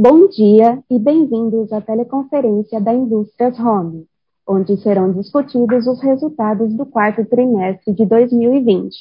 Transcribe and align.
Bom 0.00 0.28
dia 0.28 0.80
e 0.88 0.96
bem-vindos 0.96 1.72
à 1.72 1.80
teleconferência 1.80 2.80
da 2.80 2.94
Indústrias 2.94 3.58
Home, 3.58 4.06
onde 4.46 4.76
serão 4.76 5.12
discutidos 5.12 5.88
os 5.88 6.00
resultados 6.00 6.72
do 6.72 6.86
quarto 6.86 7.24
trimestre 7.24 7.92
de 7.92 8.06
2020. 8.06 8.94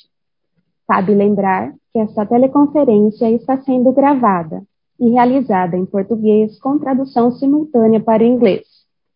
Cabe 0.87 1.13
lembrar 1.13 1.71
que 1.93 1.99
esta 1.99 2.25
teleconferência 2.25 3.29
está 3.29 3.61
sendo 3.61 3.91
gravada 3.91 4.63
e 4.99 5.11
realizada 5.11 5.77
em 5.77 5.85
português 5.85 6.59
com 6.59 6.79
tradução 6.79 7.31
simultânea 7.33 7.99
para 7.99 8.23
o 8.23 8.25
inglês, 8.25 8.65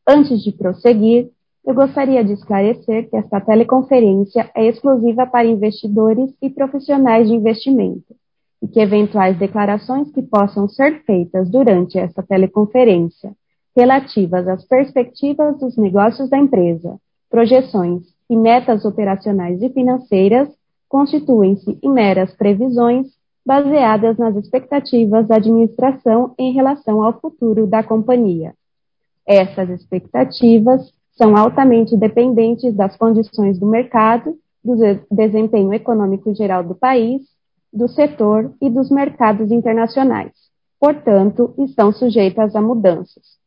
Antes 0.08 0.44
de 0.44 0.52
prosseguir, 0.52 1.30
eu 1.64 1.76
gostaria 1.76 2.24
de 2.24 2.34
esclarecer 2.34 3.08
que 3.08 3.16
esta 3.16 3.40
teleconferência 3.40 4.50
é 4.56 4.66
exclusiva 4.66 5.28
para 5.28 5.46
investidores 5.46 6.34
e 6.42 6.50
profissionais 6.50 7.28
de 7.28 7.36
investimento 7.36 8.16
e 8.62 8.68
que 8.68 8.80
eventuais 8.80 9.38
declarações 9.38 10.12
que 10.12 10.22
possam 10.22 10.68
ser 10.68 11.04
feitas 11.04 11.50
durante 11.50 11.98
esta 11.98 12.22
teleconferência 12.22 13.32
relativas 13.76 14.48
às 14.48 14.66
perspectivas 14.66 15.58
dos 15.60 15.78
negócios 15.78 16.30
da 16.30 16.38
empresa, 16.38 17.00
projeções 17.30 18.04
e 18.30 18.36
metas 18.36 18.84
operacionais 18.84 19.62
e 19.62 19.70
financeiras 19.70 20.50
constituem-se 20.88 21.78
em 21.82 21.90
meras 21.90 22.36
previsões 22.36 23.08
baseadas 23.46 24.18
nas 24.18 24.36
expectativas 24.36 25.28
da 25.28 25.38
administração 25.38 26.34
em 26.38 26.52
relação 26.52 27.04
ao 27.04 27.20
futuro 27.20 27.66
da 27.66 27.82
companhia. 27.84 28.54
Essas 29.26 29.70
expectativas 29.70 30.92
são 31.12 31.36
altamente 31.38 31.96
dependentes 31.96 32.76
das 32.76 32.96
condições 32.98 33.60
do 33.60 33.66
mercado, 33.66 34.36
do 34.64 34.76
desempenho 35.10 35.74
econômico 35.74 36.34
geral 36.34 36.64
do 36.64 36.76
país 36.76 37.22
do 37.72 37.88
setor 37.88 38.54
e 38.62 38.70
dos 38.70 38.90
mercados 38.90 39.52
internacionais. 39.52 40.32
Portanto, 40.80 41.54
estão 41.58 41.92
sujeitas 41.92 42.56
a 42.56 42.62
mudanças. 42.62 43.40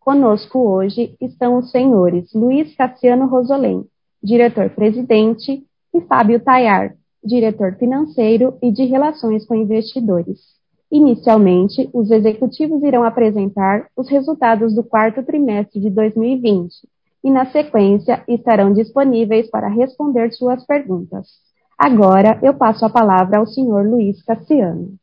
Conosco 0.00 0.58
hoje 0.58 1.14
estão 1.20 1.58
os 1.58 1.70
senhores 1.70 2.32
Luiz 2.32 2.74
Cassiano 2.74 3.26
Rosolém, 3.26 3.84
diretor-presidente, 4.22 5.64
e 5.94 6.00
Fábio 6.02 6.40
Tayar, 6.40 6.94
diretor 7.24 7.74
financeiro 7.76 8.56
e 8.62 8.70
de 8.70 8.84
relações 8.84 9.46
com 9.46 9.54
investidores. 9.54 10.38
Inicialmente, 10.90 11.88
os 11.92 12.10
executivos 12.10 12.82
irão 12.82 13.04
apresentar 13.04 13.88
os 13.96 14.08
resultados 14.08 14.74
do 14.74 14.82
quarto 14.82 15.22
trimestre 15.22 15.80
de 15.80 15.90
2020 15.90 16.72
e, 17.22 17.30
na 17.30 17.46
sequência, 17.46 18.24
estarão 18.26 18.72
disponíveis 18.72 19.50
para 19.50 19.68
responder 19.68 20.32
suas 20.32 20.64
perguntas. 20.64 21.26
Agora 21.78 22.40
eu 22.42 22.54
passo 22.54 22.84
a 22.84 22.90
palavra 22.90 23.38
ao 23.38 23.46
senhor 23.46 23.86
Luiz 23.86 24.20
Cassiano. 24.24 24.96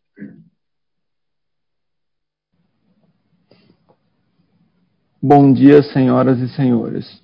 Bom 5.23 5.53
dia, 5.53 5.81
senhoras 5.81 6.37
e 6.39 6.49
senhores. 6.49 7.23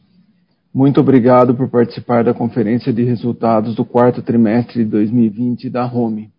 Muito 0.74 1.02
obrigado 1.02 1.54
por 1.54 1.70
participar 1.70 2.24
da 2.24 2.34
conferência 2.34 2.94
de 2.94 3.04
resultados 3.04 3.76
do 3.76 3.84
quarto 3.84 4.22
trimestre 4.22 4.86
de 4.86 4.90
2020 4.90 5.70
da 5.70 5.86
Home. 5.86 6.32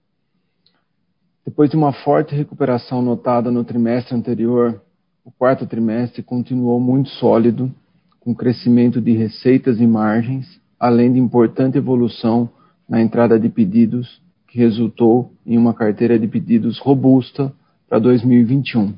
Depois 1.45 1.69
de 1.69 1.77
uma 1.77 1.93
forte 1.93 2.35
recuperação 2.35 3.03
notada 3.03 3.51
no 3.51 3.63
trimestre 3.63 4.17
anterior, 4.17 4.81
o 5.23 5.31
quarto 5.31 5.67
trimestre 5.67 6.23
continuou 6.23 6.81
muito 6.81 7.11
sólido, 7.11 7.71
com 8.19 8.35
crescimento 8.35 9.03
de 9.03 9.13
receitas 9.13 9.79
e 9.81 9.87
margens, 9.87 10.59
além 10.81 11.13
de 11.13 11.19
importante 11.19 11.77
evolução 11.77 12.49
na 12.89 13.01
entrada 13.01 13.39
de 13.39 13.49
pedidos, 13.49 14.21
que 14.49 14.59
resultou 14.59 15.33
em 15.47 15.57
uma 15.57 15.73
carteira 15.73 16.19
de 16.19 16.29
pedidos 16.29 16.79
robusta 16.79 17.53
para 17.89 17.99
2021. 17.99 18.95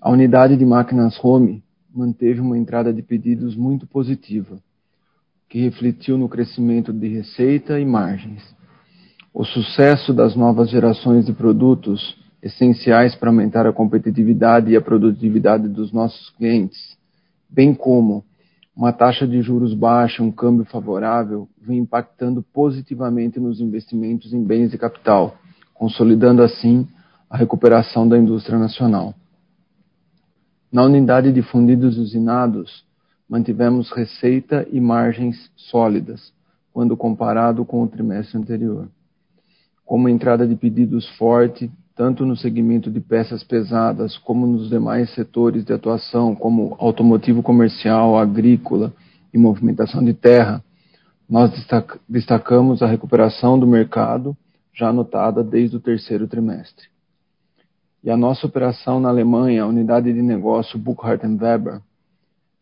A 0.00 0.10
unidade 0.10 0.56
de 0.56 0.64
máquinas 0.64 1.18
Home 1.22 1.62
manteve 1.94 2.40
uma 2.40 2.56
entrada 2.56 2.92
de 2.92 3.02
pedidos 3.02 3.56
muito 3.56 3.86
positiva, 3.86 4.58
que 5.48 5.60
refletiu 5.60 6.18
no 6.18 6.28
crescimento 6.28 6.92
de 6.92 7.08
receita 7.08 7.80
e 7.80 7.84
margens. 7.84 8.42
O 9.32 9.44
sucesso 9.44 10.14
das 10.14 10.34
novas 10.34 10.70
gerações 10.70 11.26
de 11.26 11.32
produtos 11.32 12.16
essenciais 12.42 13.14
para 13.14 13.30
aumentar 13.30 13.66
a 13.66 13.72
competitividade 13.72 14.70
e 14.70 14.76
a 14.76 14.80
produtividade 14.80 15.68
dos 15.68 15.92
nossos 15.92 16.30
clientes, 16.30 16.96
bem 17.48 17.74
como 17.74 18.24
uma 18.76 18.92
taxa 18.92 19.26
de 19.26 19.40
juros 19.40 19.72
baixa, 19.72 20.22
um 20.22 20.30
câmbio 20.30 20.66
favorável, 20.66 21.48
vem 21.58 21.78
impactando 21.78 22.42
positivamente 22.42 23.40
nos 23.40 23.58
investimentos 23.58 24.34
em 24.34 24.44
bens 24.44 24.70
de 24.70 24.76
capital, 24.76 25.38
consolidando 25.72 26.42
assim 26.42 26.86
a 27.30 27.38
recuperação 27.38 28.06
da 28.06 28.18
indústria 28.18 28.58
nacional. 28.58 29.14
Na 30.70 30.82
unidade 30.82 31.32
de 31.32 31.40
fundidos 31.40 31.96
usinados, 31.96 32.84
mantivemos 33.26 33.90
receita 33.90 34.68
e 34.70 34.78
margens 34.78 35.50
sólidas, 35.56 36.32
quando 36.70 36.94
comparado 36.96 37.64
com 37.64 37.82
o 37.82 37.88
trimestre 37.88 38.36
anterior. 38.36 38.88
Com 39.86 39.96
uma 39.96 40.10
entrada 40.10 40.46
de 40.46 40.54
pedidos 40.54 41.08
forte, 41.16 41.70
tanto 41.96 42.26
no 42.26 42.36
segmento 42.36 42.90
de 42.90 43.00
peças 43.00 43.42
pesadas 43.42 44.18
como 44.18 44.46
nos 44.46 44.68
demais 44.68 45.12
setores 45.14 45.64
de 45.64 45.72
atuação, 45.72 46.34
como 46.34 46.76
automotivo 46.78 47.42
comercial, 47.42 48.18
agrícola 48.18 48.92
e 49.32 49.38
movimentação 49.38 50.04
de 50.04 50.12
terra, 50.12 50.62
nós 51.28 51.50
destacamos 52.06 52.82
a 52.82 52.86
recuperação 52.86 53.58
do 53.58 53.66
mercado, 53.66 54.36
já 54.74 54.92
notada 54.92 55.42
desde 55.42 55.76
o 55.76 55.80
terceiro 55.80 56.28
trimestre. 56.28 56.86
E 58.04 58.10
a 58.10 58.16
nossa 58.16 58.46
operação 58.46 59.00
na 59.00 59.08
Alemanha, 59.08 59.62
a 59.62 59.66
unidade 59.66 60.12
de 60.12 60.20
negócio 60.20 60.78
Burkhardt 60.78 61.26
Weber, 61.26 61.80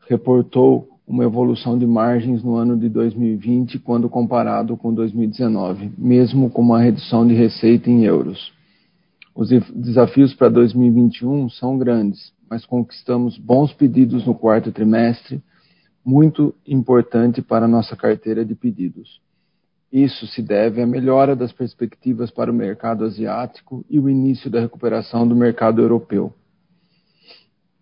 reportou 0.08 0.88
uma 1.06 1.24
evolução 1.24 1.76
de 1.76 1.84
margens 1.86 2.42
no 2.42 2.54
ano 2.54 2.78
de 2.78 2.88
2020 2.88 3.80
quando 3.80 4.08
comparado 4.08 4.76
com 4.76 4.94
2019, 4.94 5.92
mesmo 5.98 6.48
com 6.48 6.62
uma 6.62 6.80
redução 6.80 7.26
de 7.26 7.34
receita 7.34 7.90
em 7.90 8.04
euros. 8.04 8.54
Os 9.34 9.48
desafios 9.48 10.32
para 10.32 10.48
2021 10.48 11.50
são 11.50 11.76
grandes, 11.76 12.32
mas 12.48 12.64
conquistamos 12.64 13.36
bons 13.36 13.72
pedidos 13.72 14.24
no 14.24 14.34
quarto 14.34 14.70
trimestre, 14.70 15.42
muito 16.04 16.54
importante 16.66 17.42
para 17.42 17.64
a 17.64 17.68
nossa 17.68 17.96
carteira 17.96 18.44
de 18.44 18.54
pedidos. 18.54 19.20
Isso 19.92 20.26
se 20.28 20.42
deve 20.42 20.80
à 20.82 20.86
melhora 20.86 21.34
das 21.34 21.52
perspectivas 21.52 22.30
para 22.30 22.50
o 22.50 22.54
mercado 22.54 23.04
asiático 23.04 23.84
e 23.90 23.98
o 23.98 24.08
início 24.08 24.50
da 24.50 24.60
recuperação 24.60 25.26
do 25.26 25.34
mercado 25.34 25.80
europeu. 25.80 26.32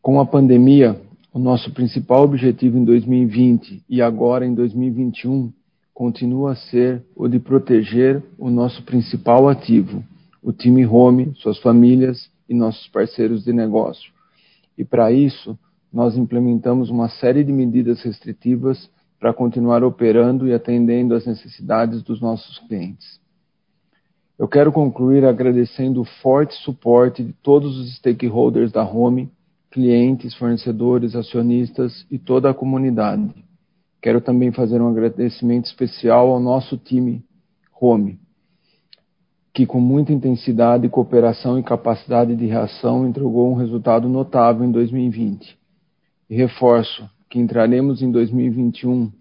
Com 0.00 0.20
a 0.20 0.26
pandemia, 0.26 1.00
o 1.32 1.38
nosso 1.38 1.70
principal 1.72 2.22
objetivo 2.22 2.78
em 2.78 2.84
2020 2.84 3.84
e 3.88 4.00
agora 4.00 4.46
em 4.46 4.54
2021 4.54 5.52
continua 5.94 6.52
a 6.52 6.56
ser 6.56 7.02
o 7.14 7.28
de 7.28 7.38
proteger 7.38 8.22
o 8.38 8.50
nosso 8.50 8.82
principal 8.84 9.48
ativo, 9.48 10.02
o 10.42 10.52
time 10.52 10.84
Home, 10.86 11.32
suas 11.36 11.58
famílias 11.58 12.30
e 12.48 12.54
nossos 12.54 12.88
parceiros 12.88 13.44
de 13.44 13.52
negócio. 13.52 14.12
E 14.76 14.84
para 14.84 15.12
isso, 15.12 15.58
nós 15.92 16.16
implementamos 16.16 16.90
uma 16.90 17.08
série 17.08 17.44
de 17.44 17.52
medidas 17.52 18.02
restritivas 18.02 18.90
para 19.20 19.32
continuar 19.32 19.84
operando 19.84 20.48
e 20.48 20.52
atendendo 20.52 21.14
às 21.14 21.24
necessidades 21.26 22.02
dos 22.02 22.20
nossos 22.20 22.58
clientes. 22.60 23.20
Eu 24.38 24.48
quero 24.48 24.72
concluir 24.72 25.24
agradecendo 25.24 26.00
o 26.00 26.04
forte 26.04 26.54
suporte 26.64 27.22
de 27.22 27.32
todos 27.34 27.78
os 27.78 27.94
stakeholders 27.96 28.72
da 28.72 28.82
Home, 28.82 29.30
clientes, 29.70 30.34
fornecedores, 30.34 31.14
acionistas 31.14 32.04
e 32.10 32.18
toda 32.18 32.50
a 32.50 32.54
comunidade. 32.54 33.32
Quero 34.00 34.20
também 34.20 34.50
fazer 34.50 34.82
um 34.82 34.88
agradecimento 34.88 35.66
especial 35.66 36.30
ao 36.30 36.40
nosso 36.40 36.76
time 36.76 37.24
Home, 37.80 38.18
que 39.52 39.66
com 39.66 39.80
muita 39.80 40.12
intensidade, 40.12 40.88
cooperação 40.88 41.58
e 41.58 41.62
capacidade 41.62 42.34
de 42.34 42.46
reação 42.46 43.06
entregou 43.06 43.50
um 43.50 43.54
resultado 43.54 44.08
notável 44.08 44.64
em 44.64 44.70
2020. 44.70 45.58
E 46.30 46.34
reforço 46.34 47.08
que 47.28 47.38
entraremos 47.38 48.02
em 48.02 48.10
2021 48.10 49.12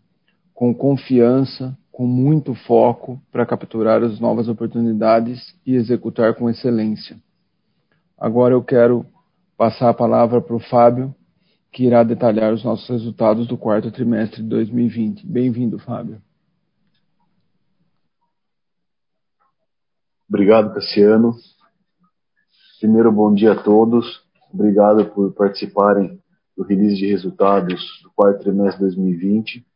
com 0.54 0.74
confiança, 0.74 1.78
com 1.92 2.08
muito 2.08 2.54
foco 2.54 3.22
para 3.32 3.46
capturar 3.46 4.02
as 4.04 4.20
novas 4.20 4.48
oportunidades 4.48 5.54
e 5.66 5.76
executar 5.76 6.36
com 6.36 6.50
excelência. 6.50 7.18
Agora 8.18 8.54
eu 8.54 8.64
quero 8.64 9.06
passar 9.58 9.90
a 9.90 9.94
palavra 9.94 10.40
para 10.40 10.56
o 10.56 10.60
Fábio, 10.60 11.14
que 11.72 11.84
irá 11.84 12.04
detalhar 12.04 12.54
os 12.54 12.64
nossos 12.64 12.88
resultados 12.88 13.48
do 13.48 13.58
quarto 13.58 13.92
trimestre 13.92 14.42
de 14.42 14.48
2020. 14.50 15.26
Bem-vindo, 15.26 15.80
Fábio. 15.80 16.22
Obrigado, 20.34 20.74
Cassiano. 20.74 21.36
Primeiro, 22.80 23.12
bom 23.12 23.34
dia 23.34 23.52
a 23.52 23.62
todos. 23.62 24.24
Obrigado 24.54 25.06
por 25.08 25.34
participarem 25.34 26.24
do 26.56 26.64
release 26.64 26.96
de 26.96 27.06
resultados 27.08 27.82
do 28.02 28.10
quarto 28.12 28.40
trimestre 28.40 28.78
de 28.78 28.96
2020. 28.96 29.68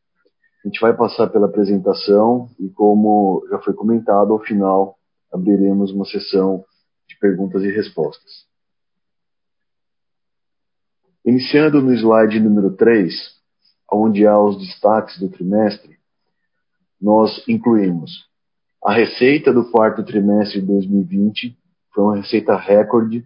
A 0.64 0.68
gente 0.70 0.80
vai 0.80 0.96
passar 0.96 1.28
pela 1.28 1.48
apresentação 1.48 2.50
e, 2.58 2.70
como 2.70 3.46
já 3.50 3.60
foi 3.60 3.74
comentado, 3.74 4.32
ao 4.32 4.40
final 4.40 4.98
abriremos 5.30 5.92
uma 5.92 6.06
sessão 6.06 6.64
de 7.06 7.20
perguntas 7.20 7.62
e 7.62 7.70
respostas. 7.70 8.46
Iniciando 11.26 11.82
no 11.82 11.94
slide 11.94 12.40
número 12.40 12.74
3, 12.78 13.14
onde 13.92 14.26
há 14.26 14.40
os 14.40 14.58
destaques 14.58 15.20
do 15.20 15.28
trimestre, 15.28 15.98
nós 17.02 17.44
incluímos 17.46 18.34
a 18.86 18.94
receita 18.94 19.52
do 19.52 19.66
quarto 19.72 20.04
trimestre 20.04 20.62
de 20.62 20.68
2020 20.68 21.58
foi 21.92 22.04
uma 22.04 22.18
receita 22.18 22.56
recorde 22.56 23.26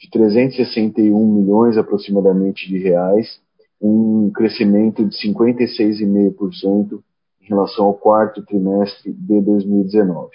de 0.00 0.10
361 0.10 1.34
milhões 1.34 1.78
aproximadamente 1.78 2.66
de 2.66 2.78
reais, 2.78 3.40
um 3.80 4.28
crescimento 4.34 5.04
de 5.04 5.14
56,5% 5.16 7.00
em 7.40 7.46
relação 7.46 7.86
ao 7.86 7.94
quarto 7.94 8.44
trimestre 8.44 9.12
de 9.12 9.40
2019. 9.40 10.30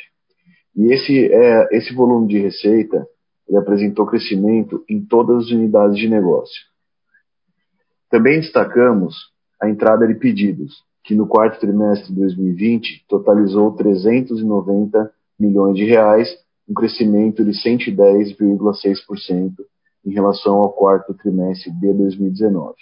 E 0.77 0.93
esse, 0.93 1.33
é, 1.33 1.67
esse 1.75 1.93
volume 1.93 2.29
de 2.29 2.39
receita 2.39 3.05
ele 3.45 3.57
apresentou 3.57 4.05
crescimento 4.05 4.81
em 4.89 5.03
todas 5.03 5.43
as 5.43 5.51
unidades 5.51 5.97
de 5.97 6.07
negócio. 6.07 6.61
Também 8.09 8.39
destacamos 8.39 9.13
a 9.61 9.69
entrada 9.69 10.07
de 10.07 10.15
pedidos, 10.15 10.73
que 11.03 11.13
no 11.13 11.27
quarto 11.27 11.59
trimestre 11.59 12.13
de 12.13 12.19
2020 12.19 13.05
totalizou 13.09 13.73
390 13.73 15.11
milhões 15.39 15.75
de 15.75 15.83
reais, 15.83 16.29
um 16.67 16.73
crescimento 16.73 17.43
de 17.43 17.51
110,6% 17.51 19.53
em 20.05 20.13
relação 20.13 20.55
ao 20.55 20.71
quarto 20.71 21.13
trimestre 21.13 21.71
de 21.71 21.93
2019. 21.93 22.75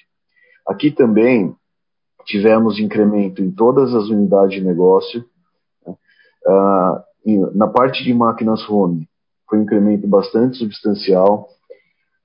Aqui 0.67 0.91
também 0.91 1.55
tivemos 2.25 2.79
incremento 2.79 3.41
em 3.41 3.51
todas 3.51 3.93
as 3.93 4.09
unidades 4.09 4.59
de 4.59 4.63
negócio. 4.63 5.25
Né? 5.85 5.95
Uh, 6.45 6.99
na 7.55 7.67
parte 7.67 8.03
de 8.03 8.13
máquinas 8.13 8.67
home, 8.69 9.09
foi 9.49 9.59
um 9.59 9.63
incremento 9.63 10.07
bastante 10.07 10.57
substancial. 10.57 11.47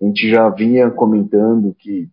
A 0.01 0.05
gente 0.05 0.31
já 0.31 0.49
vinha 0.51 0.91
comentando 0.91 1.75
que 1.79 2.09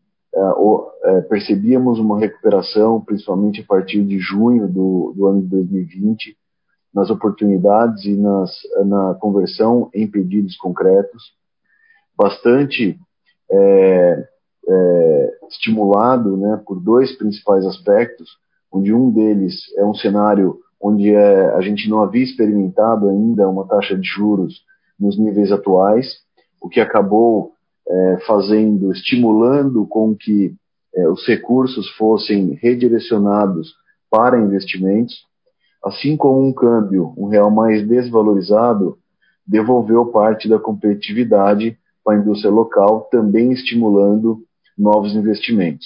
percebíamos 1.29 1.99
uma 1.99 2.19
recuperação, 2.19 2.99
principalmente 3.01 3.61
a 3.61 3.65
partir 3.65 4.03
de 4.03 4.17
junho 4.17 4.67
do, 4.67 5.13
do 5.15 5.27
ano 5.27 5.41
de 5.41 5.47
2020, 5.47 6.35
nas 6.93 7.09
oportunidades 7.09 8.05
e 8.05 8.15
nas, 8.15 8.51
na 8.85 9.15
conversão 9.15 9.89
em 9.93 10.07
pedidos 10.07 10.55
concretos, 10.57 11.33
bastante 12.15 12.97
é, 13.51 14.27
é, 14.67 15.37
estimulado 15.49 16.37
né, 16.37 16.61
por 16.65 16.79
dois 16.79 17.15
principais 17.17 17.65
aspectos, 17.65 18.29
onde 18.71 18.93
um 18.93 19.11
deles 19.11 19.55
é 19.77 19.85
um 19.85 19.93
cenário 19.93 20.59
onde 20.81 21.13
é, 21.13 21.49
a 21.55 21.61
gente 21.61 21.89
não 21.89 22.01
havia 22.01 22.23
experimentado 22.23 23.09
ainda 23.09 23.47
uma 23.47 23.67
taxa 23.67 23.97
de 23.97 24.07
juros 24.07 24.63
nos 24.99 25.17
níveis 25.17 25.51
atuais, 25.51 26.07
o 26.61 26.69
que 26.69 26.79
acabou 26.79 27.53
é, 27.87 28.17
fazendo, 28.25 28.91
estimulando 28.91 29.85
com 29.87 30.15
que 30.15 30.55
é, 30.95 31.07
os 31.09 31.25
recursos 31.27 31.89
fossem 31.91 32.53
redirecionados 32.61 33.73
para 34.09 34.39
investimentos, 34.39 35.25
assim 35.83 36.15
como 36.15 36.47
um 36.47 36.53
câmbio, 36.53 37.13
um 37.17 37.27
real 37.27 37.51
mais 37.51 37.85
desvalorizado, 37.87 38.97
devolveu 39.45 40.05
parte 40.07 40.47
da 40.47 40.59
competitividade 40.59 41.77
para 42.03 42.15
a 42.15 42.19
indústria 42.19 42.51
local, 42.51 43.07
também 43.11 43.51
estimulando 43.51 44.43
novos 44.77 45.15
investimentos. 45.15 45.85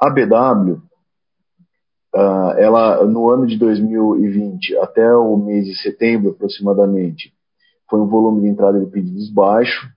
A 0.00 0.10
BW, 0.10 0.82
uh, 2.14 2.50
ela 2.58 3.04
no 3.04 3.30
ano 3.30 3.46
de 3.46 3.56
2020 3.58 4.76
até 4.78 5.14
o 5.14 5.36
mês 5.36 5.66
de 5.66 5.76
setembro 5.76 6.30
aproximadamente, 6.30 7.32
foi 7.88 8.00
um 8.00 8.06
volume 8.06 8.42
de 8.42 8.48
entrada 8.48 8.80
de 8.80 8.86
pedidos 8.86 9.30
baixo. 9.30 9.88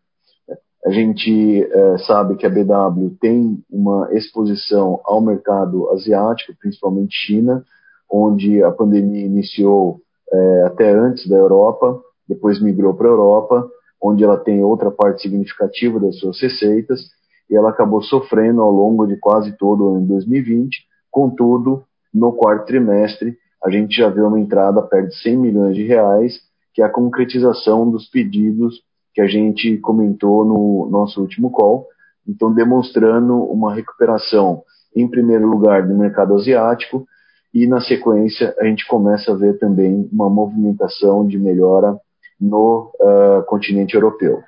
A 0.87 0.89
gente 0.89 1.65
uh, 1.65 1.99
sabe 1.99 2.37
que 2.37 2.45
a 2.45 2.49
BW 2.49 3.17
tem 3.19 3.61
uma 3.69 4.07
exposição 4.13 5.01
ao 5.03 5.19
mercado 5.19 5.89
asiático, 5.89 6.53
principalmente 6.57 7.13
China, 7.13 7.61
onde 8.09 8.63
a 8.63 8.71
pandemia 8.71 9.25
iniciou 9.25 9.99
é, 10.31 10.63
até 10.63 10.89
antes 10.89 11.27
da 11.27 11.35
Europa, 11.35 11.99
depois 12.25 12.61
migrou 12.61 12.93
para 12.93 13.05
a 13.05 13.11
Europa, 13.11 13.69
onde 14.01 14.23
ela 14.23 14.37
tem 14.37 14.63
outra 14.63 14.89
parte 14.89 15.23
significativa 15.23 15.99
das 15.99 16.17
suas 16.19 16.39
receitas, 16.41 17.01
e 17.49 17.55
ela 17.57 17.71
acabou 17.71 18.01
sofrendo 18.01 18.61
ao 18.61 18.71
longo 18.71 19.05
de 19.05 19.17
quase 19.17 19.57
todo 19.57 19.83
o 19.83 19.89
ano 19.89 20.01
de 20.03 20.07
2020. 20.07 20.85
Contudo, 21.11 21.83
no 22.13 22.31
quarto 22.31 22.65
trimestre, 22.65 23.37
a 23.61 23.69
gente 23.69 23.93
já 23.93 24.07
vê 24.07 24.21
uma 24.21 24.39
entrada 24.39 24.81
perto 24.83 25.09
de 25.09 25.21
100 25.21 25.37
milhões 25.37 25.75
de 25.75 25.83
reais, 25.83 26.39
que 26.73 26.81
é 26.81 26.85
a 26.85 26.89
concretização 26.89 27.91
dos 27.91 28.09
pedidos 28.09 28.87
que 29.17 29.21
a 29.21 29.25
gente 29.25 29.77
comentou 29.77 30.45
no 30.45 30.87
nosso 30.91 31.19
último 31.19 31.49
call. 31.49 31.87
Então, 32.27 32.53
demonstrando 32.53 33.33
uma 33.45 33.73
recuperação, 33.73 34.61
em 34.95 35.07
primeiro 35.07 35.47
lugar, 35.47 35.87
do 35.87 35.97
mercado 35.97 36.35
asiático, 36.35 37.07
e 37.51 37.65
na 37.65 37.81
sequência 37.81 38.53
a 38.59 38.65
gente 38.65 38.85
começa 38.85 39.31
a 39.31 39.35
ver 39.35 39.57
também 39.57 40.07
uma 40.13 40.29
movimentação 40.29 41.25
de 41.25 41.39
melhora 41.39 41.97
no 42.39 42.91
uh, 43.01 43.43
continente 43.47 43.95
europeu. 43.95 44.43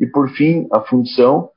E 0.00 0.06
por 0.06 0.30
fim, 0.30 0.66
a 0.72 0.80
função, 0.80 1.50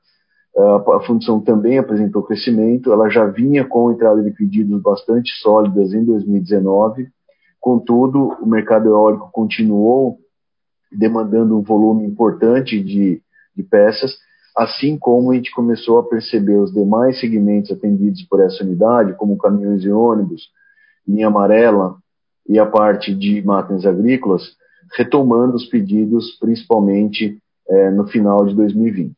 uh, 0.54 0.92
a 0.92 1.00
função 1.06 1.40
também 1.40 1.78
apresentou 1.78 2.22
crescimento, 2.22 2.92
ela 2.92 3.08
já 3.08 3.24
vinha 3.24 3.64
com 3.64 3.90
entrada 3.90 4.22
de 4.22 4.30
pedidos 4.30 4.82
bastante 4.82 5.32
sólidas 5.40 5.94
em 5.94 6.04
2019, 6.04 7.08
contudo, 7.58 8.36
o 8.42 8.46
mercado 8.46 8.90
eólico 8.90 9.30
continuou 9.32 10.18
demandando 10.90 11.56
um 11.56 11.62
volume 11.62 12.04
importante 12.06 12.82
de, 12.82 13.20
de 13.56 13.62
peças, 13.62 14.16
assim 14.56 14.98
como 14.98 15.30
a 15.30 15.34
gente 15.34 15.52
começou 15.52 15.98
a 15.98 16.08
perceber 16.08 16.56
os 16.56 16.72
demais 16.72 17.20
segmentos 17.20 17.70
atendidos 17.70 18.22
por 18.24 18.40
essa 18.40 18.64
unidade, 18.64 19.14
como 19.14 19.38
caminhões 19.38 19.84
e 19.84 19.90
ônibus, 19.90 20.48
linha 21.06 21.28
amarela 21.28 21.96
e 22.48 22.58
a 22.58 22.66
parte 22.66 23.14
de 23.14 23.42
máquinas 23.42 23.86
agrícolas, 23.86 24.42
retomando 24.96 25.54
os 25.54 25.66
pedidos, 25.66 26.36
principalmente 26.40 27.38
é, 27.68 27.90
no 27.90 28.06
final 28.06 28.46
de 28.46 28.54
2020. 28.54 29.14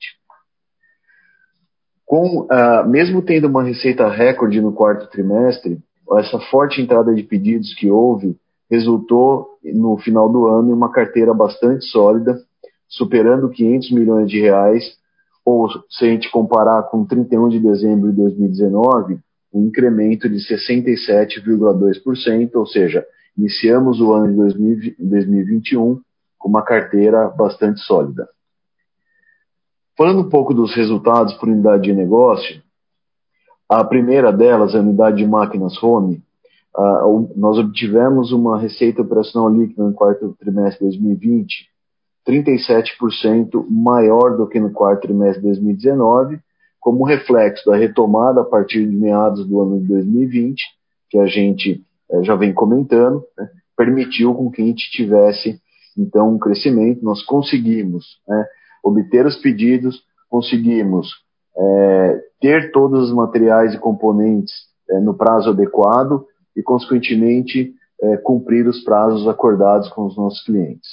Com, 2.05 2.41
uh, 2.41 2.89
mesmo 2.89 3.23
tendo 3.23 3.47
uma 3.47 3.63
receita 3.63 4.09
recorde 4.09 4.61
no 4.61 4.73
quarto 4.73 5.09
trimestre, 5.09 5.79
essa 6.19 6.41
forte 6.51 6.83
entrada 6.83 7.15
de 7.15 7.23
pedidos 7.23 7.73
que 7.75 7.89
houve 7.89 8.37
resultou 8.71 9.59
no 9.65 9.99
final 9.99 10.31
do 10.31 10.47
ano 10.47 10.71
em 10.71 10.73
uma 10.73 10.93
carteira 10.93 11.35
bastante 11.35 11.85
sólida, 11.87 12.41
superando 12.89 13.51
500 13.51 13.91
milhões 13.91 14.31
de 14.31 14.41
reais, 14.41 14.97
ou 15.45 15.69
se 15.89 16.05
a 16.05 16.09
gente 16.09 16.31
comparar 16.31 16.85
com 16.85 17.05
31 17.05 17.49
de 17.49 17.59
dezembro 17.59 18.11
de 18.11 18.17
2019, 18.17 19.19
um 19.53 19.67
incremento 19.67 20.29
de 20.29 20.37
67,2%, 20.37 22.55
ou 22.55 22.67
seja, 22.67 23.05
iniciamos 23.37 24.01
o 24.01 24.13
ano 24.13 24.49
de 24.49 24.95
2021 24.99 26.01
com 26.39 26.49
uma 26.49 26.63
carteira 26.63 27.29
bastante 27.29 27.81
sólida. 27.81 28.29
Falando 29.97 30.21
um 30.21 30.29
pouco 30.29 30.55
dos 30.55 30.73
resultados 30.75 31.35
por 31.35 31.49
unidade 31.49 31.83
de 31.83 31.93
negócio, 31.93 32.63
a 33.69 33.83
primeira 33.85 34.33
delas, 34.33 34.75
a 34.75 34.81
unidade 34.81 35.19
de 35.19 35.27
máquinas 35.27 35.81
home, 35.83 36.23
nós 37.37 37.59
obtivemos 37.59 38.33
uma 38.33 38.59
receita 38.59 39.03
operacional 39.03 39.49
líquida 39.51 39.83
no 39.83 39.93
quarto 39.93 40.37
trimestre 40.39 40.89
de 40.89 40.99
2020 40.99 41.69
37% 42.27 43.67
maior 43.69 44.37
do 44.37 44.47
que 44.47 44.61
no 44.61 44.71
quarto 44.71 45.03
trimestre 45.03 45.41
de 45.41 45.49
2019 45.49 46.39
como 46.81 47.05
reflexo 47.05 47.69
da 47.69 47.77
retomada 47.77 48.41
a 48.41 48.45
partir 48.45 48.89
de 48.89 48.97
meados 48.97 49.47
do 49.47 49.61
ano 49.61 49.81
de 49.81 49.87
2020, 49.87 50.63
que 51.11 51.19
a 51.19 51.27
gente 51.27 51.83
é, 52.11 52.23
já 52.25 52.35
vem 52.35 52.55
comentando, 52.55 53.23
né, 53.39 53.51
permitiu 53.77 54.35
com 54.35 54.51
que 54.51 54.63
a 54.63 54.65
gente 54.65 54.91
tivesse 54.91 55.61
então 55.97 56.35
um 56.35 56.39
crescimento. 56.39 57.05
Nós 57.05 57.23
conseguimos 57.23 58.19
né, 58.27 58.47
obter 58.83 59.27
os 59.27 59.37
pedidos, 59.37 60.03
conseguimos 60.29 61.09
é, 61.57 62.21
ter 62.41 62.73
todos 62.73 63.11
os 63.11 63.15
materiais 63.15 63.75
e 63.75 63.79
componentes 63.79 64.55
é, 64.91 64.99
no 65.01 65.15
prazo 65.15 65.51
adequado 65.51 66.25
e, 66.57 66.63
consequentemente, 66.63 67.75
cumprir 68.25 68.67
os 68.67 68.83
prazos 68.83 69.29
acordados 69.29 69.91
com 69.91 70.07
os 70.07 70.17
nossos 70.17 70.43
clientes. 70.45 70.89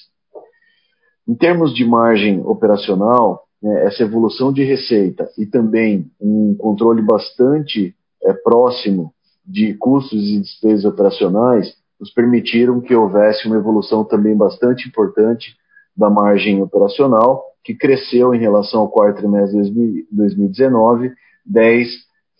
Em 1.27 1.35
termos 1.35 1.73
de 1.73 1.85
margem 1.85 2.41
operacional, 2.45 3.47
né, 3.61 3.85
essa 3.85 4.03
evolução 4.03 4.53
de 4.53 4.63
receita 4.63 5.29
e 5.37 5.45
também 5.45 6.09
um 6.21 6.55
controle 6.57 7.01
bastante 7.01 7.95
é, 8.23 8.33
próximo 8.33 9.13
de 9.45 9.73
custos 9.73 10.21
e 10.29 10.39
despesas 10.39 10.85
operacionais 10.85 11.75
nos 11.99 12.13
permitiram 12.13 12.79
que 12.79 12.95
houvesse 12.95 13.47
uma 13.47 13.57
evolução 13.57 14.03
também 14.03 14.35
bastante 14.35 14.87
importante 14.87 15.55
da 15.95 16.09
margem 16.09 16.61
operacional, 16.61 17.43
que 17.63 17.73
cresceu 17.73 18.33
em 18.35 18.39
relação 18.39 18.81
ao 18.81 18.89
quarto 18.89 19.17
trimestre 19.17 19.71
de 19.71 20.07
2019, 20.11 21.11
10,1 21.51 21.89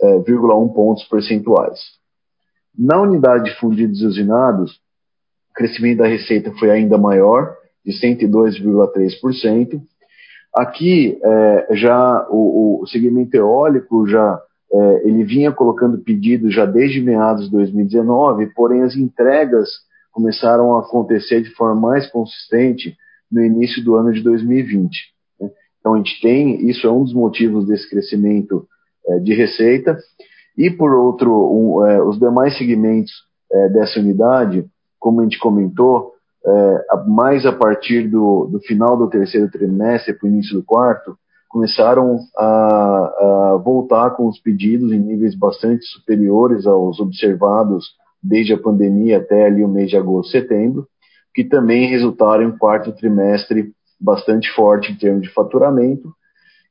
é, 0.02 0.74
pontos 0.74 1.04
percentuais. 1.06 1.80
Na 2.78 3.02
unidade 3.02 3.46
de 3.46 3.60
fundidos 3.60 4.02
e 4.02 4.06
usinados, 4.06 4.74
o 5.50 5.54
crescimento 5.54 5.98
da 6.00 6.08
receita 6.08 6.52
foi 6.60 6.70
ainda 6.70 6.98
maior, 6.98 7.56
de 7.84 7.92
102,3%. 7.94 9.82
Aqui, 10.54 11.18
é, 11.24 11.68
já 11.76 12.28
o, 12.30 12.82
o, 12.82 12.88
segmento 12.88 13.36
eólico 13.36 14.06
já 14.08 14.40
é, 14.72 15.08
ele 15.08 15.24
vinha 15.24 15.52
colocando 15.52 15.98
pedidos 16.00 16.54
já 16.54 16.66
desde 16.66 17.02
meados 17.02 17.46
de 17.46 17.52
2019, 17.52 18.48
porém 18.54 18.84
as 18.84 18.96
entregas 18.96 19.70
começaram 20.12 20.76
a 20.76 20.82
acontecer 20.82 21.42
de 21.42 21.52
forma 21.52 21.80
mais 21.80 22.10
consistente 22.12 22.96
no 23.32 23.44
início 23.44 23.84
do 23.84 23.96
ano 23.96 24.12
de 24.12 24.22
2020. 24.22 24.90
Né? 25.40 25.50
Então 25.80 25.94
a 25.94 25.98
gente 25.98 26.20
tem, 26.22 26.68
isso 26.70 26.86
é 26.86 26.92
um 26.92 27.04
dos 27.04 27.14
motivos 27.14 27.66
desse 27.66 27.90
crescimento 27.90 28.68
é, 29.08 29.20
de 29.20 29.34
receita, 29.34 29.98
e 30.58 30.72
por 30.72 30.94
outro, 30.94 31.32
um, 31.32 31.86
é, 31.86 32.02
os 32.02 32.18
demais 32.18 32.58
segmentos 32.58 33.12
é, 33.52 33.70
dessa 33.70 34.00
unidade, 34.00 34.66
como 35.00 35.22
a 35.22 35.24
gente 35.24 35.40
comentou, 35.40 36.14
é, 36.46 36.86
mais 37.08 37.46
a 37.46 37.52
partir 37.52 38.10
do, 38.10 38.46
do 38.52 38.60
final 38.62 38.98
do 38.98 39.10
terceiro 39.10 39.52
trimestre 39.52 40.14
para 40.14 40.26
o 40.26 40.30
início 40.30 40.56
do 40.56 40.64
quarto, 40.64 41.16
começaram 41.48 42.20
a, 42.38 42.46
a, 42.46 43.62
voltar 43.64 44.12
com 44.12 44.28
os 44.28 44.40
pedidos 44.40 44.92
em 44.92 45.00
níveis 45.00 45.36
bastante 45.36 45.86
superiores 45.86 46.66
aos 46.66 47.00
observados 47.00 47.86
desde 48.22 48.54
a 48.54 48.58
pandemia 48.58 49.18
até 49.18 49.46
ali 49.46 49.64
o 49.64 49.68
mês 49.68 49.90
de 49.90 49.98
agosto, 49.98 50.32
setembro, 50.32 50.88
que 51.34 51.44
também 51.44 51.90
resultaram 51.90 52.44
em 52.44 52.48
um 52.48 52.58
quarto 52.58 52.92
trimestre 52.92 53.72
bastante 54.00 54.52
forte 54.54 54.92
em 54.92 54.96
termos 54.96 55.22
de 55.22 55.34
faturamento, 55.34 56.12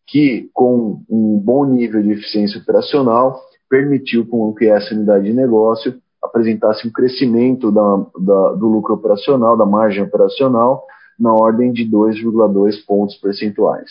que 0.07 0.49
com 0.53 1.03
um 1.09 1.39
bom 1.39 1.65
nível 1.65 2.03
de 2.03 2.13
eficiência 2.13 2.61
operacional 2.61 3.41
permitiu 3.69 4.27
com 4.27 4.53
que 4.55 4.67
essa 4.67 4.95
unidade 4.95 5.25
de 5.25 5.33
negócio 5.33 6.01
apresentasse 6.23 6.87
um 6.87 6.93
crescimento 6.93 7.71
da, 7.71 7.97
da, 8.19 8.53
do 8.53 8.67
lucro 8.67 8.95
operacional, 8.95 9.57
da 9.57 9.67
margem 9.67 10.03
operacional, 10.03 10.85
na 11.19 11.33
ordem 11.33 11.73
de 11.73 11.89
2,2 11.89 12.85
pontos 12.87 13.17
percentuais. 13.17 13.91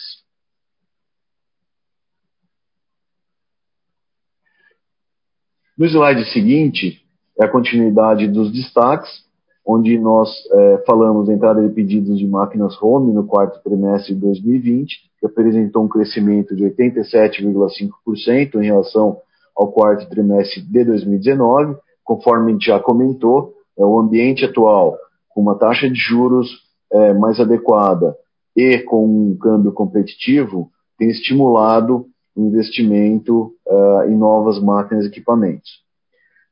No 5.76 5.84
slide 5.84 6.24
seguinte, 6.32 7.02
é 7.38 7.44
a 7.44 7.50
continuidade 7.50 8.26
dos 8.28 8.50
destaques, 8.50 9.26
onde 9.66 9.98
nós 9.98 10.30
é, 10.52 10.84
falamos 10.86 11.26
da 11.26 11.34
entrada 11.34 11.60
de 11.60 11.74
pedidos 11.74 12.18
de 12.18 12.26
máquinas 12.26 12.80
home 12.80 13.12
no 13.12 13.26
quarto 13.26 13.60
trimestre 13.62 14.14
de 14.14 14.20
2020, 14.20 15.10
que 15.18 15.26
apresentou 15.26 15.84
um 15.84 15.88
crescimento 15.88 16.56
de 16.56 16.64
87,5% 16.64 18.54
em 18.54 18.64
relação 18.64 19.20
ao 19.56 19.72
quarto 19.72 20.08
trimestre 20.08 20.60
de 20.62 20.84
2019, 20.84 21.76
conforme 22.04 22.50
a 22.50 22.52
gente 22.52 22.66
já 22.66 22.78
comentou, 22.78 23.54
é 23.78 23.84
o 23.84 23.98
ambiente 23.98 24.44
atual, 24.44 24.96
com 25.30 25.40
uma 25.40 25.56
taxa 25.56 25.88
de 25.88 25.96
juros 25.96 26.48
é, 26.92 27.14
mais 27.14 27.40
adequada 27.40 28.14
e 28.56 28.78
com 28.78 29.04
um 29.06 29.36
câmbio 29.36 29.72
competitivo, 29.72 30.70
tem 30.98 31.10
estimulado 31.10 32.06
o 32.34 32.46
investimento 32.46 33.52
uh, 33.66 34.08
em 34.08 34.16
novas 34.16 34.60
máquinas 34.62 35.04
e 35.04 35.08
equipamentos. 35.08 35.70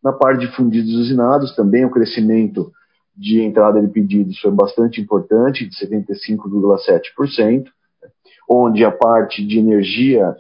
Na 0.03 0.13
parte 0.13 0.47
de 0.47 0.55
fundidos 0.55 0.95
usinados, 0.95 1.55
também 1.55 1.85
o 1.85 1.91
crescimento 1.91 2.71
de 3.17 3.41
entrada 3.41 3.81
de 3.81 3.89
pedidos 3.89 4.39
foi 4.41 4.51
bastante 4.51 5.01
importante, 5.01 5.67
de 5.67 5.75
75,7%, 5.77 7.65
onde 8.51 8.85
a 8.85 8.91
parte 8.91 9.47
de 9.47 9.59
energia 9.59 10.35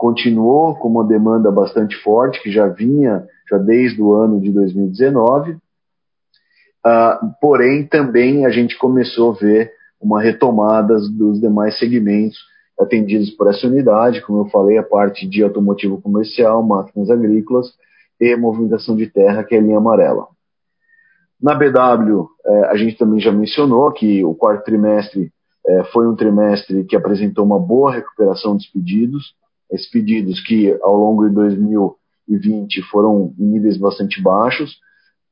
continuou 0.00 0.74
com 0.76 0.88
uma 0.88 1.04
demanda 1.04 1.50
bastante 1.52 1.94
forte, 2.02 2.42
que 2.42 2.50
já 2.50 2.66
vinha 2.66 3.22
já 3.50 3.58
desde 3.58 4.00
o 4.00 4.14
ano 4.14 4.40
de 4.40 4.50
2019. 4.50 5.52
Uh, 5.52 5.58
ah, 6.82 7.20
porém, 7.38 7.86
também 7.86 8.46
a 8.46 8.50
gente 8.50 8.78
começou 8.78 9.32
a 9.32 9.34
ver 9.34 9.70
uma 10.00 10.18
retomada 10.18 10.94
dos 10.94 11.38
demais 11.38 11.78
segmentos 11.78 12.38
atendidos 12.80 13.30
por 13.32 13.50
essa 13.50 13.66
unidade, 13.66 14.22
como 14.22 14.40
eu 14.40 14.46
falei, 14.46 14.78
a 14.78 14.82
parte 14.82 15.28
de 15.28 15.42
automotivo 15.42 16.00
comercial, 16.00 16.62
máquinas 16.62 17.10
agrícolas 17.10 17.66
e 18.18 18.34
movimentação 18.36 18.96
de 18.96 19.06
terra, 19.06 19.44
que 19.44 19.54
é 19.54 19.58
a 19.58 19.60
linha 19.60 19.76
amarela. 19.76 20.28
Na 21.42 21.54
BW, 21.54 22.26
eh, 22.46 22.64
a 22.70 22.76
gente 22.78 22.96
também 22.96 23.20
já 23.20 23.30
mencionou 23.30 23.92
que 23.92 24.24
o 24.24 24.34
quarto 24.34 24.64
trimestre 24.64 25.30
eh, 25.66 25.84
foi 25.92 26.08
um 26.08 26.16
trimestre 26.16 26.84
que 26.84 26.96
apresentou 26.96 27.44
uma 27.44 27.58
boa 27.58 27.92
recuperação 27.92 28.56
dos 28.56 28.66
pedidos, 28.66 29.34
esses 29.70 29.88
pedidos 29.90 30.40
que 30.40 30.76
ao 30.82 30.96
longo 30.96 31.28
de 31.28 31.34
2020 31.34 32.82
foram 32.90 33.34
em 33.38 33.44
níveis 33.44 33.76
bastante 33.76 34.20
baixos, 34.22 34.78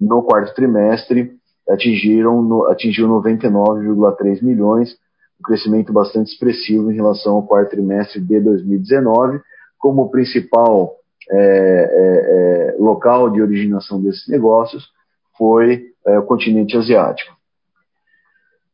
no 0.01 0.23
quarto 0.23 0.55
trimestre 0.55 1.37
atingiram 1.69 2.65
atingiu 2.67 3.09
99,3 3.09 4.43
milhões, 4.43 4.97
um 5.39 5.43
crescimento 5.43 5.93
bastante 5.93 6.33
expressivo 6.33 6.91
em 6.91 6.95
relação 6.95 7.37
ao 7.37 7.47
quarto 7.47 7.71
trimestre 7.71 8.21
de 8.21 8.41
2019, 8.41 9.41
como 9.79 10.11
principal 10.11 10.97
é, 11.31 11.37
é, 11.37 12.75
é, 12.75 12.77
local 12.79 13.31
de 13.31 13.43
originação 13.43 14.01
desses 14.01 14.27
negócios 14.29 14.89
foi 15.37 15.93
é, 16.07 16.19
o 16.19 16.25
continente 16.25 16.77
asiático. 16.77 17.37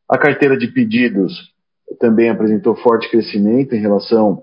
A 0.08 0.16
carteira 0.16 0.56
de 0.56 0.68
pedidos 0.68 1.52
também 1.98 2.30
apresentou 2.30 2.76
forte 2.76 3.10
crescimento 3.10 3.74
em 3.74 3.80
relação 3.80 4.42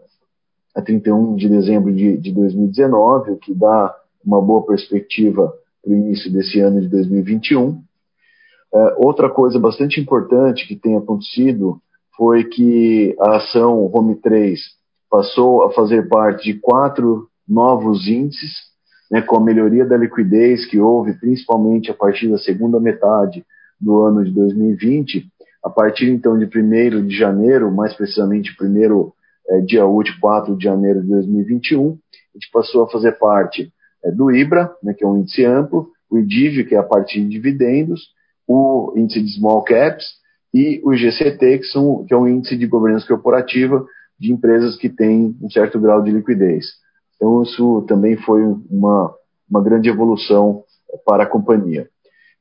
a 0.75 0.81
31 0.81 1.35
de 1.35 1.49
dezembro 1.49 1.93
de, 1.93 2.17
de 2.17 2.31
2019, 2.31 3.31
o 3.31 3.37
que 3.37 3.53
dá 3.53 3.93
uma 4.25 4.41
boa 4.41 4.65
perspectiva 4.65 5.53
para 5.83 5.91
o 5.91 5.95
início 5.95 6.31
desse 6.31 6.59
ano 6.59 6.79
de 6.81 6.87
2021. 6.87 7.81
É, 8.73 8.95
outra 8.97 9.29
coisa 9.29 9.59
bastante 9.59 9.99
importante 9.99 10.67
que 10.67 10.75
tem 10.75 10.97
acontecido 10.97 11.81
foi 12.15 12.45
que 12.45 13.15
a 13.19 13.37
ação 13.37 13.89
Home 13.93 14.15
3 14.15 14.59
passou 15.09 15.63
a 15.63 15.71
fazer 15.71 16.07
parte 16.07 16.53
de 16.53 16.59
quatro 16.59 17.27
novos 17.47 18.07
índices, 18.07 18.51
né, 19.09 19.21
com 19.21 19.37
a 19.37 19.43
melhoria 19.43 19.85
da 19.85 19.97
liquidez 19.97 20.65
que 20.65 20.79
houve 20.79 21.13
principalmente 21.19 21.91
a 21.91 21.93
partir 21.93 22.29
da 22.29 22.37
segunda 22.37 22.79
metade 22.79 23.43
do 23.79 24.01
ano 24.03 24.23
de 24.23 24.31
2020. 24.31 25.25
A 25.63 25.69
partir 25.69 26.09
então 26.09 26.39
de 26.39 26.45
1 26.45 27.05
de 27.05 27.15
janeiro, 27.15 27.71
mais 27.71 27.93
precisamente 27.93 28.55
primeiro 28.55 29.13
é, 29.49 29.61
dia 29.61 29.85
útil 29.85 30.13
4 30.19 30.55
de 30.55 30.63
janeiro 30.63 31.01
de 31.01 31.07
2021, 31.07 31.91
a 31.91 32.37
gente 32.37 32.49
passou 32.51 32.83
a 32.83 32.89
fazer 32.89 33.13
parte 33.13 33.71
é, 34.03 34.11
do 34.11 34.31
IBRA, 34.31 34.73
né, 34.83 34.93
que 34.93 35.03
é 35.03 35.07
um 35.07 35.17
índice 35.17 35.45
amplo, 35.45 35.89
o 36.09 36.17
IDIV, 36.17 36.65
que 36.65 36.75
é 36.75 36.77
a 36.77 36.83
parte 36.83 37.19
de 37.19 37.27
dividendos, 37.27 38.01
o 38.47 38.93
índice 38.97 39.21
de 39.21 39.33
small 39.35 39.63
caps 39.63 40.05
e 40.53 40.81
o 40.83 40.93
IGCT, 40.93 41.59
que, 41.59 41.65
são, 41.65 42.05
que 42.05 42.13
é 42.13 42.17
um 42.17 42.27
índice 42.27 42.57
de 42.57 42.67
governança 42.67 43.07
corporativa 43.07 43.85
de 44.19 44.31
empresas 44.31 44.75
que 44.75 44.89
têm 44.89 45.35
um 45.41 45.49
certo 45.49 45.79
grau 45.79 46.03
de 46.03 46.11
liquidez. 46.11 46.65
Então, 47.15 47.43
isso 47.43 47.83
também 47.87 48.17
foi 48.17 48.41
uma, 48.69 49.13
uma 49.49 49.63
grande 49.63 49.89
evolução 49.89 50.63
para 51.05 51.23
a 51.23 51.27
companhia. 51.27 51.87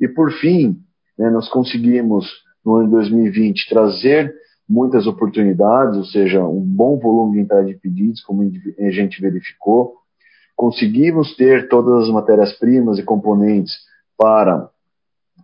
E, 0.01 0.09
por 0.09 0.33
fim, 0.33 0.77
né, 1.17 1.31
nós 1.31 1.49
conseguimos, 1.49 2.27
no 2.65 2.77
ano 2.77 2.87
de 2.87 2.93
2020, 2.93 3.69
trazer 3.69 4.35
muitas 4.71 5.09
oportunidades, 5.09 5.97
ou 5.97 6.05
seja, 6.05 6.45
um 6.45 6.61
bom 6.61 6.97
volume 6.97 7.33
de 7.33 7.41
entrada 7.41 7.65
de 7.65 7.75
pedidos, 7.75 8.23
como 8.23 8.49
a 8.79 8.91
gente 8.91 9.21
verificou. 9.21 9.95
Conseguimos 10.55 11.35
ter 11.35 11.69
todas 11.69 12.05
as 12.05 12.15
matérias-primas 12.15 12.97
e 12.97 13.03
componentes 13.03 13.73
para 14.17 14.67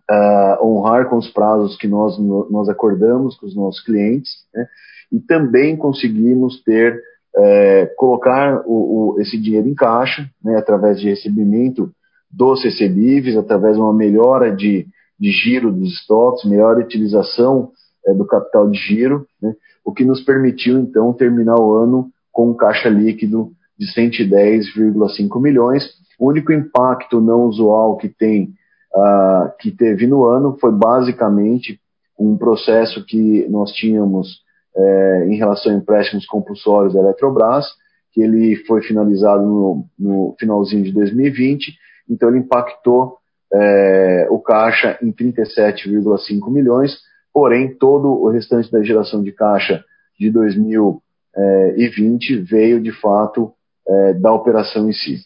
uh, 0.09 0.65
honrar 0.65 1.09
com 1.09 1.17
os 1.17 1.29
prazos 1.29 1.75
que 1.75 1.89
nós, 1.89 2.17
nós 2.17 2.69
acordamos 2.69 3.35
com 3.35 3.45
os 3.45 3.53
nossos 3.53 3.83
clientes, 3.83 4.31
né? 4.55 4.65
e 5.11 5.19
também 5.19 5.75
conseguimos 5.75 6.63
ter, 6.63 6.95
uh, 7.35 7.95
colocar 7.97 8.63
o, 8.65 9.15
o, 9.15 9.21
esse 9.21 9.37
dinheiro 9.37 9.67
em 9.67 9.75
caixa, 9.75 10.29
né, 10.41 10.55
através 10.57 11.01
de 11.01 11.09
recebimento 11.09 11.91
dos 12.31 12.63
recebíveis, 12.63 13.35
através 13.35 13.75
de 13.75 13.81
uma 13.81 13.93
melhora 13.93 14.55
de, 14.55 14.87
de 15.19 15.31
giro 15.31 15.69
dos 15.69 15.89
estoques, 15.99 16.49
melhor 16.49 16.77
utilização 16.77 17.71
é, 18.07 18.13
do 18.13 18.25
capital 18.25 18.69
de 18.69 18.77
giro, 18.77 19.27
né, 19.41 19.53
o 19.83 19.93
que 19.93 20.05
nos 20.05 20.21
permitiu, 20.21 20.79
então, 20.79 21.13
terminar 21.13 21.59
o 21.59 21.73
ano 21.73 22.09
com 22.31 22.49
um 22.49 22.55
caixa 22.55 22.89
líquido 22.89 23.51
de 23.77 23.85
110,5 23.93 25.41
milhões. 25.41 25.83
O 26.19 26.29
único 26.29 26.51
impacto 26.51 27.21
não 27.21 27.43
usual 27.43 27.97
que 27.97 28.09
tem, 28.09 28.53
uh, 28.95 29.51
que 29.59 29.71
teve 29.71 30.07
no 30.07 30.25
ano 30.25 30.57
foi 30.59 30.71
basicamente 30.71 31.79
um 32.17 32.37
processo 32.37 33.05
que 33.05 33.47
nós 33.49 33.71
tínhamos 33.71 34.41
é, 34.75 35.27
em 35.27 35.35
relação 35.35 35.71
a 35.71 35.75
empréstimos 35.75 36.25
compulsórios 36.25 36.93
da 36.93 36.99
Eletrobras, 36.99 37.65
que 38.11 38.21
ele 38.21 38.55
foi 38.67 38.81
finalizado 38.81 39.43
no, 39.43 39.85
no 39.97 40.35
finalzinho 40.39 40.83
de 40.83 40.91
2020, 40.91 41.77
então 42.09 42.29
ele 42.29 42.39
impactou 42.39 43.17
é, 43.53 44.27
o 44.29 44.39
caixa 44.39 44.97
em 45.01 45.11
37,5 45.11 46.51
milhões, 46.51 46.97
porém 47.37 47.77
todo 47.77 48.07
o 48.07 48.31
restante 48.31 48.71
da 48.71 48.81
geração 48.81 49.21
de 49.21 49.31
caixa 49.31 49.85
de 50.19 50.31
2020 50.31 52.37
veio 52.37 52.81
de 52.81 52.91
fato 52.99 53.53
é, 53.87 54.15
da 54.15 54.33
operação 54.33 54.89
em 54.89 54.91
si. 54.91 55.19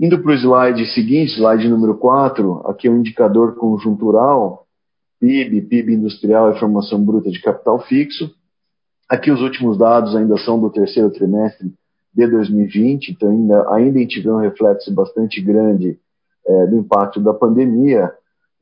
Indo 0.00 0.18
para 0.22 0.30
o 0.30 0.34
slide 0.34 0.86
seguinte, 0.94 1.34
slide 1.34 1.68
número 1.68 1.98
4, 1.98 2.68
aqui 2.68 2.88
é 2.88 2.90
um 2.90 3.00
indicador 3.00 3.56
conjuntural, 3.56 4.66
PIB, 5.20 5.60
PIB 5.60 5.92
industrial 5.92 6.50
e 6.50 6.58
formação 6.58 7.04
bruta 7.04 7.30
de 7.30 7.42
capital 7.42 7.80
fixo. 7.80 8.34
Aqui 9.10 9.30
os 9.30 9.42
últimos 9.42 9.76
dados 9.76 10.16
ainda 10.16 10.38
são 10.38 10.58
do 10.58 10.70
terceiro 10.70 11.10
trimestre 11.10 11.70
de 12.14 12.26
2020, 12.26 13.10
então 13.10 13.28
ainda, 13.28 13.70
ainda 13.74 13.98
a 13.98 14.00
gente 14.00 14.22
vê 14.22 14.30
um 14.30 14.38
reflexo 14.38 14.90
bastante 14.94 15.38
grande 15.42 16.00
é, 16.46 16.66
do 16.66 16.78
impacto 16.78 17.20
da 17.20 17.34
pandemia. 17.34 18.10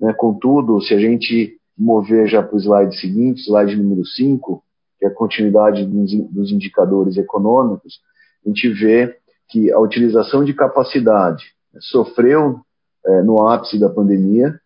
Né? 0.00 0.12
Contudo, 0.12 0.80
se 0.80 0.94
a 0.94 0.98
gente 0.98 1.56
mover 1.76 2.26
já 2.26 2.42
para 2.42 2.56
o 2.56 2.58
slide 2.58 2.98
seguinte, 2.98 3.42
slide 3.42 3.76
número 3.76 4.04
5, 4.04 4.62
que 4.98 5.06
é 5.06 5.08
a 5.08 5.14
continuidade 5.14 5.84
dos 5.86 6.50
indicadores 6.50 7.16
econômicos, 7.16 8.00
a 8.44 8.48
gente 8.48 8.68
vê 8.70 9.16
que 9.48 9.70
a 9.72 9.78
utilização 9.78 10.44
de 10.44 10.52
capacidade 10.54 11.44
sofreu 11.80 12.60
é, 13.06 13.22
no 13.22 13.46
ápice 13.46 13.78
da 13.78 13.88
pandemia, 13.88 14.58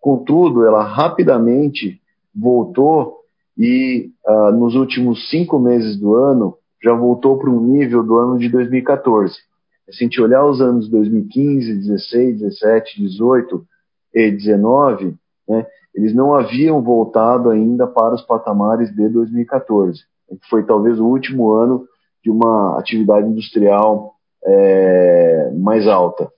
contudo, 0.00 0.64
ela 0.64 0.82
rapidamente 0.82 2.00
voltou 2.34 3.24
e 3.56 4.10
uh, 4.26 4.50
nos 4.52 4.74
últimos 4.74 5.30
cinco 5.30 5.58
meses 5.58 5.98
do 5.98 6.14
ano 6.14 6.56
já 6.82 6.92
voltou 6.92 7.38
para 7.38 7.48
um 7.48 7.60
nível 7.60 8.02
do 8.02 8.16
ano 8.18 8.38
de 8.38 8.48
2014. 8.48 9.32
Se 9.32 9.40
a 9.88 10.04
gente 10.04 10.20
olhar 10.20 10.44
os 10.44 10.60
anos 10.60 10.88
2015, 10.88 11.74
16, 11.74 12.40
17, 12.40 13.00
18 13.00 13.56
e 13.56 13.73
19, 14.14 15.14
né, 15.48 15.66
eles 15.94 16.14
não 16.14 16.34
haviam 16.34 16.82
voltado 16.82 17.50
ainda 17.50 17.86
para 17.86 18.14
os 18.14 18.22
patamares 18.22 18.94
de 18.94 19.08
2014, 19.08 20.00
que 20.28 20.48
foi 20.48 20.64
talvez 20.64 20.98
o 20.98 21.06
último 21.06 21.52
ano 21.52 21.84
de 22.22 22.30
uma 22.30 22.78
atividade 22.78 23.28
industrial 23.28 24.14
é, 24.44 25.50
mais 25.56 25.86
alta. 25.86 26.28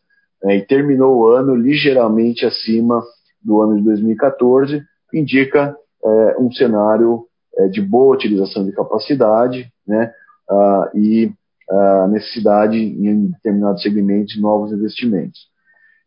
Né, 0.42 0.56
e 0.56 0.66
terminou 0.66 1.16
o 1.16 1.26
ano 1.26 1.54
ligeiramente 1.54 2.44
acima 2.44 3.02
do 3.42 3.60
ano 3.62 3.76
de 3.76 3.84
2014, 3.84 4.82
que 5.10 5.18
indica 5.18 5.76
é, 6.04 6.36
um 6.38 6.50
cenário 6.52 7.24
é, 7.56 7.68
de 7.68 7.80
boa 7.80 8.14
utilização 8.14 8.64
de 8.64 8.72
capacidade 8.72 9.72
né, 9.86 10.12
uh, 10.50 10.98
e 10.98 11.32
a 11.68 12.06
necessidade 12.08 12.76
em 12.76 13.28
determinados 13.28 13.82
segmentos 13.82 14.34
de 14.34 14.40
novos 14.40 14.72
investimentos. 14.72 15.40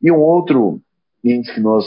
E 0.02 0.12
um 0.12 0.20
outro 0.20 0.82
índice 1.24 1.54
que 1.54 1.62
nós 1.62 1.86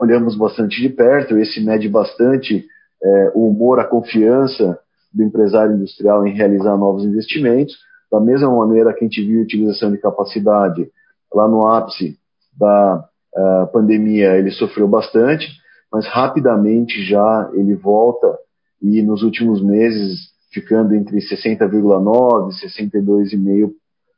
olhamos 0.00 0.36
bastante 0.36 0.80
de 0.80 0.88
perto, 0.88 1.36
esse 1.38 1.60
mede 1.60 1.88
bastante 1.88 2.66
é, 3.02 3.32
o 3.34 3.48
humor, 3.48 3.78
a 3.80 3.84
confiança 3.84 4.78
do 5.12 5.22
empresário 5.22 5.74
industrial 5.74 6.26
em 6.26 6.34
realizar 6.34 6.76
novos 6.76 7.04
investimentos, 7.04 7.76
da 8.10 8.20
mesma 8.20 8.50
maneira 8.54 8.92
que 8.92 9.04
a 9.04 9.08
gente 9.08 9.24
viu 9.24 9.40
a 9.40 9.42
utilização 9.42 9.90
de 9.92 9.98
capacidade 9.98 10.90
lá 11.32 11.46
no 11.46 11.66
ápice 11.66 12.18
da 12.58 13.04
uh, 13.36 13.72
pandemia, 13.72 14.36
ele 14.36 14.50
sofreu 14.50 14.88
bastante, 14.88 15.46
mas 15.92 16.06
rapidamente 16.06 17.04
já 17.04 17.50
ele 17.54 17.74
volta 17.74 18.36
e 18.82 19.02
nos 19.02 19.22
últimos 19.22 19.62
meses 19.62 20.30
ficando 20.52 20.94
entre 20.94 21.18
60,9 21.18 22.50
e 22.50 22.66
62,5 22.66 23.70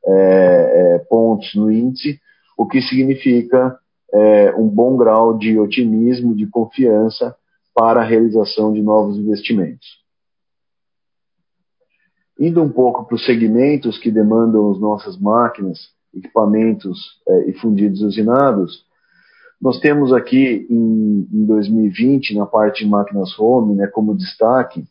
é, 0.04 0.94
é, 0.94 0.98
pontos 1.08 1.54
no 1.54 1.70
índice, 1.70 2.18
o 2.56 2.66
que 2.66 2.80
significa 2.80 3.78
é, 4.12 4.54
um 4.54 4.68
bom 4.68 4.96
grau 4.96 5.36
de 5.36 5.58
otimismo, 5.58 6.34
de 6.34 6.46
confiança 6.46 7.34
para 7.74 8.02
a 8.02 8.04
realização 8.04 8.72
de 8.72 8.82
novos 8.82 9.16
investimentos. 9.16 10.02
Indo 12.38 12.62
um 12.62 12.68
pouco 12.68 13.04
para 13.04 13.14
os 13.14 13.24
segmentos 13.24 13.98
que 13.98 14.10
demandam 14.10 14.70
as 14.70 14.80
nossas 14.80 15.18
máquinas, 15.18 15.78
equipamentos 16.14 16.98
é, 17.26 17.50
e 17.50 17.52
fundidos 17.54 18.02
usinados, 18.02 18.84
nós 19.60 19.78
temos 19.78 20.12
aqui 20.12 20.66
em, 20.68 21.28
em 21.32 21.46
2020, 21.46 22.34
na 22.34 22.44
parte 22.44 22.84
de 22.84 22.90
máquinas 22.90 23.38
home, 23.38 23.76
né, 23.76 23.86
como 23.86 24.16
destaque, 24.16 24.84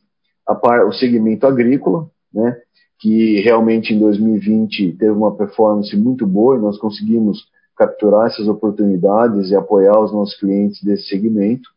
par, 0.62 0.88
o 0.88 0.94
segmento 0.94 1.46
agrícola, 1.46 2.10
né, 2.34 2.58
que 3.00 3.42
realmente 3.42 3.94
em 3.94 4.00
2020 4.00 4.94
teve 4.94 5.12
uma 5.12 5.36
performance 5.36 5.96
muito 5.98 6.26
boa 6.26 6.56
e 6.56 6.62
nós 6.62 6.78
conseguimos 6.78 7.51
capturar 7.76 8.28
essas 8.28 8.48
oportunidades 8.48 9.50
e 9.50 9.56
apoiar 9.56 10.00
os 10.00 10.12
nossos 10.12 10.38
clientes 10.40 10.84
desse 10.84 11.08
segmento. 11.08 11.70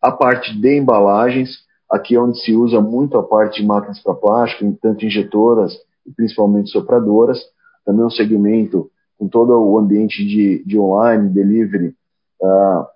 A 0.00 0.12
parte 0.12 0.58
de 0.58 0.76
embalagens, 0.76 1.50
aqui 1.90 2.14
é 2.14 2.20
onde 2.20 2.38
se 2.40 2.52
usa 2.52 2.80
muito 2.80 3.16
a 3.18 3.22
parte 3.22 3.60
de 3.60 3.66
máquinas 3.66 4.02
para 4.02 4.14
plástico, 4.14 4.78
tanto 4.80 5.04
injetoras 5.04 5.72
e 6.06 6.12
principalmente 6.12 6.70
sopradoras, 6.70 7.38
também 7.84 8.04
um 8.04 8.10
segmento 8.10 8.90
com 9.18 9.28
todo 9.28 9.52
o 9.52 9.78
ambiente 9.78 10.24
de, 10.24 10.62
de 10.64 10.78
online, 10.78 11.30
delivery, 11.30 11.94
uh, 12.42 12.86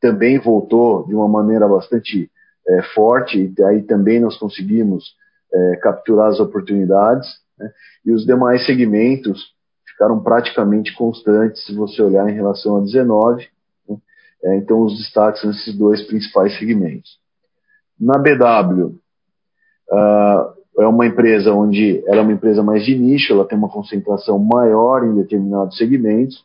também 0.00 0.38
voltou 0.38 1.06
de 1.06 1.14
uma 1.14 1.28
maneira 1.28 1.68
bastante 1.68 2.30
é, 2.66 2.82
forte, 2.94 3.52
e 3.56 3.64
aí 3.64 3.82
também 3.82 4.20
nós 4.20 4.36
conseguimos 4.36 5.14
é, 5.52 5.76
capturar 5.76 6.28
as 6.28 6.40
oportunidades, 6.40 7.28
né? 7.58 7.70
e 8.04 8.12
os 8.12 8.24
demais 8.24 8.66
segmentos 8.66 9.52
ficaram 9.92 10.20
praticamente 10.20 10.94
constantes 10.96 11.64
se 11.64 11.74
você 11.74 12.02
olhar 12.02 12.28
em 12.28 12.34
relação 12.34 12.76
a 12.76 12.80
19, 12.80 13.48
né? 13.88 13.96
é, 14.44 14.56
então 14.56 14.80
os 14.82 14.98
destaques 14.98 15.44
nesses 15.44 15.76
dois 15.76 16.02
principais 16.02 16.58
segmentos. 16.58 17.18
Na 18.00 18.18
BW, 18.18 18.86
uh, 18.86 18.98
ah, 19.92 20.54
é 20.78 20.86
uma 20.86 21.06
empresa 21.06 21.52
onde 21.52 22.02
ela 22.06 22.18
é 22.18 22.22
uma 22.22 22.32
empresa 22.32 22.62
mais 22.62 22.84
de 22.84 22.96
nicho, 22.96 23.32
ela 23.32 23.44
tem 23.44 23.56
uma 23.56 23.68
concentração 23.68 24.38
maior 24.38 25.04
em 25.04 25.14
determinados 25.14 25.76
segmentos, 25.76 26.44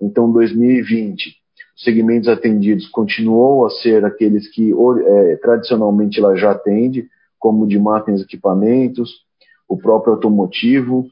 então 0.00 0.32
2020 0.32 1.38
segmentos 1.76 2.28
atendidos 2.28 2.88
continuou 2.88 3.64
a 3.64 3.70
ser 3.70 4.04
aqueles 4.04 4.48
que 4.48 4.72
é, 5.06 5.36
tradicionalmente 5.36 6.18
ela 6.18 6.34
já 6.34 6.50
atende, 6.50 7.08
como 7.38 7.68
de 7.68 7.78
máquinas 7.78 8.20
e 8.20 8.24
equipamentos, 8.24 9.24
o 9.68 9.76
próprio 9.76 10.14
automotivo, 10.14 11.08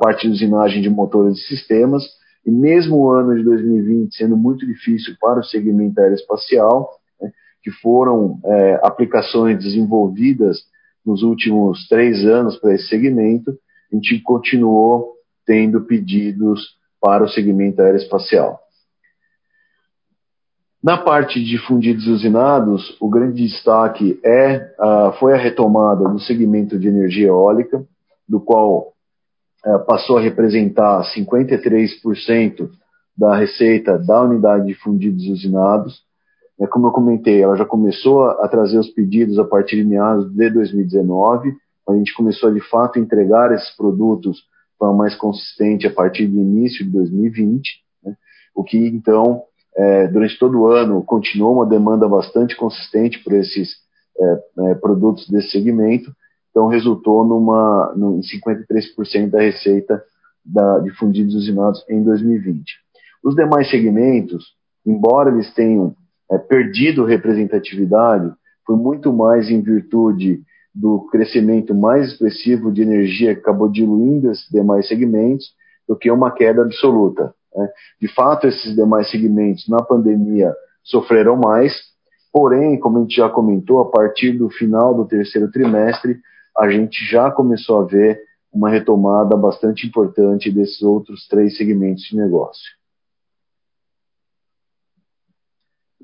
parte 0.00 0.26
de 0.26 0.34
usinagem 0.34 0.82
de 0.82 0.90
motores 0.90 1.38
e 1.38 1.46
sistemas, 1.46 2.02
e 2.44 2.50
mesmo 2.50 2.96
o 2.96 3.10
ano 3.10 3.36
de 3.36 3.42
2020 3.44 4.14
sendo 4.14 4.36
muito 4.36 4.66
difícil 4.66 5.14
para 5.20 5.40
o 5.40 5.44
segmento 5.44 6.00
aeroespacial, 6.00 6.90
né, 7.20 7.30
que 7.62 7.70
foram 7.70 8.38
é, 8.44 8.80
aplicações 8.82 9.58
desenvolvidas 9.58 10.58
nos 11.04 11.22
últimos 11.22 11.86
três 11.88 12.24
anos 12.24 12.56
para 12.58 12.74
esse 12.74 12.88
segmento, 12.88 13.50
a 13.92 13.94
gente 13.96 14.20
continuou 14.20 15.14
tendo 15.46 15.82
pedidos 15.82 16.76
para 17.00 17.24
o 17.24 17.28
segmento 17.28 17.82
aeroespacial. 17.82 18.60
Na 20.82 20.98
parte 20.98 21.42
de 21.42 21.58
fundidos 21.58 22.08
usinados, 22.08 22.96
o 23.00 23.08
grande 23.08 23.44
destaque 23.44 24.18
é, 24.24 24.74
uh, 24.80 25.12
foi 25.18 25.32
a 25.32 25.36
retomada 25.36 26.08
do 26.08 26.18
segmento 26.18 26.76
de 26.76 26.88
energia 26.88 27.28
eólica, 27.28 27.84
do 28.28 28.40
qual 28.40 28.91
passou 29.86 30.18
a 30.18 30.20
representar 30.20 31.02
53% 31.14 32.68
da 33.16 33.36
receita 33.36 33.98
da 33.98 34.22
unidade 34.22 34.66
de 34.66 34.74
fundidos 34.74 35.26
usinados. 35.26 36.02
É, 36.60 36.66
como 36.66 36.86
eu 36.86 36.92
comentei, 36.92 37.42
ela 37.42 37.56
já 37.56 37.64
começou 37.64 38.24
a, 38.24 38.44
a 38.44 38.48
trazer 38.48 38.78
os 38.78 38.90
pedidos 38.90 39.38
a 39.38 39.44
partir 39.44 39.76
de 39.76 39.84
meados 39.84 40.32
de 40.32 40.50
2019, 40.50 41.54
a 41.88 41.94
gente 41.94 42.14
começou 42.14 42.48
a 42.48 42.52
de 42.52 42.60
fato 42.60 42.98
entregar 42.98 43.52
esses 43.52 43.74
produtos 43.76 44.36
de 44.36 44.78
forma 44.78 44.96
mais 44.96 45.14
consistente 45.14 45.86
a 45.86 45.92
partir 45.92 46.26
do 46.26 46.40
início 46.40 46.84
de 46.84 46.90
2020, 46.90 47.62
né, 48.04 48.14
o 48.54 48.62
que 48.62 48.78
então 48.78 49.42
é, 49.76 50.06
durante 50.08 50.38
todo 50.38 50.60
o 50.60 50.66
ano 50.66 51.02
continuou 51.02 51.54
uma 51.54 51.66
demanda 51.66 52.08
bastante 52.08 52.56
consistente 52.56 53.22
por 53.22 53.32
esses 53.32 53.70
é, 54.18 54.70
é, 54.70 54.74
produtos 54.74 55.28
desse 55.28 55.50
segmento, 55.50 56.12
então 56.52 56.68
resultou 56.68 57.24
numa, 57.26 57.92
num 57.96 58.20
53% 58.20 59.30
da 59.30 59.40
receita 59.40 60.04
da, 60.44 60.78
de 60.80 60.90
fundidos 60.90 61.34
usinados 61.34 61.84
em 61.88 62.04
2020. 62.04 62.64
Os 63.24 63.34
demais 63.34 63.68
segmentos, 63.70 64.44
embora 64.86 65.30
eles 65.30 65.52
tenham 65.54 65.96
é, 66.30 66.38
perdido 66.38 67.04
representatividade, 67.04 68.30
foi 68.66 68.76
muito 68.76 69.12
mais 69.12 69.50
em 69.50 69.60
virtude 69.62 70.42
do 70.74 71.06
crescimento 71.10 71.74
mais 71.74 72.12
expressivo 72.12 72.70
de 72.70 72.82
energia 72.82 73.34
que 73.34 73.40
acabou 73.40 73.68
diluindo 73.68 74.30
esses 74.30 74.48
demais 74.50 74.86
segmentos 74.86 75.52
do 75.88 75.96
que 75.96 76.10
uma 76.10 76.30
queda 76.30 76.62
absoluta. 76.62 77.34
Né? 77.54 77.68
De 78.00 78.08
fato, 78.08 78.46
esses 78.46 78.74
demais 78.76 79.10
segmentos 79.10 79.68
na 79.68 79.82
pandemia 79.82 80.54
sofreram 80.84 81.36
mais, 81.36 81.72
Porém, 82.32 82.80
como 82.80 82.96
a 82.96 83.00
gente 83.02 83.16
já 83.16 83.28
comentou, 83.28 83.80
a 83.80 83.90
partir 83.90 84.32
do 84.32 84.48
final 84.48 84.94
do 84.94 85.04
terceiro 85.04 85.50
trimestre, 85.50 86.18
a 86.56 86.68
gente 86.68 87.04
já 87.10 87.30
começou 87.30 87.80
a 87.80 87.84
ver 87.84 88.20
uma 88.52 88.68
retomada 88.68 89.36
bastante 89.36 89.86
importante 89.86 90.50
desses 90.50 90.82
outros 90.82 91.26
três 91.26 91.56
segmentos 91.56 92.04
de 92.04 92.16
negócio. 92.16 92.70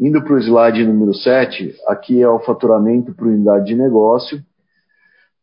Indo 0.01 0.23
para 0.23 0.35
o 0.35 0.39
slide 0.39 0.87
número 0.87 1.13
7, 1.13 1.75
aqui 1.89 2.23
é 2.23 2.29
o 2.29 2.39
faturamento 2.39 3.13
por 3.13 3.27
unidade 3.27 3.67
de 3.67 3.75
negócio. 3.75 4.41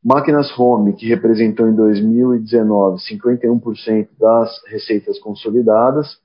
Máquinas 0.03 0.57
Home, 0.57 0.93
que 0.93 1.07
representou 1.07 1.67
em 1.67 1.75
2019 1.75 2.97
51% 3.01 4.07
das 4.17 4.63
receitas 4.67 5.19
consolidadas, 5.19 6.17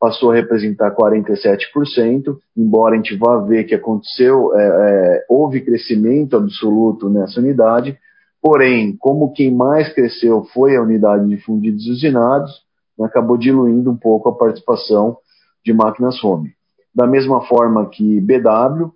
passou 0.00 0.30
a 0.30 0.34
representar 0.34 0.94
47%, 0.94 2.36
embora 2.56 2.94
a 2.94 2.96
gente 2.96 3.16
vá 3.16 3.38
ver 3.38 3.64
que 3.64 3.74
aconteceu, 3.74 4.54
é, 4.54 4.64
é, 4.64 5.24
houve 5.28 5.60
crescimento 5.60 6.36
absoluto 6.36 7.08
nessa 7.08 7.40
unidade, 7.40 7.98
porém, 8.40 8.96
como 8.96 9.32
quem 9.32 9.54
mais 9.54 9.92
cresceu 9.92 10.44
foi 10.52 10.76
a 10.76 10.82
unidade 10.82 11.28
de 11.28 11.36
fundidos 11.38 11.86
usinados, 11.86 12.50
né, 12.98 13.06
acabou 13.06 13.36
diluindo 13.36 13.90
um 13.90 13.96
pouco 13.96 14.28
a 14.28 14.34
participação 14.34 15.18
de 15.64 15.72
máquinas 15.72 16.22
home. 16.22 16.52
Da 16.94 17.06
mesma 17.06 17.42
forma 17.42 17.88
que 17.88 18.20
BW, 18.20 18.90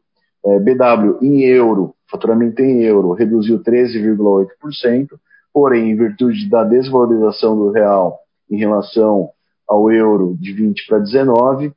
é, 0.44 0.58
BW 0.58 1.18
em 1.20 1.42
euro, 1.42 1.94
faturamento 2.10 2.62
em 2.62 2.82
euro, 2.82 3.12
reduziu 3.12 3.62
13,8%, 3.62 5.08
porém, 5.52 5.90
em 5.90 5.96
virtude 5.96 6.48
da 6.48 6.64
desvalorização 6.64 7.56
do 7.56 7.70
real 7.70 8.18
em 8.50 8.56
relação 8.58 9.30
ao 9.68 9.90
euro 9.90 10.36
de 10.38 10.52
20 10.52 10.86
para 10.86 10.98
19, 10.98 11.68
uh, 11.68 11.72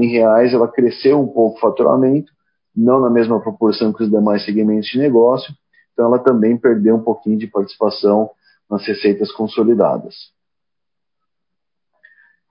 em 0.00 0.08
reais 0.08 0.52
ela 0.52 0.66
cresceu 0.66 1.20
um 1.20 1.28
pouco 1.28 1.56
o 1.56 1.60
faturamento, 1.60 2.32
não 2.74 3.00
na 3.00 3.10
mesma 3.10 3.40
proporção 3.40 3.92
que 3.92 4.02
os 4.02 4.10
demais 4.10 4.44
segmentos 4.44 4.88
de 4.88 4.98
negócio, 4.98 5.54
então 5.92 6.06
ela 6.06 6.18
também 6.18 6.56
perdeu 6.56 6.96
um 6.96 7.02
pouquinho 7.02 7.38
de 7.38 7.46
participação 7.46 8.30
nas 8.70 8.86
receitas 8.86 9.30
consolidadas. 9.32 10.32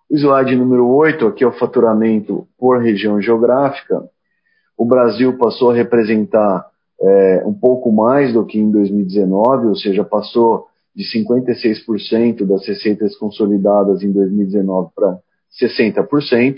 O 0.09 0.15
slide 0.15 0.55
número 0.55 0.87
8, 0.87 1.25
aqui 1.27 1.43
é 1.43 1.47
o 1.47 1.53
faturamento 1.53 2.47
por 2.57 2.81
região 2.81 3.21
geográfica. 3.21 4.03
O 4.77 4.85
Brasil 4.85 5.37
passou 5.37 5.71
a 5.71 5.73
representar 5.73 6.69
é, 7.01 7.43
um 7.45 7.53
pouco 7.53 7.91
mais 7.91 8.33
do 8.33 8.45
que 8.45 8.59
em 8.59 8.69
2019, 8.69 9.67
ou 9.67 9.75
seja, 9.75 10.03
passou 10.03 10.67
de 10.93 11.03
56% 11.05 12.45
das 12.45 12.67
receitas 12.67 13.15
consolidadas 13.17 14.03
em 14.03 14.11
2019 14.11 14.91
para 14.93 15.17
60%. 15.61 16.57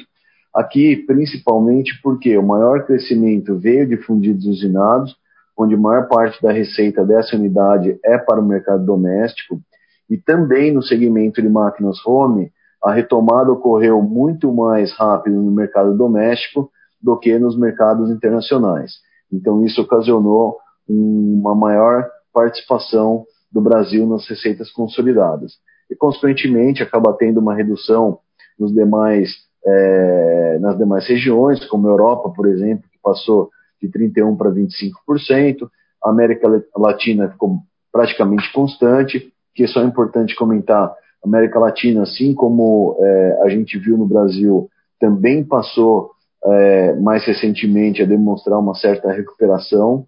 Aqui, 0.53 0.97
principalmente 0.97 1.99
porque 2.01 2.37
o 2.37 2.43
maior 2.43 2.85
crescimento 2.85 3.57
veio 3.57 3.87
de 3.87 3.97
fundidos 3.97 4.45
usinados, 4.45 5.15
onde 5.57 5.75
a 5.75 5.77
maior 5.77 6.07
parte 6.07 6.41
da 6.41 6.51
receita 6.51 7.05
dessa 7.05 7.35
unidade 7.35 7.99
é 8.03 8.17
para 8.17 8.39
o 8.39 8.45
mercado 8.45 8.85
doméstico, 8.85 9.61
e 10.09 10.17
também 10.17 10.73
no 10.73 10.81
segmento 10.81 11.41
de 11.41 11.49
máquinas 11.49 11.97
home, 12.05 12.51
a 12.83 12.91
retomada 12.91 13.51
ocorreu 13.51 14.01
muito 14.01 14.53
mais 14.53 14.91
rápido 14.93 15.35
no 15.35 15.51
mercado 15.51 15.95
doméstico 15.95 16.69
do 17.01 17.17
que 17.17 17.37
nos 17.39 17.57
mercados 17.57 18.09
internacionais. 18.09 18.93
Então, 19.31 19.63
isso 19.63 19.81
ocasionou 19.81 20.57
uma 20.87 21.55
maior 21.55 22.07
participação 22.33 23.25
do 23.51 23.61
Brasil 23.61 24.05
nas 24.07 24.27
receitas 24.27 24.71
consolidadas. 24.71 25.53
E, 25.89 25.95
consequentemente, 25.95 26.83
acaba 26.83 27.13
tendo 27.13 27.39
uma 27.39 27.55
redução 27.55 28.19
nos 28.59 28.73
demais, 28.73 29.29
é, 29.65 30.57
nas 30.59 30.77
demais 30.77 31.07
regiões, 31.07 31.63
como 31.65 31.87
a 31.87 31.91
Europa, 31.91 32.31
por 32.35 32.47
exemplo, 32.47 32.83
que 32.91 32.99
passou 33.01 33.49
de 33.87 33.99
31% 33.99 34.37
para 34.37 34.51
25%, 34.51 35.69
a 36.03 36.09
América 36.09 36.47
Latina 36.75 37.29
ficou 37.29 37.59
praticamente 37.91 38.51
constante, 38.51 39.31
que 39.53 39.63
é 39.63 39.67
só 39.67 39.83
importante 39.83 40.35
comentar, 40.35 40.89
a 41.23 41.27
América 41.27 41.59
Latina, 41.59 42.03
assim 42.03 42.33
como 42.33 42.97
é, 42.99 43.41
a 43.43 43.49
gente 43.49 43.77
viu 43.77 43.97
no 43.97 44.05
Brasil, 44.05 44.69
também 44.99 45.43
passou 45.43 46.11
é, 46.45 46.95
mais 46.95 47.25
recentemente 47.25 48.01
a 48.01 48.05
demonstrar 48.05 48.59
uma 48.59 48.75
certa 48.75 49.11
recuperação, 49.11 50.05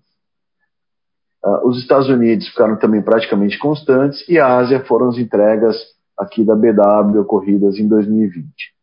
Uh, 1.45 1.67
os 1.67 1.77
Estados 1.77 2.09
Unidos 2.09 2.47
ficaram 2.47 2.75
também 2.75 3.03
praticamente 3.03 3.59
constantes 3.59 4.27
e 4.27 4.39
a 4.39 4.57
Ásia 4.57 4.83
foram 4.85 5.09
as 5.09 5.17
entregas 5.19 5.75
aqui 6.17 6.43
da 6.43 6.55
BW 6.55 7.19
ocorridas 7.19 7.77
em 7.77 7.87
2020. 7.87 8.74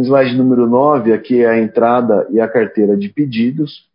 No 0.00 0.06
slide 0.06 0.34
número 0.34 0.66
9, 0.66 1.12
aqui 1.12 1.42
é 1.42 1.46
a 1.46 1.60
entrada 1.60 2.26
e 2.30 2.40
a 2.40 2.48
carteira 2.48 2.96
de 2.96 3.10
pedidos. 3.10 3.86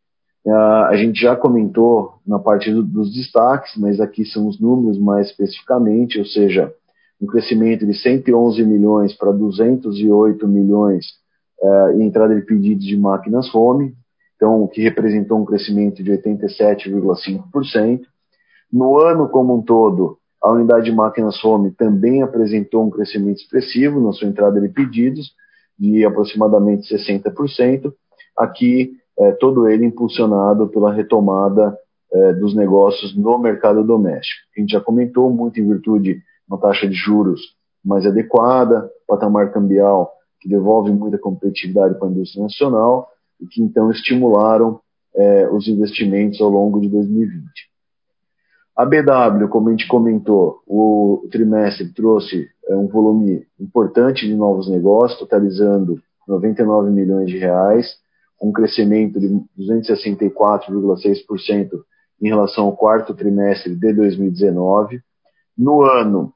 Uh, 0.45 0.51
a 0.51 0.95
gente 0.95 1.19
já 1.19 1.35
comentou 1.35 2.19
na 2.27 2.37
parte 2.37 2.71
do, 2.71 2.83
dos 2.83 3.11
destaques, 3.11 3.75
mas 3.75 3.99
aqui 3.99 4.23
são 4.23 4.47
os 4.47 4.59
números 4.59 4.99
mais 4.99 5.31
especificamente, 5.31 6.19
ou 6.19 6.25
seja, 6.25 6.71
um 7.19 7.25
crescimento 7.25 7.87
de 7.87 7.95
111 7.95 8.63
milhões 8.63 9.17
para 9.17 9.31
208 9.31 10.47
milhões 10.47 11.07
uh, 11.59 11.99
em 11.99 12.05
entrada 12.05 12.35
de 12.35 12.41
pedidos 12.43 12.85
de 12.85 12.95
máquinas 12.95 13.51
home, 13.51 13.95
então 14.35 14.61
o 14.61 14.67
que 14.67 14.83
representou 14.83 15.39
um 15.39 15.45
crescimento 15.45 16.03
de 16.03 16.11
87,5%. 16.11 18.01
No 18.71 18.99
ano 18.99 19.27
como 19.27 19.55
um 19.55 19.61
todo, 19.63 20.19
a 20.39 20.51
unidade 20.51 20.85
de 20.85 20.91
máquinas 20.91 21.43
home 21.43 21.71
também 21.71 22.21
apresentou 22.21 22.85
um 22.85 22.91
crescimento 22.91 23.37
expressivo 23.37 23.99
na 23.99 24.11
sua 24.11 24.27
entrada 24.27 24.61
de 24.61 24.69
pedidos, 24.69 25.33
de 25.77 26.05
aproximadamente 26.05 26.93
60%. 26.93 27.93
Aqui, 28.37 28.91
é, 29.17 29.31
todo 29.33 29.67
ele 29.67 29.85
impulsionado 29.85 30.67
pela 30.67 30.91
retomada 30.91 31.77
é, 32.11 32.33
dos 32.33 32.55
negócios 32.55 33.15
no 33.15 33.37
mercado 33.37 33.83
doméstico. 33.83 34.41
A 34.55 34.59
gente 34.61 34.71
já 34.71 34.81
comentou 34.81 35.29
muito 35.29 35.59
em 35.59 35.67
virtude 35.67 36.15
de 36.15 36.21
uma 36.47 36.59
taxa 36.59 36.87
de 36.87 36.93
juros 36.93 37.41
mais 37.83 38.05
adequada, 38.05 38.89
patamar 39.07 39.51
cambial 39.51 40.11
que 40.39 40.49
devolve 40.49 40.91
muita 40.91 41.17
competitividade 41.17 41.97
para 41.97 42.07
a 42.07 42.11
indústria 42.11 42.43
nacional 42.43 43.09
e 43.41 43.47
que 43.47 43.61
então 43.61 43.91
estimularam 43.91 44.79
é, 45.15 45.49
os 45.49 45.67
investimentos 45.67 46.41
ao 46.41 46.49
longo 46.49 46.79
de 46.79 46.89
2020. 46.89 47.45
A 48.75 48.85
BW, 48.85 49.47
como 49.47 49.69
a 49.69 49.71
gente 49.71 49.87
comentou, 49.87 50.61
o 50.67 51.27
trimestre 51.31 51.93
trouxe 51.93 52.49
é, 52.67 52.75
um 52.75 52.87
volume 52.87 53.47
importante 53.59 54.27
de 54.27 54.35
novos 54.35 54.69
negócios, 54.69 55.17
totalizando 55.17 55.99
99 56.27 56.91
milhões 56.91 57.29
de 57.29 57.37
reais, 57.37 57.97
um 58.41 58.51
crescimento 58.51 59.17
de 59.19 59.29
264,6% 59.57 61.69
em 62.21 62.27
relação 62.27 62.65
ao 62.65 62.75
quarto 62.75 63.13
trimestre 63.13 63.73
de 63.75 63.93
2019. 63.93 64.99
No 65.57 65.83
ano, 65.83 66.33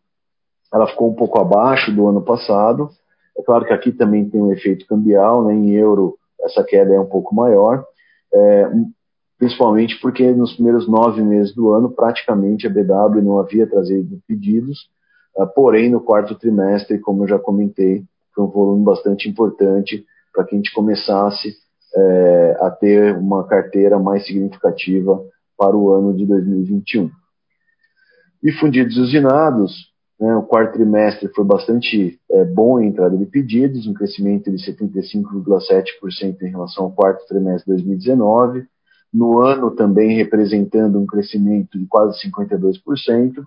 ela 0.73 0.87
ficou 0.87 1.09
um 1.09 1.15
pouco 1.15 1.39
abaixo 1.39 1.93
do 1.93 2.07
ano 2.07 2.21
passado. 2.21 2.89
É 3.37 3.43
claro 3.43 3.65
que 3.65 3.73
aqui 3.73 3.91
também 3.91 4.29
tem 4.29 4.41
um 4.41 4.53
efeito 4.53 4.87
cambial, 4.87 5.43
né? 5.43 5.53
em 5.53 5.71
euro 5.71 6.17
essa 6.41 6.63
queda 6.63 6.93
é 6.93 6.99
um 6.99 7.05
pouco 7.05 7.35
maior, 7.35 7.83
é, 8.33 8.71
principalmente 9.39 9.99
porque 10.01 10.31
nos 10.33 10.53
primeiros 10.53 10.87
nove 10.87 11.23
meses 11.23 11.55
do 11.55 11.71
ano, 11.71 11.89
praticamente 11.89 12.67
a 12.67 12.69
BW 12.69 13.21
não 13.23 13.39
havia 13.39 13.65
trazido 13.65 14.21
pedidos, 14.27 14.89
uh, 15.35 15.47
porém 15.47 15.89
no 15.89 16.01
quarto 16.01 16.35
trimestre, 16.35 16.99
como 16.99 17.23
eu 17.23 17.27
já 17.29 17.39
comentei, 17.39 18.03
foi 18.35 18.43
um 18.43 18.49
volume 18.49 18.83
bastante 18.83 19.27
importante 19.27 20.05
para 20.33 20.43
que 20.43 20.53
a 20.53 20.57
gente 20.57 20.73
começasse 20.73 21.55
é, 21.95 22.57
a 22.61 22.69
ter 22.69 23.15
uma 23.15 23.47
carteira 23.47 23.97
mais 23.97 24.25
significativa 24.25 25.19
para 25.57 25.75
o 25.75 25.91
ano 25.91 26.13
de 26.13 26.25
2021. 26.25 27.09
E 28.43 28.51
fundidos 28.53 28.97
usinados, 28.97 29.89
né, 30.19 30.35
o 30.35 30.43
quarto 30.43 30.73
trimestre 30.73 31.29
foi 31.29 31.43
bastante 31.43 32.19
é, 32.31 32.45
bom 32.45 32.79
em 32.79 32.87
entrada 32.87 33.17
de 33.17 33.25
pedidos, 33.25 33.87
um 33.87 33.93
crescimento 33.93 34.51
de 34.51 34.57
75,7% 34.57 36.41
em 36.41 36.49
relação 36.49 36.85
ao 36.85 36.91
quarto 36.91 37.25
trimestre 37.27 37.65
de 37.65 37.83
2019. 37.83 38.67
No 39.13 39.39
ano 39.39 39.71
também 39.71 40.15
representando 40.15 40.99
um 40.99 41.05
crescimento 41.05 41.77
de 41.77 41.85
quase 41.87 42.17
52%. 42.27 43.43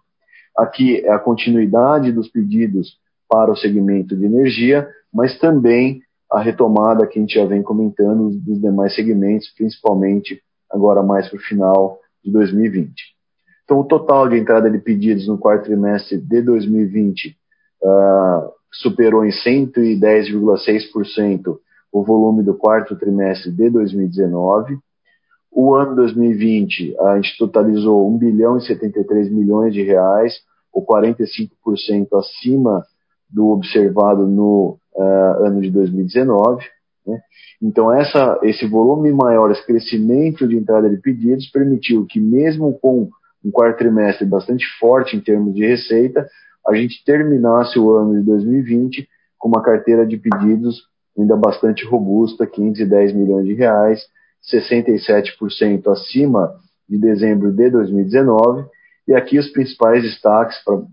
Aqui 0.56 1.04
é 1.04 1.12
a 1.12 1.18
continuidade 1.18 2.12
dos 2.12 2.28
pedidos 2.28 2.96
para 3.28 3.50
o 3.50 3.56
segmento 3.56 4.16
de 4.16 4.26
energia, 4.26 4.88
mas 5.12 5.36
também 5.38 6.02
a 6.30 6.40
retomada 6.40 7.06
que 7.06 7.18
a 7.18 7.22
gente 7.22 7.34
já 7.34 7.44
vem 7.44 7.62
comentando 7.62 8.30
dos 8.30 8.60
demais 8.60 8.94
segmentos, 8.94 9.52
principalmente 9.56 10.40
agora 10.70 11.02
mais 11.02 11.28
para 11.28 11.36
o 11.36 11.42
final 11.42 11.98
de 12.24 12.30
2020. 12.30 12.92
Então, 13.64 13.80
o 13.80 13.84
total 13.84 14.28
de 14.28 14.38
entrada 14.38 14.70
de 14.70 14.78
pedidos 14.78 15.26
no 15.28 15.38
quarto 15.38 15.64
trimestre 15.64 16.18
de 16.18 16.42
2020 16.42 17.36
uh, 17.82 17.88
ah, 17.88 18.50
superou 18.70 19.24
em 19.24 19.30
110,6% 19.30 21.58
o 21.92 22.02
volume 22.02 22.42
do 22.42 22.54
quarto 22.54 22.96
trimestre 22.96 23.52
de 23.52 23.70
2019. 23.70 24.78
O 25.54 25.74
ano 25.74 25.94
2020, 25.94 26.96
a 26.98 27.16
gente 27.16 27.36
totalizou 27.36 28.08
1 28.08 28.16
bilhão 28.16 28.56
e 28.56 28.62
73 28.62 29.30
milhões 29.30 29.74
de 29.74 29.82
reais, 29.82 30.32
ou 30.72 30.84
45% 30.84 32.08
acima 32.14 32.82
do 33.28 33.48
observado 33.48 34.26
no 34.26 34.78
uh, 34.94 35.44
ano 35.44 35.60
de 35.60 35.70
2019. 35.70 36.64
Né? 37.06 37.20
Então, 37.60 37.92
essa, 37.92 38.40
esse 38.42 38.66
volume 38.66 39.12
maior, 39.12 39.50
esse 39.50 39.64
crescimento 39.66 40.48
de 40.48 40.56
entrada 40.56 40.88
de 40.88 40.96
pedidos, 40.96 41.50
permitiu 41.50 42.06
que, 42.06 42.18
mesmo 42.18 42.78
com 42.78 43.10
um 43.44 43.50
quarto 43.50 43.78
trimestre 43.78 44.24
bastante 44.24 44.64
forte 44.78 45.16
em 45.16 45.20
termos 45.20 45.54
de 45.54 45.66
receita, 45.66 46.26
a 46.66 46.74
gente 46.74 47.04
terminasse 47.04 47.78
o 47.78 47.90
ano 47.90 48.18
de 48.18 48.24
2020 48.24 49.06
com 49.38 49.48
uma 49.48 49.62
carteira 49.62 50.06
de 50.06 50.16
pedidos 50.16 50.82
ainda 51.18 51.36
bastante 51.36 51.84
robusta, 51.84 52.46
510 52.46 53.12
milhões 53.12 53.46
de 53.46 53.52
reais, 53.52 54.00
67% 54.50 55.86
acima 55.90 56.54
de 56.88 56.98
dezembro 56.98 57.52
de 57.52 57.70
2019. 57.70 58.64
E 59.06 59.14
aqui 59.14 59.38
os 59.38 59.48
principais 59.48 60.02
destaques 60.02 60.62
para 60.64 60.74
o 60.74 60.86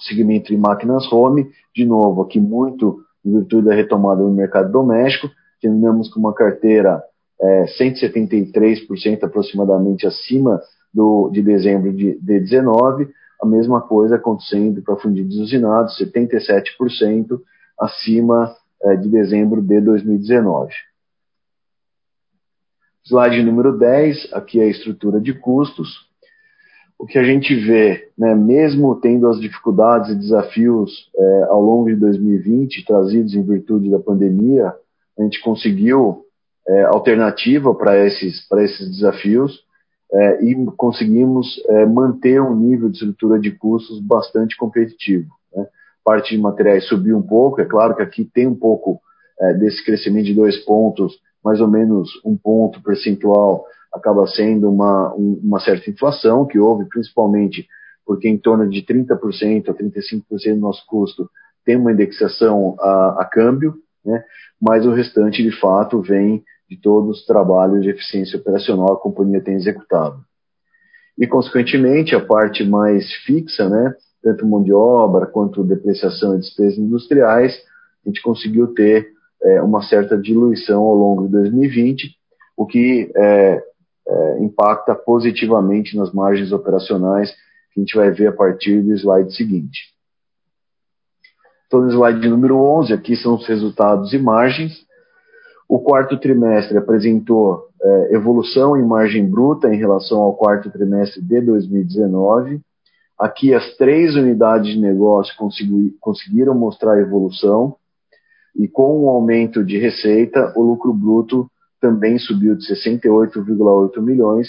segmento 0.00 0.48
de 0.48 0.56
máquinas 0.56 1.10
home, 1.12 1.50
de 1.74 1.84
novo, 1.84 2.22
aqui 2.22 2.40
muito 2.40 3.00
em 3.24 3.32
virtude 3.32 3.66
da 3.66 3.74
retomada 3.74 4.22
no 4.22 4.30
mercado 4.30 4.70
doméstico, 4.70 5.28
terminamos 5.60 6.12
com 6.12 6.20
uma 6.20 6.34
carteira 6.34 7.02
é, 7.40 7.64
173% 7.78 9.24
aproximadamente 9.24 10.06
acima 10.06 10.60
do, 10.92 11.28
de 11.30 11.42
dezembro 11.42 11.92
de, 11.92 12.18
de 12.18 12.40
19, 12.40 13.08
a 13.42 13.46
mesma 13.46 13.80
coisa 13.82 14.16
acontecendo 14.16 14.80
para 14.82 14.96
fundidos 14.96 15.36
usinados, 15.38 15.98
77% 15.98 17.40
acima 17.78 18.54
é, 18.82 18.96
de 18.96 19.08
dezembro 19.08 19.60
de 19.60 19.80
2019. 19.80 20.72
Slide 23.08 23.40
número 23.44 23.78
10, 23.78 24.32
aqui 24.32 24.58
é 24.58 24.64
a 24.64 24.68
estrutura 24.68 25.20
de 25.20 25.32
custos. 25.32 26.06
O 26.98 27.06
que 27.06 27.16
a 27.18 27.22
gente 27.22 27.54
vê, 27.54 28.08
né, 28.18 28.34
mesmo 28.34 28.96
tendo 28.96 29.28
as 29.28 29.40
dificuldades 29.40 30.10
e 30.10 30.18
desafios 30.18 31.08
é, 31.14 31.42
ao 31.44 31.62
longo 31.62 31.88
de 31.88 31.94
2020 31.94 32.84
trazidos 32.84 33.32
em 33.34 33.44
virtude 33.44 33.90
da 33.90 34.00
pandemia, 34.00 34.74
a 35.16 35.22
gente 35.22 35.40
conseguiu 35.40 36.24
é, 36.66 36.82
alternativa 36.82 37.72
para 37.76 37.96
esses, 38.04 38.44
esses 38.50 38.90
desafios 38.90 39.64
é, 40.12 40.44
e 40.44 40.66
conseguimos 40.76 41.62
é, 41.68 41.86
manter 41.86 42.42
um 42.42 42.56
nível 42.56 42.88
de 42.88 42.96
estrutura 42.96 43.38
de 43.38 43.52
custos 43.52 44.00
bastante 44.00 44.56
competitivo. 44.56 45.28
Né? 45.54 45.64
Parte 46.04 46.34
de 46.34 46.42
materiais 46.42 46.88
subiu 46.88 47.16
um 47.18 47.22
pouco, 47.22 47.60
é 47.60 47.64
claro 47.64 47.94
que 47.94 48.02
aqui 48.02 48.24
tem 48.24 48.48
um 48.48 48.54
pouco 48.56 49.00
é, 49.40 49.54
desse 49.54 49.84
crescimento 49.84 50.26
de 50.26 50.34
dois 50.34 50.56
pontos, 50.64 51.14
mais 51.46 51.60
ou 51.60 51.68
menos 51.68 52.10
um 52.24 52.36
ponto 52.36 52.82
percentual 52.82 53.64
acaba 53.94 54.26
sendo 54.26 54.68
uma, 54.68 55.14
um, 55.14 55.40
uma 55.44 55.60
certa 55.60 55.88
inflação 55.88 56.44
que 56.44 56.58
houve, 56.58 56.88
principalmente 56.88 57.68
porque 58.04 58.28
em 58.28 58.36
torno 58.36 58.68
de 58.68 58.82
30% 58.82 59.68
a 59.68 59.74
35% 59.74 60.54
do 60.54 60.60
nosso 60.60 60.84
custo 60.88 61.30
tem 61.64 61.76
uma 61.76 61.92
indexação 61.92 62.74
a, 62.80 63.18
a 63.20 63.24
câmbio, 63.24 63.76
né? 64.04 64.24
mas 64.60 64.84
o 64.84 64.92
restante, 64.92 65.40
de 65.40 65.52
fato, 65.60 66.02
vem 66.02 66.42
de 66.68 66.80
todos 66.80 67.20
os 67.20 67.26
trabalhos 67.26 67.82
de 67.82 67.90
eficiência 67.90 68.40
operacional 68.40 68.96
que 68.96 69.08
a 69.08 69.12
companhia 69.12 69.40
tem 69.40 69.54
executado. 69.54 70.18
E, 71.16 71.28
consequentemente, 71.28 72.12
a 72.16 72.20
parte 72.20 72.64
mais 72.64 73.08
fixa, 73.24 73.68
né, 73.68 73.94
tanto 74.20 74.44
mão 74.44 74.64
de 74.64 74.72
obra 74.72 75.26
quanto 75.26 75.62
depreciação 75.62 76.34
e 76.34 76.40
despesas 76.40 76.76
industriais, 76.76 77.56
a 78.04 78.08
gente 78.08 78.20
conseguiu 78.20 78.74
ter 78.74 79.15
é, 79.42 79.62
uma 79.62 79.82
certa 79.82 80.16
diluição 80.16 80.82
ao 80.82 80.94
longo 80.94 81.26
de 81.26 81.32
2020, 81.32 82.16
o 82.56 82.66
que 82.66 83.10
é, 83.14 83.62
é, 84.08 84.38
impacta 84.40 84.94
positivamente 84.94 85.96
nas 85.96 86.12
margens 86.12 86.52
operacionais, 86.52 87.30
que 87.72 87.80
a 87.80 87.82
gente 87.82 87.96
vai 87.96 88.10
ver 88.10 88.28
a 88.28 88.32
partir 88.32 88.82
do 88.82 88.92
slide 88.94 89.34
seguinte. 89.34 89.94
Então, 91.66 91.80
no 91.80 91.90
slide 91.90 92.28
número 92.28 92.56
11, 92.56 92.92
aqui 92.92 93.16
são 93.16 93.34
os 93.34 93.46
resultados 93.46 94.12
e 94.12 94.18
margens. 94.18 94.86
O 95.68 95.80
quarto 95.80 96.16
trimestre 96.18 96.78
apresentou 96.78 97.68
é, 97.82 98.14
evolução 98.14 98.76
em 98.76 98.86
margem 98.86 99.28
bruta 99.28 99.72
em 99.72 99.76
relação 99.76 100.20
ao 100.20 100.36
quarto 100.36 100.70
trimestre 100.70 101.20
de 101.20 101.40
2019. 101.40 102.60
Aqui, 103.18 103.52
as 103.52 103.76
três 103.76 104.14
unidades 104.14 104.74
de 104.74 104.78
negócio 104.78 105.34
conseguiram 106.00 106.54
mostrar 106.54 107.00
evolução. 107.00 107.76
E 108.58 108.68
com 108.68 109.04
o 109.04 109.08
aumento 109.08 109.64
de 109.64 109.78
receita, 109.78 110.52
o 110.56 110.62
lucro 110.62 110.92
bruto 110.92 111.50
também 111.80 112.18
subiu 112.18 112.56
de 112.56 112.66
68,8 112.66 114.00
milhões 114.00 114.48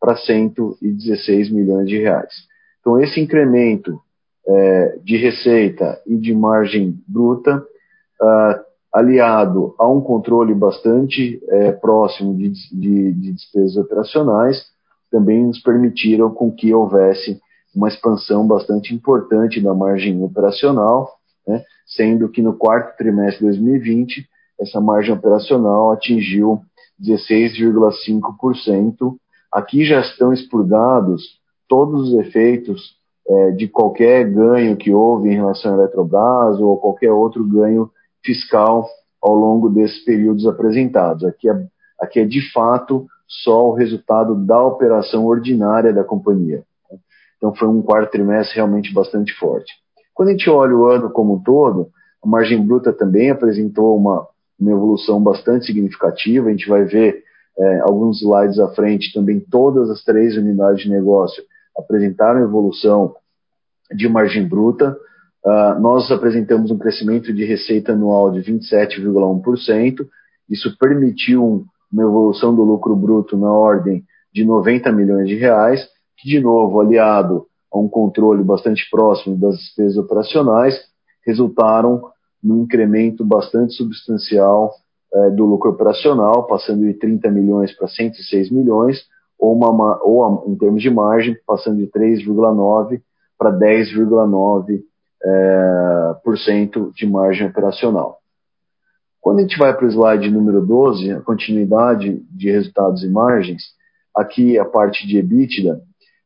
para 0.00 0.16
116 0.16 1.50
milhões 1.50 1.88
de 1.88 1.98
reais. 1.98 2.32
Então, 2.80 3.00
esse 3.00 3.20
incremento 3.20 4.00
é, 4.46 4.98
de 5.04 5.16
receita 5.16 6.00
e 6.06 6.16
de 6.16 6.34
margem 6.34 6.98
bruta, 7.06 7.62
uh, 8.22 8.68
aliado 8.92 9.74
a 9.78 9.86
um 9.86 10.00
controle 10.00 10.54
bastante 10.54 11.38
é, 11.48 11.72
próximo 11.72 12.34
de, 12.34 12.50
de, 12.72 13.12
de, 13.12 13.32
despesas 13.32 13.76
operacionais, 13.76 14.66
também 15.10 15.44
nos 15.44 15.60
permitiram 15.60 16.30
com 16.30 16.50
que 16.50 16.72
houvesse 16.72 17.38
uma 17.74 17.88
expansão 17.88 18.46
bastante 18.46 18.94
importante 18.94 19.60
da 19.60 19.74
margem 19.74 20.22
operacional, 20.22 21.17
né, 21.48 21.62
sendo 21.86 22.28
que 22.28 22.42
no 22.42 22.54
quarto 22.54 22.96
trimestre 22.96 23.38
de 23.38 23.46
2020 23.46 24.28
essa 24.60 24.80
margem 24.80 25.14
operacional 25.14 25.92
atingiu 25.92 26.60
16,5%. 27.00 29.16
Aqui 29.52 29.84
já 29.84 30.00
estão 30.00 30.32
expurgados 30.32 31.38
todos 31.68 32.08
os 32.08 32.14
efeitos 32.18 32.96
é, 33.26 33.50
de 33.52 33.68
qualquer 33.68 34.28
ganho 34.30 34.76
que 34.76 34.92
houve 34.92 35.28
em 35.28 35.36
relação 35.36 35.72
à 35.72 35.76
Eletrobras 35.78 36.60
ou 36.60 36.76
qualquer 36.78 37.12
outro 37.12 37.44
ganho 37.44 37.90
fiscal 38.24 38.86
ao 39.22 39.34
longo 39.34 39.70
desses 39.70 40.04
períodos 40.04 40.46
apresentados. 40.46 41.24
Aqui 41.24 41.48
é, 41.48 41.66
aqui 42.00 42.20
é 42.20 42.24
de 42.24 42.52
fato 42.52 43.06
só 43.26 43.68
o 43.68 43.74
resultado 43.74 44.34
da 44.34 44.62
operação 44.62 45.26
ordinária 45.26 45.92
da 45.92 46.02
companhia. 46.02 46.64
Então 47.36 47.54
foi 47.54 47.68
um 47.68 47.82
quarto 47.82 48.10
trimestre 48.10 48.56
realmente 48.56 48.92
bastante 48.92 49.32
forte. 49.34 49.72
Quando 50.18 50.30
a 50.30 50.32
gente 50.32 50.50
olha 50.50 50.74
o 50.74 50.86
ano 50.86 51.10
como 51.10 51.36
um 51.36 51.38
todo, 51.38 51.90
a 52.20 52.26
margem 52.26 52.60
bruta 52.60 52.92
também 52.92 53.30
apresentou 53.30 53.96
uma, 53.96 54.26
uma 54.58 54.72
evolução 54.72 55.22
bastante 55.22 55.66
significativa. 55.66 56.48
A 56.48 56.50
gente 56.50 56.68
vai 56.68 56.82
ver 56.82 57.22
é, 57.56 57.80
alguns 57.82 58.20
slides 58.20 58.58
à 58.58 58.66
frente 58.70 59.12
também 59.14 59.38
todas 59.38 59.88
as 59.88 60.02
três 60.02 60.36
unidades 60.36 60.82
de 60.82 60.90
negócio 60.90 61.40
apresentaram 61.76 62.42
evolução 62.42 63.14
de 63.94 64.08
margem 64.08 64.48
bruta. 64.48 64.98
Uh, 65.46 65.80
nós 65.80 66.10
apresentamos 66.10 66.72
um 66.72 66.78
crescimento 66.78 67.32
de 67.32 67.44
receita 67.44 67.92
anual 67.92 68.32
de 68.32 68.40
27,1%. 68.40 70.04
Isso 70.50 70.76
permitiu 70.78 71.64
uma 71.92 72.02
evolução 72.02 72.52
do 72.56 72.64
lucro 72.64 72.96
bruto 72.96 73.36
na 73.36 73.52
ordem 73.52 74.02
de 74.34 74.44
90 74.44 74.90
milhões 74.90 75.28
de 75.28 75.36
reais, 75.36 75.88
que, 76.16 76.28
de 76.28 76.40
novo, 76.40 76.80
aliado 76.80 77.46
a 77.72 77.78
um 77.78 77.88
controle 77.88 78.42
bastante 78.42 78.88
próximo 78.90 79.36
das 79.36 79.56
despesas 79.56 79.96
operacionais, 79.96 80.74
resultaram 81.26 82.02
num 82.42 82.62
incremento 82.62 83.24
bastante 83.24 83.74
substancial 83.74 84.72
eh, 85.12 85.30
do 85.30 85.44
lucro 85.44 85.70
operacional, 85.70 86.46
passando 86.46 86.86
de 86.86 86.94
30 86.94 87.30
milhões 87.30 87.76
para 87.76 87.88
106 87.88 88.50
milhões, 88.50 89.06
ou, 89.38 89.54
uma, 89.54 90.02
ou 90.02 90.44
em 90.48 90.56
termos 90.56 90.82
de 90.82 90.90
margem, 90.90 91.36
passando 91.46 91.76
de 91.76 91.86
3,9 91.86 93.00
para 93.38 93.52
10,9% 93.52 94.82
é, 95.24 96.14
por 96.24 96.38
cento 96.38 96.92
de 96.94 97.06
margem 97.06 97.46
operacional. 97.46 98.18
Quando 99.20 99.38
a 99.38 99.42
gente 99.42 99.58
vai 99.58 99.74
para 99.74 99.86
o 99.86 99.90
slide 99.90 100.30
número 100.30 100.64
12, 100.64 101.12
a 101.12 101.20
continuidade 101.20 102.22
de 102.30 102.50
resultados 102.50 103.02
e 103.02 103.08
margens, 103.08 103.62
aqui 104.14 104.58
a 104.58 104.64
parte 104.64 105.06
de 105.06 105.18
EBITDA, 105.18 105.80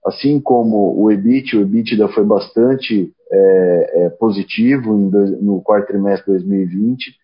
assim 0.04 0.40
como 0.40 1.00
o 1.00 1.10
EBIT, 1.10 1.56
o 1.56 1.60
EBITDA 1.62 2.08
foi 2.08 2.24
bastante 2.24 3.12
é, 3.30 4.04
é, 4.04 4.10
positivo 4.10 4.96
dois, 5.08 5.42
no 5.42 5.60
quarto 5.60 5.88
trimestre 5.88 6.32
de 6.32 6.38
2020, 6.38 7.16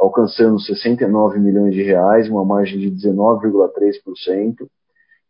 alcançando 0.00 0.58
69 0.60 1.38
milhões 1.38 1.74
de 1.74 1.82
reais, 1.82 2.28
uma 2.28 2.44
margem 2.44 2.78
de 2.78 2.90
19,3%, 2.90 4.66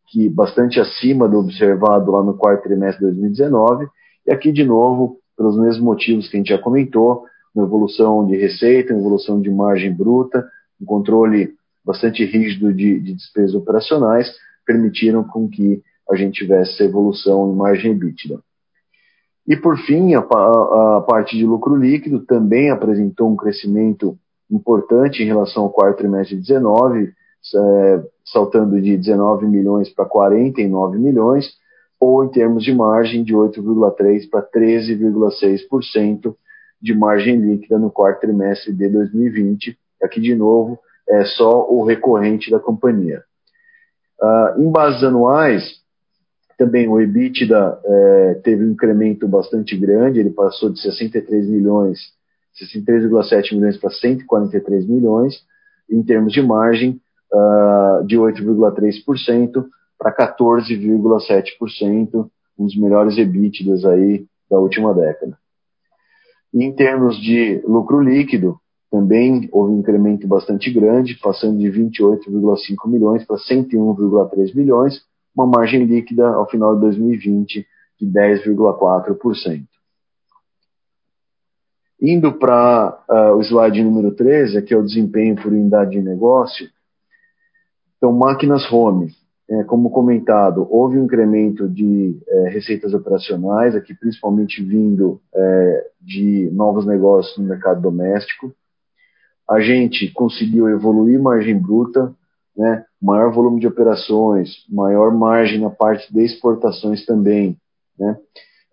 que 0.08 0.28
bastante 0.28 0.80
acima 0.80 1.28
do 1.28 1.38
observado 1.38 2.10
lá 2.10 2.22
no 2.22 2.34
quarto 2.34 2.62
trimestre 2.64 3.00
de 3.00 3.12
2019, 3.12 3.86
e 4.26 4.32
aqui 4.32 4.52
de 4.52 4.64
novo, 4.64 5.18
pelos 5.36 5.58
mesmos 5.58 5.80
motivos 5.80 6.28
que 6.28 6.36
a 6.36 6.38
gente 6.38 6.50
já 6.50 6.58
comentou, 6.58 7.24
uma 7.54 7.66
evolução 7.66 8.26
de 8.26 8.36
receita, 8.36 8.94
uma 8.94 9.00
evolução 9.00 9.40
de 9.40 9.50
margem 9.50 9.92
bruta, 9.92 10.46
um 10.80 10.86
controle 10.86 11.54
bastante 11.84 12.24
rígido 12.24 12.72
de, 12.72 12.98
de 13.00 13.12
despesas 13.14 13.54
operacionais, 13.54 14.32
permitiram 14.64 15.24
com 15.24 15.48
que 15.48 15.82
a 16.10 16.16
gente 16.16 16.40
tivesse 16.40 16.74
essa 16.74 16.84
evolução 16.84 17.50
em 17.50 17.56
margem 17.56 17.92
EBITDA. 17.92 18.40
E 19.46 19.56
por 19.56 19.76
fim, 19.78 20.14
a, 20.14 20.20
a, 20.20 20.98
a, 20.98 21.00
parte 21.00 21.36
de 21.36 21.44
lucro 21.44 21.74
líquido 21.74 22.20
também 22.20 22.70
apresentou 22.70 23.30
um 23.30 23.36
crescimento 23.36 24.16
importante 24.50 25.22
em 25.22 25.26
relação 25.26 25.64
ao 25.64 25.70
quarto 25.70 25.98
trimestre 25.98 26.36
de 26.36 26.42
19, 26.42 27.12
é, 27.54 28.02
saltando 28.24 28.80
de 28.80 28.96
19 28.96 29.46
milhões 29.46 29.88
para 29.90 30.04
49 30.04 30.98
milhões, 30.98 31.56
ou 31.98 32.24
em 32.24 32.28
termos 32.28 32.62
de 32.62 32.72
margem 32.72 33.24
de 33.24 33.34
8,3% 33.34 34.30
para 34.30 34.42
13,6% 34.42 36.34
de 36.80 36.94
margem 36.94 37.36
líquida 37.36 37.78
no 37.78 37.90
quarto 37.90 38.20
trimestre 38.20 38.72
de 38.72 38.88
2020. 38.88 39.78
Aqui, 40.02 40.20
de 40.20 40.34
novo, 40.34 40.78
é 41.08 41.24
só 41.24 41.68
o 41.68 41.84
recorrente 41.84 42.50
da 42.50 42.58
companhia. 42.58 43.22
Uh, 44.20 44.62
em 44.62 44.70
bases 44.70 45.02
anuais, 45.02 45.81
também 46.56 46.88
o 46.88 47.00
EBITDA 47.00 47.80
é, 47.84 48.34
teve 48.42 48.64
um 48.64 48.72
incremento 48.72 49.28
bastante 49.28 49.76
grande, 49.76 50.20
ele 50.20 50.30
passou 50.30 50.70
de 50.70 50.80
63 50.80 51.48
milhões, 51.48 51.98
63,7 52.60 53.54
milhões 53.54 53.76
para 53.76 53.90
143 53.90 54.86
milhões, 54.86 55.44
em 55.90 56.02
termos 56.02 56.32
de 56.32 56.42
margem, 56.42 57.00
uh, 57.32 58.04
de 58.06 58.16
8,3% 58.16 59.64
para 59.98 60.14
14,7%, 60.14 62.30
um 62.58 62.66
dos 62.66 62.76
melhores 62.76 63.16
EBITDAs 63.16 63.84
aí 63.84 64.26
da 64.50 64.58
última 64.58 64.92
década. 64.94 65.38
Em 66.52 66.72
termos 66.72 67.16
de 67.16 67.62
lucro 67.66 68.00
líquido, 68.00 68.58
também 68.90 69.48
houve 69.50 69.72
um 69.72 69.78
incremento 69.78 70.28
bastante 70.28 70.70
grande, 70.70 71.18
passando 71.22 71.58
de 71.58 71.70
28,5 71.70 72.86
milhões 72.86 73.24
para 73.24 73.36
101,3 73.36 74.54
milhões, 74.54 75.00
uma 75.34 75.46
margem 75.46 75.84
líquida 75.84 76.26
ao 76.28 76.48
final 76.48 76.74
de 76.74 76.82
2020 76.82 77.66
de 78.00 78.06
10,4%. 78.06 79.66
Indo 82.00 82.32
para 82.32 83.04
uh, 83.08 83.36
o 83.36 83.42
slide 83.42 83.82
número 83.82 84.12
13, 84.14 84.58
aqui 84.58 84.74
é 84.74 84.76
o 84.76 84.82
desempenho 84.82 85.36
por 85.36 85.52
unidade 85.52 85.92
de 85.92 86.02
negócio. 86.02 86.68
Então, 87.96 88.12
máquinas 88.12 88.70
home, 88.72 89.14
é, 89.48 89.64
como 89.64 89.90
comentado, 89.90 90.66
houve 90.70 90.98
um 90.98 91.04
incremento 91.04 91.68
de 91.68 92.18
é, 92.26 92.48
receitas 92.48 92.94
operacionais, 92.94 93.76
aqui 93.76 93.94
principalmente 93.94 94.62
vindo 94.62 95.20
é, 95.34 95.90
de 96.00 96.50
novos 96.52 96.86
negócios 96.86 97.36
no 97.38 97.44
mercado 97.44 97.80
doméstico. 97.80 98.52
A 99.48 99.60
gente 99.60 100.10
conseguiu 100.12 100.68
evoluir 100.68 101.20
margem 101.20 101.58
bruta, 101.58 102.12
né, 102.56 102.84
maior 103.02 103.32
volume 103.32 103.60
de 103.60 103.66
operações, 103.66 104.64
maior 104.70 105.12
margem 105.12 105.60
na 105.60 105.70
parte 105.70 106.12
de 106.12 106.22
exportações 106.22 107.04
também, 107.04 107.56
né, 107.98 108.16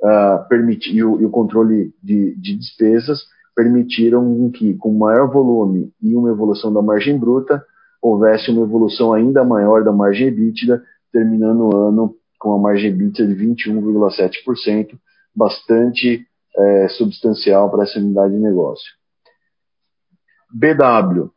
uh, 0.03 0.55
e, 0.87 1.03
o, 1.03 1.19
e 1.19 1.25
o 1.25 1.29
controle 1.31 1.91
de, 2.01 2.35
de 2.35 2.55
despesas 2.55 3.21
permitiram 3.55 4.49
que, 4.51 4.75
com 4.75 4.93
maior 4.93 5.29
volume 5.31 5.91
e 6.01 6.15
uma 6.15 6.29
evolução 6.29 6.71
da 6.71 6.81
margem 6.81 7.17
bruta, 7.17 7.61
houvesse 8.01 8.49
uma 8.51 8.61
evolução 8.61 9.11
ainda 9.11 9.43
maior 9.43 9.83
da 9.83 9.91
margem 9.91 10.27
EBITDA, 10.27 10.81
terminando 11.11 11.61
o 11.61 11.75
ano 11.75 12.15
com 12.39 12.49
uma 12.49 12.59
margem 12.59 12.91
EBITDA 12.91 13.27
de 13.27 13.35
21,7%, 13.35 14.97
bastante 15.35 16.25
é, 16.55 16.87
substancial 16.89 17.69
para 17.69 17.83
essa 17.83 17.99
unidade 17.99 18.33
de 18.33 18.39
negócio. 18.39 18.87
BW, 20.51 21.29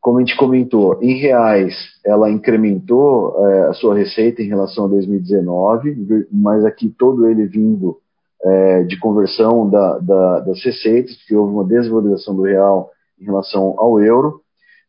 como 0.00 0.18
a 0.18 0.20
gente 0.20 0.36
comentou, 0.36 0.98
em 1.02 1.18
reais 1.18 1.74
ela 2.04 2.30
incrementou 2.30 3.34
é, 3.46 3.68
a 3.68 3.72
sua 3.72 3.96
receita 3.96 4.42
em 4.42 4.48
relação 4.48 4.84
a 4.84 4.88
2019, 4.88 6.26
mas 6.32 6.64
aqui 6.64 6.88
todo 6.88 7.26
ele 7.26 7.46
vindo 7.46 7.98
é, 8.42 8.84
de 8.84 8.98
conversão 8.98 9.68
da, 9.68 9.98
da, 9.98 10.40
das 10.40 10.64
receitas, 10.64 11.16
porque 11.16 11.34
houve 11.34 11.52
uma 11.52 11.64
desvalorização 11.64 12.34
do 12.34 12.42
real 12.42 12.90
em 13.20 13.24
relação 13.24 13.74
ao 13.76 14.00
euro. 14.00 14.40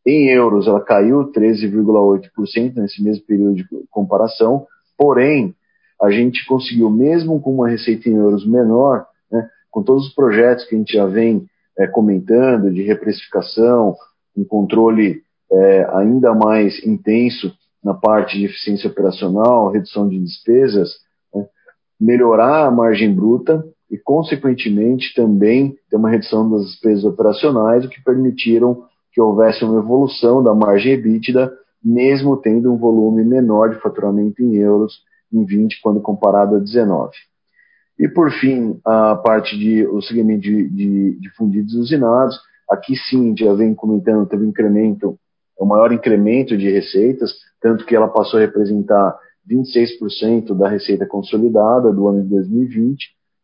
Em 0.05 0.29
euros, 0.29 0.67
ela 0.67 0.81
caiu 0.81 1.31
13,8% 1.31 2.75
nesse 2.75 3.03
mesmo 3.03 3.25
período 3.25 3.55
de 3.55 3.65
comparação, 3.89 4.65
porém, 4.97 5.55
a 6.01 6.09
gente 6.11 6.45
conseguiu, 6.45 6.89
mesmo 6.89 7.41
com 7.41 7.53
uma 7.53 7.67
receita 7.67 8.07
em 8.07 8.13
euros 8.13 8.47
menor, 8.47 9.05
né, 9.31 9.49
com 9.69 9.83
todos 9.83 10.07
os 10.07 10.13
projetos 10.13 10.65
que 10.65 10.75
a 10.75 10.77
gente 10.77 10.93
já 10.93 11.05
vem 11.05 11.45
é, 11.77 11.87
comentando 11.87 12.71
de 12.71 12.83
reprecificação, 12.83 13.95
um 14.35 14.43
controle 14.43 15.21
é, 15.51 15.89
ainda 15.93 16.33
mais 16.33 16.83
intenso 16.85 17.53
na 17.83 17.93
parte 17.93 18.37
de 18.37 18.45
eficiência 18.45 18.89
operacional, 18.89 19.71
redução 19.71 20.07
de 20.07 20.19
despesas, 20.19 20.89
né, 21.33 21.45
melhorar 21.99 22.65
a 22.65 22.71
margem 22.71 23.13
bruta 23.13 23.63
e, 23.89 23.97
consequentemente, 23.97 25.13
também 25.15 25.75
ter 25.89 25.95
uma 25.95 26.09
redução 26.09 26.49
das 26.49 26.65
despesas 26.65 27.05
operacionais, 27.05 27.85
o 27.85 27.89
que 27.89 28.03
permitiram 28.03 28.83
que 29.11 29.21
houvesse 29.21 29.63
uma 29.63 29.79
evolução 29.79 30.43
da 30.43 30.53
margem 30.53 30.93
EBITDA, 30.93 31.51
mesmo 31.83 32.37
tendo 32.37 32.71
um 32.71 32.77
volume 32.77 33.23
menor 33.23 33.69
de 33.69 33.81
faturamento 33.81 34.43
em 34.43 34.55
euros 34.55 35.01
em 35.31 35.45
20 35.45 35.81
quando 35.81 36.01
comparado 36.01 36.55
a 36.55 36.59
19. 36.59 37.11
E 37.97 38.07
por 38.07 38.31
fim, 38.31 38.79
a 38.85 39.15
parte 39.15 39.57
de 39.57 39.85
o 39.87 40.01
segmento 40.01 40.41
de, 40.41 40.69
de, 40.69 41.19
de 41.19 41.29
fundidos 41.35 41.73
usinados, 41.75 42.39
aqui 42.69 42.95
sim 42.95 43.35
já 43.35 43.53
vem 43.53 43.73
comentando, 43.73 44.27
teve 44.27 44.45
um 44.45 44.49
incremento, 44.49 45.17
o 45.57 45.65
maior 45.65 45.91
incremento 45.91 46.55
de 46.55 46.69
receitas, 46.69 47.31
tanto 47.61 47.85
que 47.85 47.95
ela 47.95 48.07
passou 48.07 48.37
a 48.37 48.41
representar 48.41 49.17
26% 49.49 50.55
da 50.55 50.69
receita 50.69 51.05
consolidada 51.05 51.91
do 51.91 52.07
ano 52.07 52.21
de 52.21 52.29
2020, 52.29 52.97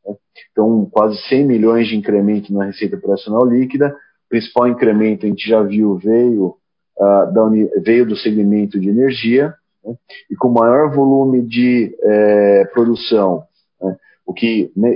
né? 0.06 0.16
então 0.52 0.88
quase 0.92 1.18
100 1.28 1.46
milhões 1.46 1.88
de 1.88 1.96
incremento 1.96 2.54
na 2.54 2.66
receita 2.66 2.96
operacional 2.96 3.46
líquida, 3.46 3.96
o 4.28 4.30
principal 4.30 4.68
incremento 4.68 5.26
a 5.26 5.30
gente 5.30 5.48
já 5.48 5.62
viu 5.64 5.98
veio, 5.98 6.56
uh, 6.98 7.34
da 7.34 7.50
veio 7.82 8.06
do 8.06 8.16
segmento 8.16 8.80
de 8.80 8.90
energia, 8.90 9.54
né? 9.84 9.96
e 10.30 10.36
com 10.36 10.50
maior 10.50 10.94
volume 10.94 11.42
de 11.42 11.96
eh, 12.02 12.66
produção, 12.74 13.44
né? 13.82 13.96
o 14.26 14.34
que 14.34 14.72
né, 14.76 14.90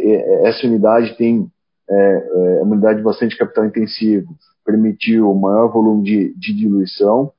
essa 0.47 0.65
unidade 0.65 1.15
tem 1.15 1.49
é, 1.89 2.59
é 2.59 2.63
uma 2.63 2.73
unidade 2.73 3.01
bastante 3.01 3.37
capital 3.37 3.65
intensivo, 3.65 4.35
permitiu 4.65 5.33
maior 5.33 5.71
volume 5.71 6.03
de, 6.03 6.33
de 6.35 6.53
diluição, 6.53 7.31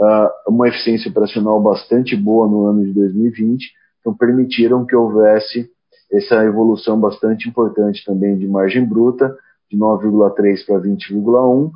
uh, 0.00 0.50
uma 0.50 0.68
eficiência 0.68 1.10
operacional 1.10 1.60
bastante 1.60 2.16
boa 2.16 2.48
no 2.48 2.66
ano 2.66 2.84
de 2.84 2.92
2020, 2.92 3.72
então 4.00 4.14
permitiram 4.14 4.84
que 4.84 4.96
houvesse 4.96 5.70
essa 6.12 6.44
evolução 6.44 7.00
bastante 7.00 7.48
importante 7.48 8.04
também 8.04 8.36
de 8.36 8.46
margem 8.46 8.84
bruta, 8.84 9.34
de 9.70 9.78
9,3 9.78 10.66
para 10.66 10.80
20,1 10.80 11.70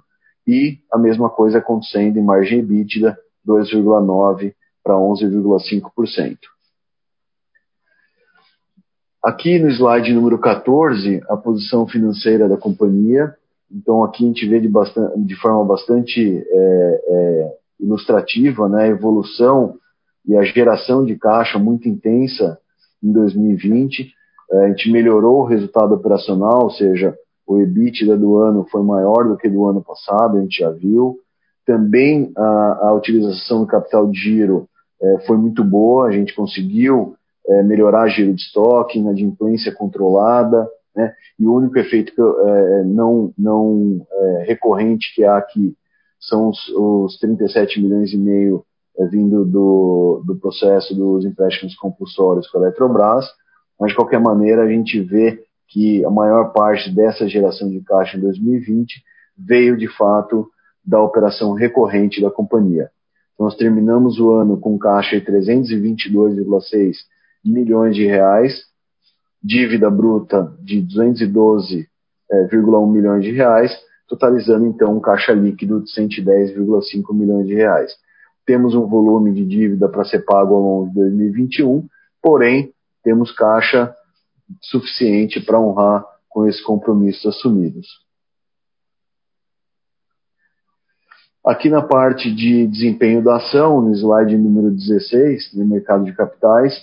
e 0.46 0.78
a 0.92 0.98
mesma 0.98 1.30
coisa 1.30 1.58
acontecendo 1.58 2.18
em 2.18 2.22
margem 2.22 2.58
EBITDA, 2.58 3.16
2,9 3.46 4.54
para 4.84 4.94
11,5%. 4.94 6.36
Aqui 9.26 9.58
no 9.58 9.68
slide 9.70 10.12
número 10.12 10.38
14, 10.38 11.20
a 11.28 11.36
posição 11.36 11.84
financeira 11.84 12.48
da 12.48 12.56
companhia. 12.56 13.34
Então 13.68 14.04
aqui 14.04 14.22
a 14.22 14.28
gente 14.28 14.46
vê 14.46 14.60
de, 14.60 14.68
bastante, 14.68 15.18
de 15.18 15.34
forma 15.34 15.64
bastante 15.64 16.46
é, 16.48 17.02
é, 17.08 17.52
ilustrativa 17.80 18.68
né, 18.68 18.84
a 18.84 18.86
evolução 18.86 19.74
e 20.24 20.36
a 20.36 20.44
geração 20.44 21.04
de 21.04 21.16
caixa 21.16 21.58
muito 21.58 21.88
intensa 21.88 22.56
em 23.02 23.10
2020. 23.10 24.12
É, 24.52 24.64
a 24.64 24.68
gente 24.68 24.92
melhorou 24.92 25.40
o 25.40 25.46
resultado 25.46 25.92
operacional, 25.92 26.62
ou 26.62 26.70
seja, 26.70 27.12
o 27.44 27.58
EBITDA 27.58 28.16
do 28.16 28.36
ano 28.36 28.64
foi 28.70 28.84
maior 28.84 29.26
do 29.26 29.36
que 29.36 29.48
do 29.48 29.66
ano 29.66 29.82
passado, 29.82 30.38
a 30.38 30.40
gente 30.40 30.60
já 30.60 30.70
viu. 30.70 31.18
Também 31.66 32.30
a, 32.36 32.90
a 32.90 32.94
utilização 32.94 33.62
do 33.62 33.66
capital 33.66 34.06
de 34.08 34.20
giro 34.20 34.68
é, 35.02 35.18
foi 35.26 35.36
muito 35.36 35.64
boa, 35.64 36.06
a 36.06 36.12
gente 36.12 36.32
conseguiu 36.32 37.16
é, 37.48 37.62
melhorar 37.62 38.08
giro 38.08 38.34
de 38.34 38.40
estoque, 38.40 38.98
inadimplência 38.98 39.72
controlada, 39.72 40.68
né? 40.94 41.14
e 41.38 41.46
o 41.46 41.54
único 41.54 41.78
efeito 41.78 42.14
que, 42.14 42.20
é, 42.20 42.84
não, 42.84 43.32
não 43.38 44.06
é, 44.10 44.44
recorrente 44.46 45.14
que 45.14 45.24
há 45.24 45.36
aqui 45.36 45.74
são 46.20 46.48
os, 46.48 46.68
os 46.68 47.18
37 47.18 47.80
milhões 47.80 48.12
e 48.12 48.18
meio 48.18 48.64
é, 48.98 49.06
vindo 49.06 49.44
do, 49.44 50.22
do 50.24 50.36
processo 50.36 50.94
dos 50.94 51.24
empréstimos 51.24 51.76
compulsórios 51.76 52.48
com 52.50 52.58
a 52.58 52.62
Eletrobras, 52.62 53.26
mas 53.78 53.90
de 53.90 53.96
qualquer 53.96 54.20
maneira 54.20 54.62
a 54.62 54.68
gente 54.68 55.00
vê 55.00 55.44
que 55.68 56.04
a 56.04 56.10
maior 56.10 56.52
parte 56.52 56.94
dessa 56.94 57.28
geração 57.28 57.68
de 57.68 57.80
caixa 57.82 58.16
em 58.16 58.20
2020 58.20 59.02
veio 59.36 59.76
de 59.76 59.88
fato 59.88 60.48
da 60.84 61.00
operação 61.00 61.52
recorrente 61.52 62.22
da 62.22 62.30
companhia. 62.30 62.90
Nós 63.38 63.54
terminamos 63.56 64.18
o 64.18 64.32
ano 64.32 64.58
com 64.58 64.78
caixa 64.78 65.20
de 65.20 65.26
322,6 65.26 66.96
milhões 67.46 67.94
de 67.94 68.04
reais, 68.04 68.64
dívida 69.42 69.90
bruta 69.90 70.52
de 70.60 70.82
212,1 70.82 71.86
é, 72.30 72.92
milhões 72.92 73.24
de 73.24 73.32
reais, 73.32 73.72
totalizando 74.08 74.66
então 74.66 74.96
um 74.96 75.00
caixa 75.00 75.32
líquido 75.32 75.82
de 75.82 75.90
110,5 75.92 77.14
milhões 77.14 77.46
de 77.46 77.54
reais. 77.54 77.92
Temos 78.44 78.74
um 78.74 78.86
volume 78.86 79.32
de 79.32 79.44
dívida 79.44 79.88
para 79.88 80.04
ser 80.04 80.24
pago 80.24 80.54
ao 80.54 80.60
longo 80.60 80.88
de 80.88 80.94
2021, 80.94 81.86
porém 82.22 82.72
temos 83.02 83.32
caixa 83.32 83.94
suficiente 84.62 85.40
para 85.40 85.60
honrar 85.60 86.04
com 86.28 86.46
esses 86.46 86.62
compromissos 86.62 87.26
assumidos. 87.26 87.86
Aqui 91.44 91.68
na 91.68 91.80
parte 91.80 92.34
de 92.34 92.66
desempenho 92.66 93.22
da 93.22 93.36
ação, 93.36 93.80
no 93.80 93.94
slide 93.94 94.36
número 94.36 94.72
16, 94.72 95.54
no 95.54 95.64
mercado 95.64 96.04
de 96.04 96.12
capitais, 96.12 96.74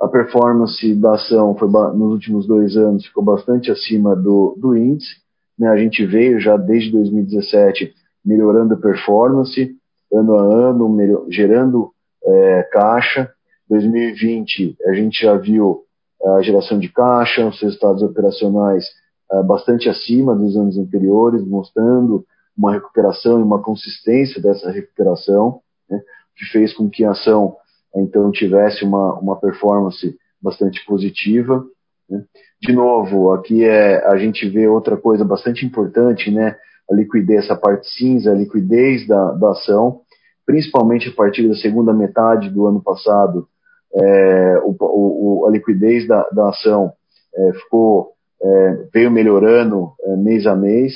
a 0.00 0.06
performance 0.06 0.94
da 0.94 1.14
ação 1.14 1.56
foi, 1.56 1.68
nos 1.68 2.12
últimos 2.12 2.46
dois 2.46 2.76
anos 2.76 3.06
ficou 3.06 3.24
bastante 3.24 3.70
acima 3.70 4.14
do, 4.14 4.56
do 4.56 4.76
índice. 4.76 5.16
Né? 5.58 5.68
A 5.68 5.76
gente 5.76 6.06
veio 6.06 6.38
já 6.38 6.56
desde 6.56 6.92
2017 6.92 7.92
melhorando 8.24 8.74
a 8.74 8.76
performance, 8.76 9.76
ano 10.12 10.36
a 10.36 10.42
ano, 10.42 11.26
gerando 11.28 11.90
é, 12.24 12.62
caixa. 12.72 13.30
2020 13.68 14.76
a 14.86 14.92
gente 14.94 15.20
já 15.20 15.36
viu 15.36 15.82
a 16.24 16.42
geração 16.42 16.78
de 16.78 16.88
caixa, 16.88 17.46
os 17.46 17.60
resultados 17.60 18.02
operacionais 18.02 18.84
é, 19.32 19.42
bastante 19.42 19.88
acima 19.88 20.34
dos 20.34 20.56
anos 20.56 20.78
anteriores, 20.78 21.44
mostrando 21.44 22.24
uma 22.56 22.72
recuperação 22.72 23.40
e 23.40 23.42
uma 23.42 23.62
consistência 23.62 24.40
dessa 24.40 24.70
recuperação, 24.70 25.60
né, 25.88 26.00
que 26.36 26.44
fez 26.46 26.72
com 26.72 26.88
que 26.88 27.04
a 27.04 27.10
ação 27.10 27.56
então 27.96 28.30
tivesse 28.30 28.84
uma, 28.84 29.14
uma 29.18 29.36
performance 29.40 30.16
bastante 30.40 30.84
positiva. 30.86 31.64
Né. 32.08 32.22
De 32.60 32.72
novo, 32.72 33.32
aqui 33.32 33.64
é, 33.64 34.04
a 34.06 34.16
gente 34.16 34.48
vê 34.48 34.66
outra 34.66 34.96
coisa 34.96 35.24
bastante 35.24 35.64
importante, 35.64 36.30
né, 36.30 36.56
a 36.90 36.94
liquidez, 36.94 37.44
essa 37.44 37.56
parte 37.56 37.88
cinza, 37.90 38.32
a 38.32 38.34
liquidez 38.34 39.06
da, 39.06 39.32
da 39.32 39.50
ação, 39.50 40.00
principalmente 40.46 41.08
a 41.08 41.12
partir 41.12 41.46
da 41.46 41.54
segunda 41.54 41.92
metade 41.92 42.50
do 42.50 42.66
ano 42.66 42.82
passado, 42.82 43.46
é, 43.94 44.58
o, 44.62 44.74
o, 44.80 45.46
a 45.46 45.50
liquidez 45.50 46.06
da, 46.06 46.28
da 46.30 46.48
ação 46.48 46.92
é, 47.34 47.52
ficou, 47.52 48.12
é, 48.42 48.88
veio 48.92 49.10
melhorando 49.10 49.92
é, 50.02 50.16
mês 50.16 50.46
a 50.46 50.56
mês, 50.56 50.94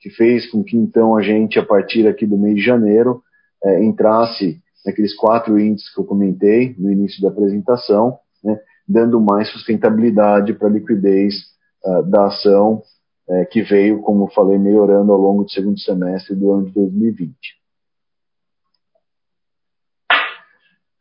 que 0.00 0.10
fez 0.10 0.50
com 0.50 0.62
que 0.62 0.76
então 0.76 1.16
a 1.16 1.22
gente, 1.22 1.58
a 1.58 1.64
partir 1.64 2.06
aqui 2.06 2.26
do 2.26 2.36
mês 2.36 2.56
de 2.56 2.62
janeiro, 2.62 3.22
é, 3.64 3.82
entrasse 3.84 4.60
naqueles 4.84 5.14
quatro 5.14 5.58
índices 5.58 5.92
que 5.92 6.00
eu 6.00 6.04
comentei 6.04 6.74
no 6.78 6.90
início 6.90 7.22
da 7.22 7.28
apresentação, 7.28 8.18
né, 8.42 8.58
dando 8.86 9.20
mais 9.20 9.50
sustentabilidade 9.50 10.52
para 10.54 10.68
a 10.68 10.70
liquidez 10.70 11.34
uh, 11.84 12.02
da 12.02 12.26
ação 12.26 12.82
é, 13.28 13.44
que 13.46 13.62
veio, 13.62 14.02
como 14.02 14.28
falei, 14.28 14.58
melhorando 14.58 15.12
ao 15.12 15.18
longo 15.18 15.44
do 15.44 15.50
segundo 15.50 15.78
semestre 15.80 16.34
do 16.34 16.52
ano 16.52 16.66
de 16.66 16.72
2020. 16.72 17.34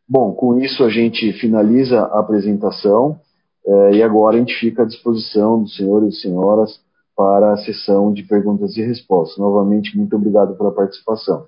Bom, 0.08 0.34
com 0.34 0.60
isso 0.60 0.84
a 0.84 0.90
gente 0.90 1.34
finaliza 1.34 2.00
a 2.00 2.20
apresentação 2.20 3.20
é, 3.66 3.96
e 3.96 4.04
agora 4.04 4.36
a 4.36 4.40
gente 4.40 4.54
fica 4.60 4.84
à 4.84 4.86
disposição 4.86 5.62
dos 5.62 5.76
senhores 5.76 6.16
e 6.16 6.22
senhoras 6.22 6.82
para 7.16 7.54
a 7.54 7.58
sessão 7.58 8.14
de 8.14 8.24
perguntas 8.24 8.76
e 8.78 8.82
respostas. 8.82 9.38
Novamente, 9.38 9.98
muito 9.98 10.16
obrigado 10.16 10.56
pela 10.56 10.74
participação. 10.74 11.48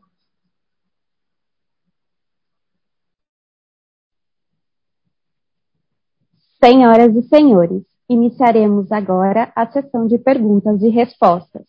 Senhoras 6.60 7.16
e 7.16 7.22
senhores, 7.24 7.84
Iniciaremos 8.08 8.92
agora 8.92 9.52
a 9.56 9.66
sessão 9.66 10.06
de 10.06 10.20
perguntas 10.20 10.82
e 10.84 10.90
respostas. 10.90 11.64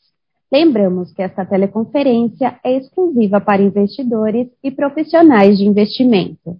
Lembramos 0.52 1.10
que 1.12 1.22
esta 1.22 1.46
teleconferência 1.46 2.60
é 2.62 2.76
exclusiva 2.76 3.40
para 3.40 3.62
investidores 3.62 4.48
e 4.62 4.70
profissionais 4.70 5.56
de 5.56 5.64
investimento. 5.64 6.58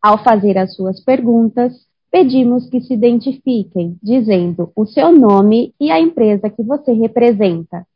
Ao 0.00 0.24
fazer 0.24 0.56
as 0.56 0.74
suas 0.74 0.98
perguntas, 1.04 1.74
pedimos 2.10 2.68
que 2.70 2.80
se 2.80 2.94
identifiquem 2.94 3.96
dizendo 4.02 4.72
o 4.74 4.86
seu 4.86 5.12
nome 5.12 5.74
e 5.78 5.90
a 5.90 6.00
empresa 6.00 6.48
que 6.48 6.62
você 6.62 6.92
representa. 6.92 7.86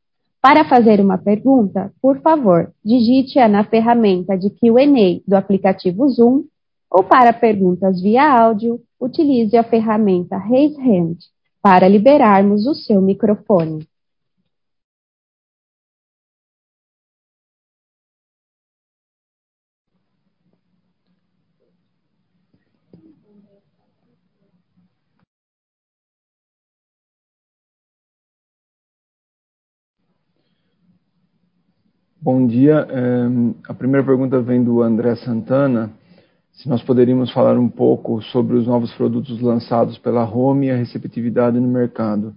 Para 0.41 0.69
fazer 0.69 1.01
uma 1.01 1.19
pergunta, 1.19 1.93
por 2.01 2.21
favor, 2.21 2.71
digite-a 2.85 3.49
na 3.49 3.64
ferramenta 3.64 4.37
de 4.37 4.51
Q&A 4.51 5.21
do 5.27 5.35
aplicativo 5.35 6.09
Zoom 6.11 6.45
ou 6.91 7.03
para 7.03 7.33
perguntas 7.33 8.01
via 8.01 8.31
áudio, 8.31 8.81
utilize 9.01 9.57
a 9.57 9.62
ferramenta 9.62 10.36
Raise 10.36 10.80
Hand 10.80 11.18
para 11.62 11.88
liberarmos 11.88 12.66
o 12.66 12.74
seu 12.74 13.01
microfone. 13.01 13.86
Bom 32.26 32.44
dia. 32.44 32.86
É, 32.90 33.26
a 33.68 33.74
primeira 33.74 34.05
pergunta 34.05 34.40
vem 34.40 34.62
do 34.64 34.82
André 34.82 35.14
Santana 35.14 35.92
se 36.57 36.69
nós 36.71 36.83
poderíamos 36.83 37.31
falar 37.33 37.59
um 37.59 37.69
pouco 37.69 38.23
sobre 38.23 38.57
os 38.57 38.67
novos 38.67 38.93
produtos 38.95 39.41
lançados 39.41 39.99
pela 39.99 40.25
Home 40.25 40.67
e 40.67 40.71
a 40.71 40.77
receptividade 40.77 41.61
no 41.61 41.69
mercado. 41.69 42.35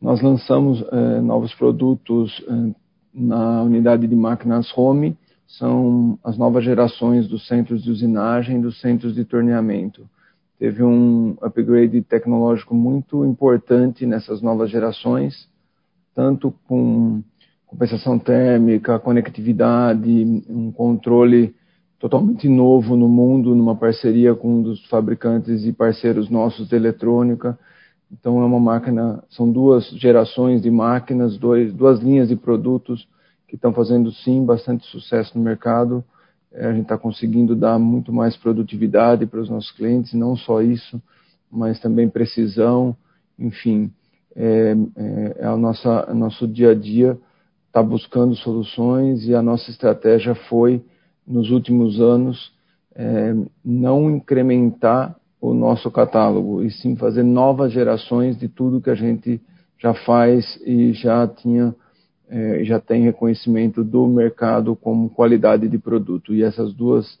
Nós 0.00 0.22
lançamos 0.22 0.82
eh, 0.90 1.20
novos 1.20 1.54
produtos 1.54 2.42
eh, 2.48 2.74
na 3.12 3.62
unidade 3.62 4.06
de 4.06 4.16
máquinas 4.16 4.72
Home, 4.76 5.16
são 5.46 6.18
as 6.24 6.38
novas 6.38 6.64
gerações 6.64 7.28
dos 7.28 7.46
centros 7.46 7.82
de 7.84 7.90
usinagem, 7.90 8.60
dos 8.60 8.80
centros 8.80 9.14
de 9.14 9.24
torneamento. 9.24 10.08
Teve 10.58 10.82
um 10.82 11.36
upgrade 11.42 12.00
tecnológico 12.02 12.74
muito 12.74 13.22
importante 13.24 14.06
nessas 14.06 14.40
novas 14.40 14.70
gerações, 14.70 15.46
tanto 16.14 16.54
com 16.66 17.22
compensação 17.66 18.18
térmica, 18.18 18.98
conectividade, 18.98 20.42
um 20.48 20.72
controle 20.72 21.54
totalmente 22.08 22.48
novo 22.48 22.94
no 22.94 23.08
mundo, 23.08 23.52
numa 23.52 23.74
parceria 23.74 24.32
com 24.32 24.58
um 24.58 24.62
dos 24.62 24.86
fabricantes 24.86 25.64
e 25.64 25.72
parceiros 25.72 26.30
nossos 26.30 26.68
de 26.68 26.76
eletrônica. 26.76 27.58
Então 28.12 28.40
é 28.40 28.44
uma 28.44 28.60
máquina, 28.60 29.24
são 29.28 29.50
duas 29.50 29.88
gerações 29.90 30.62
de 30.62 30.70
máquinas, 30.70 31.36
dois, 31.36 31.72
duas 31.74 31.98
linhas 31.98 32.28
de 32.28 32.36
produtos 32.36 33.08
que 33.48 33.56
estão 33.56 33.72
fazendo 33.72 34.12
sim 34.12 34.44
bastante 34.44 34.86
sucesso 34.86 35.36
no 35.36 35.42
mercado. 35.42 36.04
É, 36.52 36.66
a 36.66 36.72
gente 36.72 36.82
está 36.82 36.96
conseguindo 36.96 37.56
dar 37.56 37.76
muito 37.76 38.12
mais 38.12 38.36
produtividade 38.36 39.26
para 39.26 39.40
os 39.40 39.50
nossos 39.50 39.72
clientes, 39.72 40.14
não 40.14 40.36
só 40.36 40.62
isso, 40.62 41.02
mas 41.50 41.80
também 41.80 42.08
precisão, 42.08 42.96
enfim, 43.36 43.90
é, 44.36 44.76
é, 44.96 45.36
é 45.40 45.44
a 45.44 46.14
nosso 46.14 46.46
dia 46.46 46.70
a 46.70 46.74
dia 46.74 47.18
está 47.66 47.82
buscando 47.82 48.36
soluções 48.36 49.26
e 49.26 49.34
a 49.34 49.42
nossa 49.42 49.72
estratégia 49.72 50.36
foi 50.48 50.80
nos 51.26 51.50
últimos 51.50 52.00
anos 52.00 52.52
é, 52.94 53.34
não 53.64 54.10
incrementar 54.10 55.16
o 55.40 55.52
nosso 55.52 55.90
catálogo, 55.90 56.62
e 56.62 56.70
sim 56.70 56.96
fazer 56.96 57.22
novas 57.22 57.72
gerações 57.72 58.38
de 58.38 58.48
tudo 58.48 58.80
que 58.80 58.90
a 58.90 58.94
gente 58.94 59.40
já 59.78 59.92
faz 59.92 60.58
e 60.64 60.92
já 60.92 61.26
tinha 61.28 61.74
é, 62.28 62.64
já 62.64 62.80
tem 62.80 63.04
reconhecimento 63.04 63.84
do 63.84 64.06
mercado 64.08 64.74
como 64.74 65.10
qualidade 65.10 65.68
de 65.68 65.78
produto. 65.78 66.34
E 66.34 66.42
essas 66.42 66.72
duas 66.72 67.18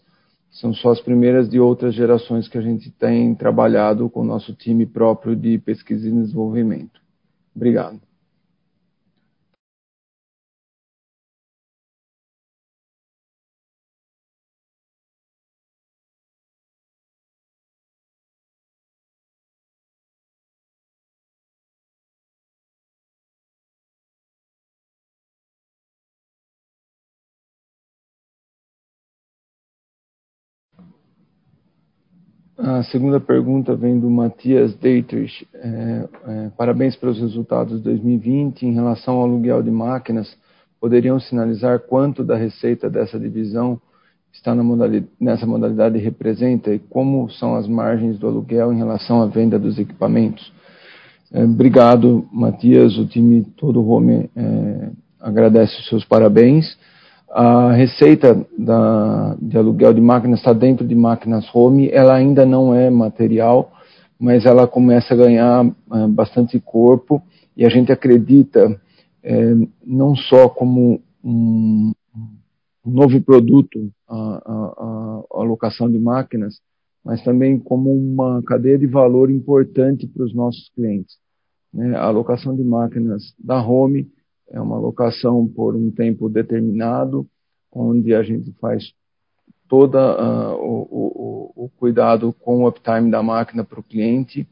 são 0.50 0.74
só 0.74 0.90
as 0.90 1.00
primeiras 1.00 1.48
de 1.48 1.60
outras 1.60 1.94
gerações 1.94 2.48
que 2.48 2.58
a 2.58 2.62
gente 2.62 2.90
tem 2.90 3.34
trabalhado 3.34 4.08
com 4.08 4.20
o 4.20 4.24
nosso 4.24 4.52
time 4.54 4.86
próprio 4.86 5.36
de 5.36 5.58
pesquisa 5.58 6.08
e 6.08 6.12
desenvolvimento. 6.12 7.00
Obrigado. 7.54 8.05
A 32.58 32.82
segunda 32.84 33.20
pergunta 33.20 33.76
vem 33.76 34.00
do 34.00 34.08
Matias 34.08 34.74
Deitrich. 34.76 35.46
É, 35.52 36.08
é, 36.26 36.50
parabéns 36.56 36.96
pelos 36.96 37.20
resultados 37.20 37.76
de 37.78 37.84
2020. 37.84 38.64
Em 38.64 38.72
relação 38.72 39.16
ao 39.16 39.24
aluguel 39.24 39.62
de 39.62 39.70
máquinas, 39.70 40.34
poderiam 40.80 41.20
sinalizar 41.20 41.80
quanto 41.80 42.24
da 42.24 42.34
receita 42.34 42.88
dessa 42.88 43.20
divisão 43.20 43.78
está 44.32 44.54
modalidade, 44.54 45.10
nessa 45.20 45.46
modalidade 45.46 45.98
representa 45.98 46.72
e 46.72 46.78
como 46.78 47.28
são 47.30 47.56
as 47.56 47.66
margens 47.66 48.18
do 48.18 48.26
aluguel 48.26 48.72
em 48.72 48.76
relação 48.76 49.22
à 49.22 49.26
venda 49.26 49.58
dos 49.58 49.78
equipamentos? 49.78 50.52
É, 51.32 51.44
obrigado, 51.44 52.26
Matias. 52.32 52.96
O 52.96 53.06
time 53.06 53.44
todo 53.56 53.86
Home 53.86 54.30
é, 54.34 54.90
agradece 55.20 55.78
os 55.80 55.88
seus 55.88 56.04
parabéns. 56.04 56.78
A 57.28 57.72
receita 57.72 58.46
da, 58.56 59.36
de 59.40 59.58
aluguel 59.58 59.92
de 59.92 60.00
máquinas 60.00 60.38
está 60.38 60.52
dentro 60.52 60.86
de 60.86 60.94
máquinas 60.94 61.46
home, 61.54 61.90
ela 61.90 62.14
ainda 62.14 62.46
não 62.46 62.74
é 62.74 62.88
material, 62.88 63.72
mas 64.18 64.46
ela 64.46 64.66
começa 64.66 65.12
a 65.12 65.16
ganhar 65.16 65.66
é, 65.66 66.06
bastante 66.08 66.58
corpo 66.60 67.22
e 67.56 67.64
a 67.64 67.68
gente 67.68 67.92
acredita 67.92 68.80
é, 69.22 69.54
não 69.84 70.14
só 70.14 70.48
como 70.48 71.00
um, 71.22 71.92
novo 72.86 73.20
produto, 73.20 73.90
a, 74.08 74.16
a, 74.16 75.32
a, 75.34 75.42
alocação 75.42 75.90
de 75.90 75.98
máquinas, 75.98 76.60
mas 77.04 77.22
também 77.22 77.58
como 77.58 77.92
uma 77.92 78.42
cadeia 78.42 78.78
de 78.78 78.86
valor 78.86 79.30
importante 79.30 80.06
para 80.06 80.24
os 80.24 80.34
nossos 80.34 80.70
clientes. 80.74 81.16
Né? 81.72 81.96
A 81.96 82.04
alocação 82.04 82.54
de 82.54 82.62
máquinas 82.62 83.34
da 83.38 83.60
Home 83.60 84.08
é 84.50 84.60
uma 84.60 84.78
locação 84.78 85.46
por 85.46 85.74
um 85.74 85.90
tempo 85.90 86.28
determinado, 86.28 87.26
onde 87.72 88.14
a 88.14 88.22
gente 88.22 88.52
faz 88.60 88.92
todo 89.68 89.96
uh, 89.96 90.54
o, 90.54 91.52
o, 91.56 91.64
o, 91.64 91.70
cuidado 91.76 92.32
com 92.40 92.62
o 92.62 92.68
uptime 92.68 93.10
da 93.10 93.22
máquina 93.22 93.64
para 93.64 93.80
o 93.80 93.82
cliente. 93.82 94.46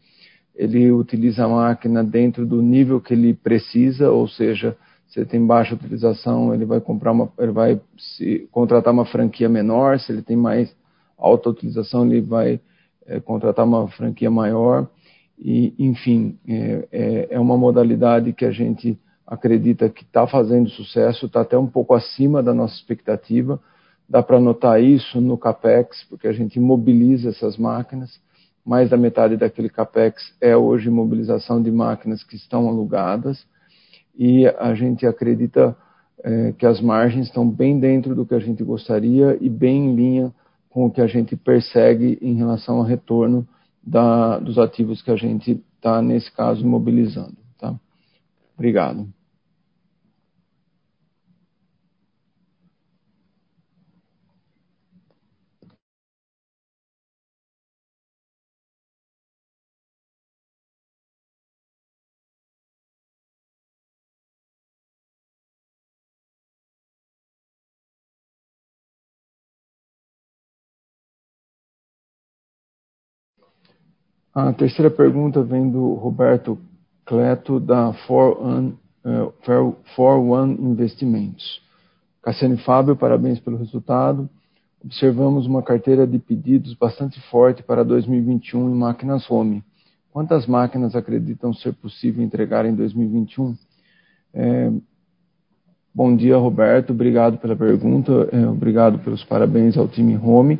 Ele 0.54 0.90
utiliza 0.90 1.44
a 1.44 1.48
máquina 1.48 2.02
dentro 2.02 2.46
do 2.46 2.60
nível 2.60 3.00
que 3.00 3.14
ele 3.14 3.34
precisa, 3.34 4.10
ou 4.10 4.28
seja, 4.28 4.76
se 5.08 5.24
tem 5.24 5.44
baixa 5.44 5.74
utilização, 5.74 6.52
ele 6.52 6.64
vai 6.64 6.80
comprar 6.80 7.12
uma, 7.12 7.30
ele 7.38 7.52
vai 7.52 7.80
se, 7.96 8.48
contratar 8.50 8.92
uma 8.92 9.04
franquia 9.04 9.48
menor. 9.48 10.00
Se 10.00 10.10
ele 10.10 10.22
tem 10.22 10.36
mais 10.36 10.74
alta 11.16 11.50
utilização, 11.50 12.04
ele 12.06 12.20
vai 12.20 12.60
é, 13.06 13.20
contratar 13.20 13.64
uma 13.64 13.88
franquia 13.88 14.30
maior. 14.30 14.88
E, 15.38 15.74
enfim, 15.78 16.36
é, 16.48 17.28
é 17.30 17.40
uma 17.40 17.56
modalidade 17.56 18.32
que 18.32 18.44
a 18.44 18.50
gente 18.50 18.98
acredita 19.26 19.88
que 19.88 20.02
está 20.02 20.26
fazendo 20.26 20.68
sucesso, 20.68 21.26
está 21.26 21.40
até 21.40 21.56
um 21.56 21.66
pouco 21.66 21.94
acima 21.94 22.42
da 22.42 22.52
nossa 22.52 22.74
expectativa. 22.74 23.60
Dá 24.08 24.22
para 24.22 24.38
notar 24.38 24.82
isso 24.82 25.20
no 25.20 25.38
CAPEX, 25.38 26.04
porque 26.08 26.28
a 26.28 26.32
gente 26.32 26.56
imobiliza 26.56 27.30
essas 27.30 27.56
máquinas. 27.56 28.20
Mais 28.64 28.90
da 28.90 28.96
metade 28.96 29.36
daquele 29.36 29.68
CAPEX 29.68 30.34
é 30.40 30.56
hoje 30.56 30.88
imobilização 30.88 31.62
de 31.62 31.70
máquinas 31.70 32.22
que 32.22 32.36
estão 32.36 32.68
alugadas. 32.68 33.46
E 34.16 34.46
a 34.46 34.74
gente 34.74 35.06
acredita 35.06 35.76
é, 36.22 36.52
que 36.52 36.66
as 36.66 36.80
margens 36.80 37.26
estão 37.26 37.48
bem 37.48 37.78
dentro 37.78 38.14
do 38.14 38.24
que 38.24 38.34
a 38.34 38.38
gente 38.38 38.62
gostaria 38.62 39.36
e 39.40 39.48
bem 39.48 39.86
em 39.86 39.96
linha 39.96 40.32
com 40.70 40.86
o 40.86 40.90
que 40.90 41.00
a 41.00 41.06
gente 41.06 41.36
persegue 41.36 42.18
em 42.20 42.34
relação 42.34 42.78
ao 42.78 42.82
retorno 42.82 43.46
da, 43.82 44.38
dos 44.38 44.58
ativos 44.58 45.02
que 45.02 45.10
a 45.10 45.16
gente 45.16 45.62
está, 45.76 46.00
nesse 46.00 46.32
caso, 46.32 46.62
imobilizando. 46.62 47.43
Obrigado. 48.54 49.12
A 74.34 74.52
terceira 74.52 74.90
pergunta 74.90 75.44
vem 75.44 75.70
do 75.70 75.94
Roberto 75.94 76.58
Cleto, 77.04 77.60
da 77.60 77.92
For 78.06 78.40
One, 78.40 78.74
uh, 79.04 79.76
For 79.94 80.18
One 80.18 80.54
Investimentos. 80.60 81.62
Cassiano 82.22 82.54
e 82.54 82.58
Fábio, 82.58 82.96
parabéns 82.96 83.38
pelo 83.38 83.58
resultado. 83.58 84.28
Observamos 84.82 85.46
uma 85.46 85.62
carteira 85.62 86.06
de 86.06 86.18
pedidos 86.18 86.74
bastante 86.74 87.20
forte 87.30 87.62
para 87.62 87.84
2021 87.84 88.70
em 88.70 88.74
máquinas 88.74 89.30
home. 89.30 89.62
Quantas 90.10 90.46
máquinas 90.46 90.94
acreditam 90.94 91.52
ser 91.52 91.74
possível 91.74 92.24
entregar 92.24 92.64
em 92.64 92.74
2021? 92.74 93.56
É, 94.32 94.72
bom 95.94 96.14
dia, 96.16 96.36
Roberto. 96.36 96.90
Obrigado 96.90 97.36
pela 97.38 97.56
pergunta. 97.56 98.28
É, 98.32 98.46
obrigado 98.46 98.98
pelos 99.00 99.24
parabéns 99.24 99.76
ao 99.76 99.88
time 99.88 100.16
home. 100.16 100.58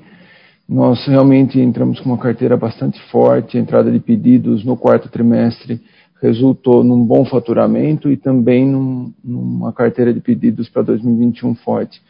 Nós 0.68 1.07
realmente 1.07 1.61
entramos 1.61 2.01
com 2.01 2.11
uma 2.11 2.18
carteira 2.18 2.57
bastante 2.57 3.01
forte, 3.11 3.59
entrada 3.59 3.92
de 3.92 4.01
pedidos 4.01 4.64
no 4.64 4.76
quarto 4.76 5.09
trimestre 5.09 5.80
resultou 6.21 6.83
num 6.83 7.05
bom 7.05 7.25
faturamento 7.25 8.11
e 8.11 8.17
também 8.17 8.67
num, 8.67 9.12
numa 9.23 9.73
carteira 9.73 10.12
de 10.12 10.21
pedidos 10.21 10.69
para 10.69 10.83
2021 10.83 11.55
forte. 11.57 12.01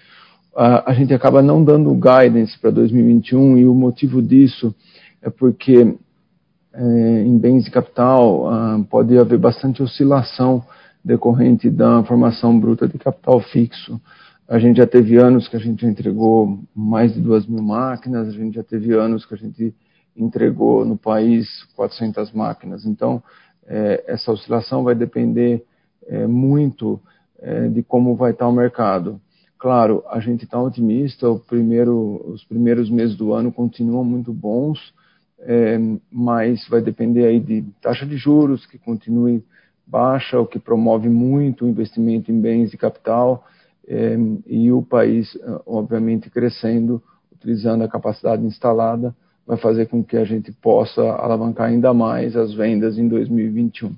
A, 0.56 0.90
a 0.90 0.94
gente 0.94 1.12
acaba 1.12 1.42
não 1.42 1.64
dando 1.64 1.92
guidance 1.94 2.58
para 2.58 2.70
2021 2.70 3.58
e 3.58 3.66
o 3.66 3.74
motivo 3.74 4.22
disso 4.22 4.74
é 5.20 5.30
porque 5.30 5.96
é, 6.72 7.22
em 7.22 7.38
bens 7.38 7.64
de 7.64 7.70
capital 7.70 8.48
ah, 8.48 8.80
pode 8.90 9.16
haver 9.18 9.38
bastante 9.38 9.82
oscilação 9.82 10.64
decorrente 11.04 11.68
da 11.70 12.02
formação 12.04 12.58
bruta 12.58 12.88
de 12.88 12.98
capital 12.98 13.40
fixo. 13.40 14.00
A 14.48 14.58
gente 14.58 14.76
já 14.76 14.86
teve 14.86 15.16
anos 15.16 15.48
que 15.48 15.56
a 15.56 15.60
gente 15.60 15.84
entregou 15.86 16.58
mais 16.74 17.14
de 17.14 17.20
duas 17.20 17.46
mil 17.46 17.62
máquinas, 17.62 18.28
a 18.28 18.32
gente 18.32 18.54
já 18.54 18.62
teve 18.62 18.92
anos 18.92 19.24
que 19.24 19.34
a 19.34 19.38
gente 19.38 19.74
entregou 20.16 20.84
no 20.84 20.96
país 20.96 21.64
400 21.74 22.32
máquinas. 22.32 22.84
Então, 22.84 23.22
é, 23.66 24.04
essa 24.06 24.32
oscilação 24.32 24.84
vai 24.84 24.94
depender 24.94 25.64
é, 26.06 26.26
muito 26.26 27.00
é, 27.38 27.68
de 27.68 27.82
como 27.82 28.14
vai 28.16 28.32
estar 28.32 28.48
o 28.48 28.52
mercado. 28.52 29.20
Claro, 29.58 30.04
a 30.10 30.20
gente 30.20 30.44
está 30.44 30.60
otimista, 30.60 31.26
primeiro, 31.48 32.22
os 32.26 32.44
primeiros 32.44 32.90
meses 32.90 33.16
do 33.16 33.32
ano 33.32 33.50
continuam 33.50 34.04
muito 34.04 34.32
bons, 34.32 34.78
é, 35.40 35.78
mas 36.10 36.66
vai 36.68 36.82
depender 36.82 37.26
aí 37.26 37.40
de 37.40 37.64
taxa 37.80 38.04
de 38.04 38.16
juros 38.16 38.66
que 38.66 38.78
continue 38.78 39.42
baixa, 39.86 40.38
o 40.40 40.46
que 40.46 40.58
promove 40.58 41.08
muito 41.08 41.64
o 41.64 41.68
investimento 41.68 42.30
em 42.30 42.40
bens 42.40 42.70
de 42.70 42.76
capital, 42.76 43.46
é, 43.86 44.16
e 44.46 44.72
o 44.72 44.82
país, 44.82 45.38
obviamente, 45.66 46.30
crescendo, 46.30 47.02
utilizando 47.32 47.84
a 47.84 47.88
capacidade 47.88 48.44
instalada, 48.44 49.14
vai 49.46 49.56
fazer 49.56 49.86
com 49.86 50.02
que 50.02 50.16
a 50.16 50.24
gente 50.24 50.52
possa 50.52 51.02
alavancar 51.02 51.68
ainda 51.68 51.92
mais 51.92 52.36
as 52.36 52.54
vendas 52.54 52.98
em 52.98 53.08
2021. 53.08 53.94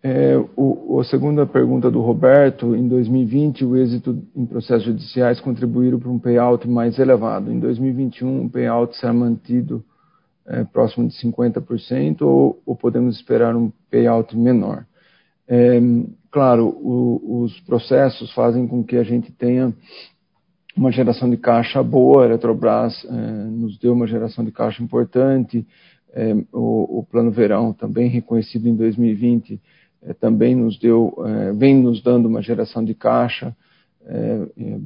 É, 0.00 0.36
o, 0.56 1.00
a 1.00 1.04
segunda 1.04 1.44
pergunta 1.44 1.90
do 1.90 2.00
Roberto, 2.00 2.76
em 2.76 2.86
2020 2.86 3.64
o 3.64 3.76
êxito 3.76 4.22
em 4.34 4.46
processos 4.46 4.84
judiciais 4.84 5.40
contribuíram 5.40 5.98
para 5.98 6.10
um 6.10 6.20
payout 6.20 6.68
mais 6.68 6.98
elevado. 7.00 7.50
Em 7.50 7.58
2021 7.58 8.44
o 8.44 8.50
payout 8.50 8.96
será 8.96 9.12
mantido 9.12 9.84
é, 10.46 10.62
próximo 10.62 11.08
de 11.08 11.14
50% 11.14 12.22
ou, 12.22 12.62
ou, 12.64 12.76
podemos 12.76 13.16
esperar 13.16 13.56
um 13.56 13.72
payout 13.90 14.36
menor? 14.36 14.86
É, 15.48 15.80
claro, 16.30 16.68
o, 16.68 17.42
os 17.42 17.58
processos 17.60 18.32
fazem 18.34 18.68
com 18.68 18.84
que 18.84 18.96
a 18.96 19.02
gente 19.02 19.32
tenha 19.32 19.74
uma 20.76 20.92
geração 20.92 21.28
de 21.28 21.36
caixa 21.36 21.82
boa, 21.82 22.22
a 22.22 22.26
Eletrobras 22.26 23.04
é, 23.04 23.10
nos 23.10 23.76
deu 23.78 23.94
uma 23.94 24.06
geração 24.06 24.44
de 24.44 24.52
caixa 24.52 24.80
importante, 24.80 25.66
é, 26.12 26.34
o, 26.52 27.00
o 27.00 27.06
plano 27.10 27.32
verão 27.32 27.72
também 27.72 28.08
reconhecido 28.08 28.68
em 28.68 28.76
2020 28.76 29.60
é, 30.02 30.12
também 30.12 30.54
nos 30.54 30.78
deu, 30.78 31.14
é, 31.26 31.52
vem 31.52 31.82
nos 31.82 32.02
dando 32.02 32.26
uma 32.26 32.42
geração 32.42 32.84
de 32.84 32.94
caixa 32.94 33.54
é, 34.08 34.46
é 34.58 34.80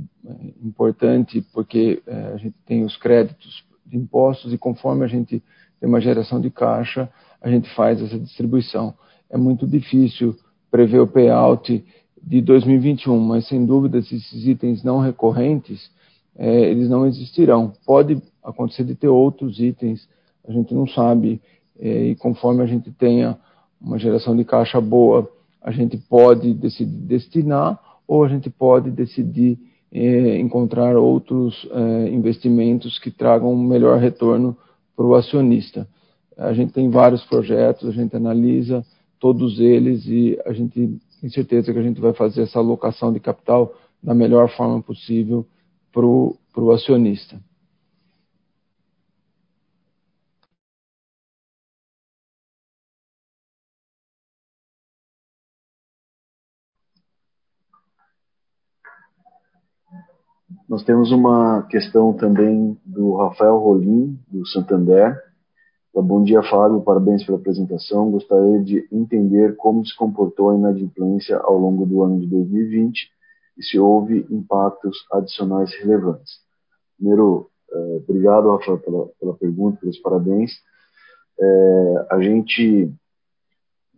importante, 0.65 1.45
porque 1.53 2.03
é, 2.07 2.33
a 2.35 2.37
gente 2.37 2.57
tem 2.67 2.85
os 2.85 2.97
créditos 2.97 3.65
de 3.87 3.97
impostos 3.97 4.53
e 4.53 4.59
conforme 4.59 5.05
a 5.05 5.09
gente 5.09 5.43
tem 5.79 5.89
uma 5.89 6.01
geração 6.01 6.41
de 6.41 6.51
caixa, 6.51 7.09
a 7.41 7.49
gente 7.49 7.73
faz 7.75 8.03
essa 8.03 8.19
distribuição. 8.19 8.95
É 9.31 9.37
muito 9.37 9.67
difícil 9.67 10.37
prever 10.71 11.01
o 11.01 11.07
payout 11.07 11.85
de 12.21 12.41
2021, 12.41 13.19
mas 13.19 13.47
sem 13.47 13.65
dúvida 13.65 13.99
esses 13.99 14.47
itens 14.47 14.83
não 14.83 15.01
recorrentes, 15.01 15.91
é, 16.37 16.71
eles 16.71 16.89
não 16.89 17.07
existirão. 17.07 17.73
Pode 17.87 18.21
acontecer 18.43 18.85
de 18.85 18.95
ter 18.95 19.09
outros 19.09 19.61
itens, 19.61 20.09
a 20.47 20.53
gente 20.53 20.75
não 20.75 20.87
sabe, 20.89 21.41
e 21.79 22.17
conforme 22.17 22.63
a 22.63 22.67
gente 22.67 22.91
tenha 22.91 23.39
uma 23.83 23.99
geração 23.99 24.37
de 24.37 24.45
caixa 24.45 24.81
boa, 24.81 25.29
a 25.61 25.71
gente 25.71 25.97
pode 25.97 26.55
decidir 26.55 27.07
destinar 27.07 27.79
ou 28.07 28.25
a 28.25 28.29
gente 28.29 28.51
pode 28.51 28.91
decidir 28.91 29.59
eh, 29.93 30.39
encontrar 30.39 30.97
outros 30.97 31.69
eh, 31.71 32.09
investimentos 32.11 32.99
que 32.99 33.11
tragam 33.11 33.53
um 33.53 33.63
melhor 33.63 33.99
retorno 33.99 34.57
para 34.97 35.07
o 35.07 35.15
acionista. 35.15 35.87
A 36.37 36.53
gente 36.53 36.73
tem 36.73 36.89
vários 36.89 37.25
projetos, 37.25 37.89
a 37.89 37.93
gente 37.93 38.17
analisa 38.17 38.85
todos 39.21 39.61
eles 39.61 40.05
e 40.07 40.39
a 40.45 40.53
gente 40.53 40.99
tem 41.21 41.31
certeza 41.31 41.73
que 41.73 41.79
a 41.79 41.83
gente 41.83 42.01
vai 42.01 42.13
fazer 42.13 42.43
essa 42.43 42.59
alocação 42.59 43.13
de 43.13 43.21
capital 43.21 43.73
da 44.03 44.15
melhor 44.15 44.49
forma 44.57 44.83
possível 44.83 45.47
para 45.93 46.05
o 46.05 46.73
acionista. 46.73 47.39
Nós 60.73 60.83
temos 60.85 61.13
uma 61.13 61.65
questão 61.65 62.15
também 62.15 62.81
do 62.83 63.15
Rafael 63.17 63.59
Rolim, 63.59 64.19
do 64.27 64.47
Santander. 64.47 65.23
Bom 65.95 66.25
dia, 66.25 66.43
Fábio. 66.45 66.81
Parabéns 66.81 67.23
pela 67.27 67.37
apresentação. 67.37 68.11
Gostaria 68.11 68.59
de 68.59 68.89
entender 68.91 69.55
como 69.57 69.85
se 69.85 69.95
comportou 69.95 70.49
a 70.49 70.57
inadimplência 70.57 71.37
ao 71.37 71.59
longo 71.59 71.85
do 71.85 72.03
ano 72.03 72.19
de 72.19 72.27
2020 72.27 73.07
e 73.59 73.63
se 73.63 73.79
houve 73.79 74.27
impactos 74.31 74.97
adicionais 75.13 75.71
relevantes. 75.79 76.39
Primeiro, 76.97 77.51
é, 77.71 78.01
obrigado, 78.09 78.53
Rafael, 78.53 78.79
pela, 78.79 79.09
pela 79.21 79.35
pergunta, 79.35 79.79
pelos 79.79 79.99
parabéns. 79.99 80.53
É, 81.39 82.07
a 82.13 82.23
gente 82.23 82.91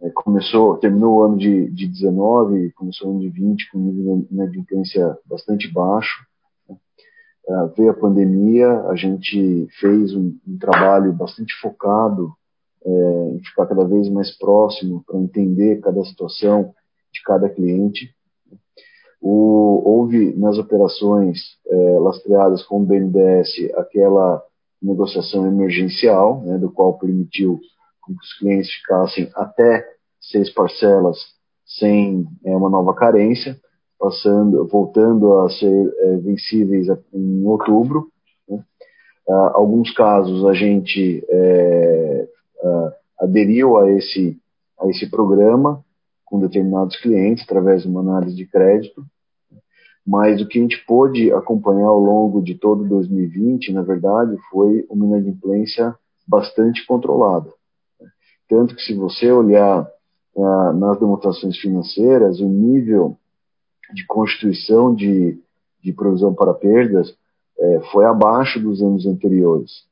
é, 0.03 0.11
começou, 0.11 0.77
terminou 0.79 1.19
o 1.19 1.23
ano 1.23 1.39
de, 1.39 1.71
de 1.71 1.87
19, 1.87 2.73
começou 2.73 3.11
o 3.11 3.11
ano 3.13 3.21
de 3.21 3.29
20 3.29 3.71
com 3.71 3.79
nível 3.79 4.27
de 4.29 4.35
inadimplência 4.35 5.17
bastante 5.25 5.73
baixo. 5.73 6.34
É, 7.47 7.67
veio 7.77 7.91
a 7.91 7.95
pandemia, 7.95 8.69
a 8.89 8.97
gente 8.97 9.69
fez 9.79 10.15
um, 10.15 10.35
um 10.47 10.59
trabalho 10.59 11.13
bastante 11.13 11.55
focado 11.61 12.33
é, 12.85 13.31
em 13.35 13.41
ficar 13.45 13.67
cada 13.67 13.85
vez 13.85 14.09
mais 14.09 14.37
próximo 14.37 15.03
para 15.07 15.19
entender 15.19 15.81
cada 15.81 16.03
situação 16.05 16.75
de 17.13 17.23
cada 17.23 17.49
cliente. 17.49 18.11
O, 19.21 19.83
houve 19.85 20.35
nas 20.37 20.59
operações 20.59 21.39
é, 21.67 21.99
lastreadas 21.99 22.63
com 22.65 22.83
o 22.83 22.87
BNDES 22.87 23.71
aquela 23.75 24.43
negociação 24.83 25.47
emergencial, 25.47 26.43
né, 26.43 26.59
do 26.59 26.71
qual 26.71 26.99
permitiu 26.99 27.59
que 28.05 28.13
os 28.13 28.39
clientes 28.39 28.71
ficassem 28.71 29.31
até 29.35 29.87
seis 30.21 30.53
parcelas 30.53 31.17
sem 31.67 32.27
é, 32.45 32.55
uma 32.55 32.69
nova 32.69 32.95
carência, 32.95 33.59
passando, 33.99 34.67
voltando 34.67 35.41
a 35.41 35.49
ser 35.51 35.95
é, 35.99 36.17
vencíveis 36.17 36.87
em 37.13 37.45
outubro. 37.47 38.09
Né. 38.49 38.63
Ah, 39.29 39.53
alguns 39.55 39.93
casos 39.95 40.45
a 40.45 40.53
gente 40.53 41.25
é, 41.29 42.29
ah, 42.63 42.93
aderiu 43.21 43.77
a 43.77 43.91
esse, 43.91 44.39
a 44.81 44.89
esse 44.89 45.11
programa 45.11 45.85
com 46.25 46.41
determinados 46.41 46.97
clientes 47.01 47.45
através 47.45 47.83
de 47.83 47.89
uma 47.89 48.01
análise 48.01 48.35
de 48.35 48.47
crédito 48.47 49.05
mas 50.07 50.41
o 50.43 50.47
que 50.47 50.59
a 50.59 50.63
gente 50.63 50.85
pôde 50.85 51.33
acompanhar 51.33 51.87
ao 51.87 51.99
longo 51.99 52.43
de 52.43 52.55
todo 52.55 52.87
2020, 52.87 53.73
na 53.73 53.83
verdade, 53.83 54.37
foi 54.51 54.87
uma 54.91 55.07
inadimplência 55.07 55.95
bastante 56.29 56.87
controlada. 56.87 57.51
Tanto 58.49 58.75
que 58.77 58.83
se 58.83 58.95
você 58.95 59.33
olhar 59.33 59.89
ah, 60.37 60.73
nas 60.75 61.01
demonstrações 61.01 61.57
financeiras, 61.59 62.39
o 62.41 62.47
nível 62.47 63.17
de 63.93 64.07
constituição 64.07 64.95
de, 64.95 65.39
de 65.83 65.93
provisão 65.93 66.35
para 66.35 66.55
perdas 66.55 67.15
é, 67.59 67.81
foi 67.93 68.05
abaixo 68.05 68.61
dos 68.61 68.83
anos 68.83 69.07
anteriores. 69.07 69.85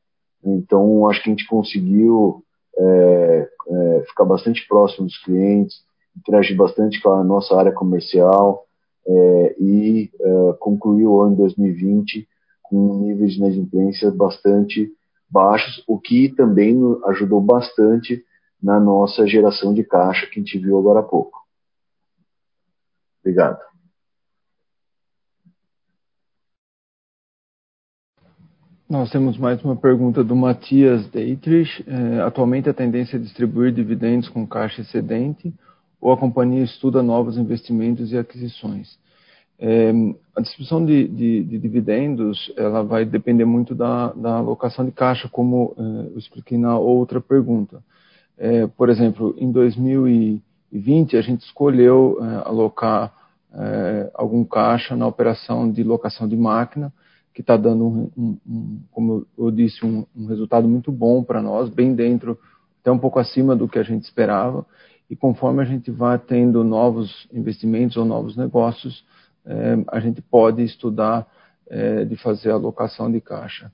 Então, 0.44 1.08
acho 1.08 1.22
que 1.22 1.30
a 1.30 1.32
gente 1.32 1.46
conseguiu 1.46 2.42
é, 2.76 3.48
é, 3.68 4.04
ficar 4.08 4.24
bastante 4.24 4.66
próximo 4.66 5.06
dos 5.06 5.18
clientes, 5.22 5.76
interagir 6.16 6.56
bastante 6.56 7.00
com 7.00 7.10
a 7.10 7.22
nossa 7.22 7.56
área 7.56 7.72
comercial, 7.72 8.66
é, 9.06 9.56
e 9.58 10.10
é, 10.20 10.52
concluiu 10.58 11.12
o 11.12 11.22
ano 11.22 11.36
2020 11.36 12.28
com 12.62 13.00
níveis 13.00 13.32
de 13.32 13.38
inadimplência 13.38 14.10
bastante 14.10 14.90
baixos, 15.28 15.82
o 15.86 15.98
que 15.98 16.28
também 16.28 16.78
ajudou 17.06 17.40
bastante 17.40 18.24
na 18.62 18.78
nossa 18.78 19.26
geração 19.26 19.74
de 19.74 19.82
caixa 19.82 20.26
que 20.26 20.38
a 20.38 20.42
gente 20.42 20.58
viu 20.58 20.78
agora 20.78 21.00
há 21.00 21.02
pouco. 21.02 21.38
Obrigado. 23.20 23.71
Nós 28.92 29.08
temos 29.08 29.38
mais 29.38 29.64
uma 29.64 29.74
pergunta 29.74 30.22
do 30.22 30.36
Matias 30.36 31.08
Deitrich. 31.08 31.82
É, 31.88 32.20
atualmente 32.20 32.68
a 32.68 32.74
tendência 32.74 33.16
é 33.16 33.18
distribuir 33.18 33.72
dividendos 33.72 34.28
com 34.28 34.46
caixa 34.46 34.82
excedente 34.82 35.50
ou 35.98 36.12
a 36.12 36.16
companhia 36.18 36.62
estuda 36.62 37.02
novos 37.02 37.38
investimentos 37.38 38.12
e 38.12 38.18
aquisições. 38.18 38.98
É, 39.58 39.94
a 40.36 40.42
distribuição 40.42 40.84
de, 40.84 41.08
de, 41.08 41.42
de, 41.42 41.58
dividendos 41.58 42.52
ela 42.54 42.82
vai 42.82 43.06
depender 43.06 43.46
muito 43.46 43.74
da, 43.74 44.12
da 44.12 44.36
alocação 44.36 44.84
de 44.84 44.92
caixa, 44.92 45.26
como 45.26 45.74
é, 45.78 46.12
eu 46.12 46.18
expliquei 46.18 46.58
na 46.58 46.76
outra 46.76 47.18
pergunta. 47.18 47.82
É, 48.36 48.66
por 48.66 48.90
exemplo, 48.90 49.34
em 49.38 49.50
2020 49.50 51.16
a 51.16 51.22
gente 51.22 51.46
escolheu 51.46 52.18
é, 52.20 52.46
alocar 52.46 53.10
é, 53.54 54.10
algum 54.12 54.44
caixa 54.44 54.94
na 54.94 55.06
operação 55.06 55.72
de 55.72 55.82
locação 55.82 56.28
de 56.28 56.36
máquina, 56.36 56.92
que 57.32 57.40
está 57.40 57.56
dando, 57.56 57.86
um, 57.86 58.10
um, 58.16 58.38
um, 58.46 58.80
como 58.90 59.26
eu 59.38 59.50
disse, 59.50 59.84
um, 59.84 60.04
resultado 60.26 60.68
muito 60.68 60.92
bom 60.92 61.24
para 61.24 61.40
nós, 61.40 61.68
bem 61.68 61.94
dentro, 61.94 62.38
até 62.80 62.90
um 62.90 62.98
pouco 62.98 63.18
acima 63.18 63.56
do 63.56 63.68
que 63.68 63.78
a 63.78 63.82
gente 63.82 64.02
esperava 64.02 64.66
e 65.12 65.16
conforme 65.16 65.60
a 65.60 65.64
gente 65.66 65.90
vai 65.90 66.18
tendo 66.18 66.64
novos 66.64 67.28
investimentos 67.32 67.98
ou 67.98 68.04
novos 68.04 68.34
negócios, 68.34 69.04
é, 69.44 69.76
a 69.88 70.00
gente 70.00 70.22
pode 70.22 70.62
estudar 70.62 71.26
é, 71.68 72.04
de 72.04 72.16
fazer 72.16 72.50
alocação 72.50 73.12
de 73.12 73.20
caixa. 73.20 73.70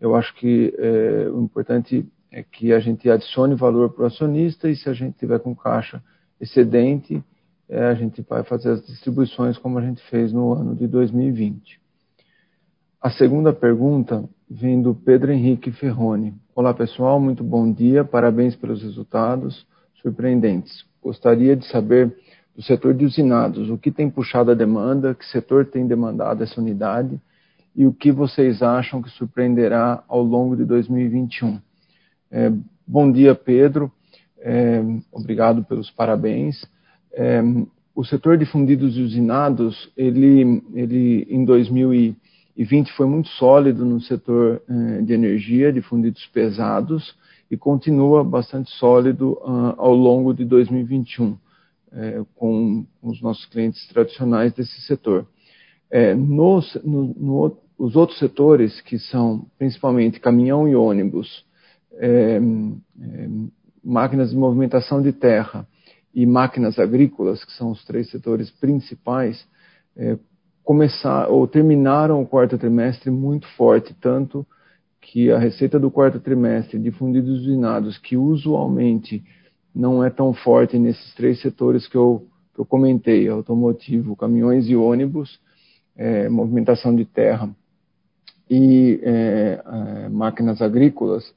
Eu 0.00 0.14
acho 0.14 0.34
que 0.36 0.74
é, 0.78 1.28
o 1.28 1.42
importante 1.42 2.06
é 2.30 2.42
que 2.42 2.72
a 2.72 2.80
gente 2.80 3.10
adicione 3.10 3.54
valor 3.54 3.90
para 3.90 4.04
o 4.04 4.06
acionista 4.06 4.68
e 4.68 4.76
se 4.76 4.88
a 4.88 4.92
gente 4.92 5.18
tiver 5.18 5.38
com 5.40 5.54
caixa 5.54 6.02
excedente, 6.40 7.22
a 7.70 7.92
gente 7.92 8.22
vai 8.22 8.42
fazer 8.44 8.70
as 8.70 8.86
distribuições 8.86 9.58
como 9.58 9.78
a 9.78 9.82
gente 9.82 10.02
fez 10.08 10.32
no 10.32 10.54
ano 10.54 10.74
de 10.74 10.86
2020. 10.86 11.78
A 13.00 13.10
segunda 13.10 13.52
pergunta 13.52 14.28
vem 14.50 14.82
do 14.82 14.92
Pedro 14.92 15.30
Henrique 15.30 15.70
Ferroni. 15.70 16.34
Olá 16.52 16.74
pessoal, 16.74 17.20
muito 17.20 17.44
bom 17.44 17.70
dia, 17.72 18.02
parabéns 18.02 18.56
pelos 18.56 18.82
resultados 18.82 19.64
surpreendentes. 20.02 20.84
Gostaria 21.00 21.54
de 21.54 21.64
saber 21.68 22.12
do 22.56 22.62
setor 22.62 22.94
de 22.94 23.04
usinados, 23.04 23.70
o 23.70 23.78
que 23.78 23.92
tem 23.92 24.10
puxado 24.10 24.50
a 24.50 24.54
demanda, 24.54 25.14
que 25.14 25.24
setor 25.26 25.66
tem 25.66 25.86
demandado 25.86 26.42
essa 26.42 26.60
unidade 26.60 27.20
e 27.72 27.86
o 27.86 27.92
que 27.92 28.10
vocês 28.10 28.62
acham 28.62 29.00
que 29.00 29.10
surpreenderá 29.10 30.02
ao 30.08 30.20
longo 30.20 30.56
de 30.56 30.64
2021. 30.64 31.60
É, 32.32 32.52
bom 32.84 33.12
dia, 33.12 33.32
Pedro. 33.32 33.92
É, 34.40 34.82
obrigado 35.12 35.62
pelos 35.62 35.88
parabéns. 35.88 36.66
É, 37.12 37.40
o 37.94 38.04
setor 38.04 38.36
de 38.36 38.44
fundidos 38.44 38.96
e 38.96 39.02
usinados, 39.02 39.88
ele, 39.96 40.64
ele 40.74 41.28
em 41.30 41.44
2020 41.44 42.26
foi 42.92 43.06
muito 43.06 43.28
sólido 43.28 43.84
no 43.84 44.00
setor 44.00 44.60
é, 44.68 45.02
de 45.02 45.12
energia, 45.12 45.72
de 45.72 45.80
fundidos 45.80 46.26
pesados, 46.26 47.14
e 47.48 47.56
continua 47.56 48.24
bastante 48.24 48.68
sólido 48.72 49.34
uh, 49.40 49.74
ao 49.78 49.94
longo 49.94 50.34
de 50.34 50.44
2021, 50.44 51.38
é, 51.92 52.22
com 52.34 52.84
os 53.00 53.22
nossos 53.22 53.46
clientes 53.46 53.86
tradicionais 53.88 54.52
desse 54.52 54.82
setor. 54.82 55.26
Nos, 56.18 56.74
no, 56.84 57.14
no, 57.14 57.56
os 57.78 57.96
outros 57.96 58.18
setores, 58.18 58.78
que 58.82 58.98
são 58.98 59.46
principalmente 59.56 60.20
caminhão 60.20 60.68
e 60.68 60.76
ônibus, 60.76 61.46
máquinas 63.82 64.28
de 64.28 64.36
movimentação 64.36 65.00
de 65.00 65.12
terra 65.12 65.66
e 66.12 66.26
máquinas 66.26 66.78
agrícolas, 66.78 67.42
que 67.42 67.52
são 67.52 67.70
os 67.70 67.82
três 67.86 68.10
setores 68.10 68.50
principais, 68.50 69.48
começar 70.68 71.30
ou 71.30 71.48
terminaram 71.48 72.20
o 72.20 72.26
quarto 72.26 72.58
trimestre 72.58 73.10
muito 73.10 73.48
forte, 73.56 73.96
tanto 73.98 74.46
que 75.00 75.30
a 75.32 75.38
receita 75.38 75.80
do 75.80 75.90
quarto 75.90 76.20
trimestre 76.20 76.78
de 76.78 76.90
fundidos 76.90 77.40
usinados, 77.40 77.96
que 77.96 78.18
usualmente 78.18 79.24
não 79.74 80.04
é 80.04 80.10
tão 80.10 80.34
forte 80.34 80.78
nesses 80.78 81.14
três 81.14 81.40
setores 81.40 81.88
que 81.88 81.96
eu, 81.96 82.26
que 82.54 82.60
eu 82.60 82.66
comentei, 82.66 83.26
automotivo, 83.30 84.14
caminhões 84.14 84.68
e 84.68 84.76
ônibus, 84.76 85.40
é, 85.96 86.28
movimentação 86.28 86.94
de 86.94 87.06
terra 87.06 87.48
e 88.50 89.00
é, 89.02 89.62
é, 89.64 90.08
máquinas 90.10 90.60
agrícolas, 90.60 91.34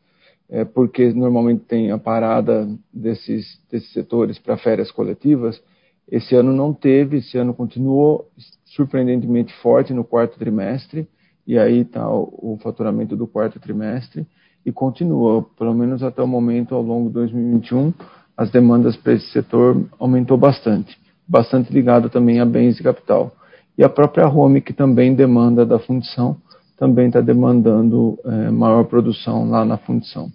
é, 0.50 0.66
porque 0.66 1.14
normalmente 1.14 1.64
tem 1.64 1.90
a 1.90 1.98
parada 1.98 2.68
desses, 2.92 3.62
desses 3.72 3.94
setores 3.94 4.38
para 4.38 4.58
férias 4.58 4.92
coletivas, 4.92 5.64
esse 6.12 6.36
ano 6.36 6.52
não 6.52 6.74
teve, 6.74 7.20
esse 7.20 7.38
ano 7.38 7.54
continuou 7.54 8.30
surpreendentemente 8.76 9.53
forte 9.61 9.93
no 9.93 10.03
quarto 10.03 10.38
trimestre, 10.38 11.07
e 11.45 11.57
aí 11.57 11.82
está 11.82 12.09
o, 12.09 12.53
o 12.53 12.59
faturamento 12.61 13.15
do 13.15 13.28
quarto 13.28 13.59
trimestre 13.59 14.26
e 14.65 14.72
continua, 14.72 15.43
pelo 15.57 15.74
menos 15.74 16.03
até 16.03 16.22
o 16.22 16.28
momento, 16.28 16.76
ao 16.76 16.82
longo 16.82 17.07
de 17.07 17.15
2021, 17.15 17.93
as 18.38 18.49
demandas 18.51 18.95
para 18.95 19.13
esse 19.13 19.28
setor 19.28 19.84
aumentou 19.99 20.38
bastante, 20.38 20.97
bastante 21.28 21.74
ligado 21.74 22.09
também 22.09 22.39
a 22.39 22.45
bens 22.45 22.78
de 22.78 22.84
capital. 22.84 23.36
E 23.78 23.84
a 23.84 23.89
própria 23.89 24.28
Home, 24.28 24.61
que 24.61 24.74
também 24.74 25.15
demanda 25.15 25.65
da 25.65 25.80
fundição, 25.80 26.38
também 26.78 27.07
está 27.07 27.22
demandando 27.22 28.17
é, 28.26 28.51
maior 28.51 28.84
produção 28.86 29.49
lá 29.49 29.65
na 29.65 29.78
fundição, 29.78 30.32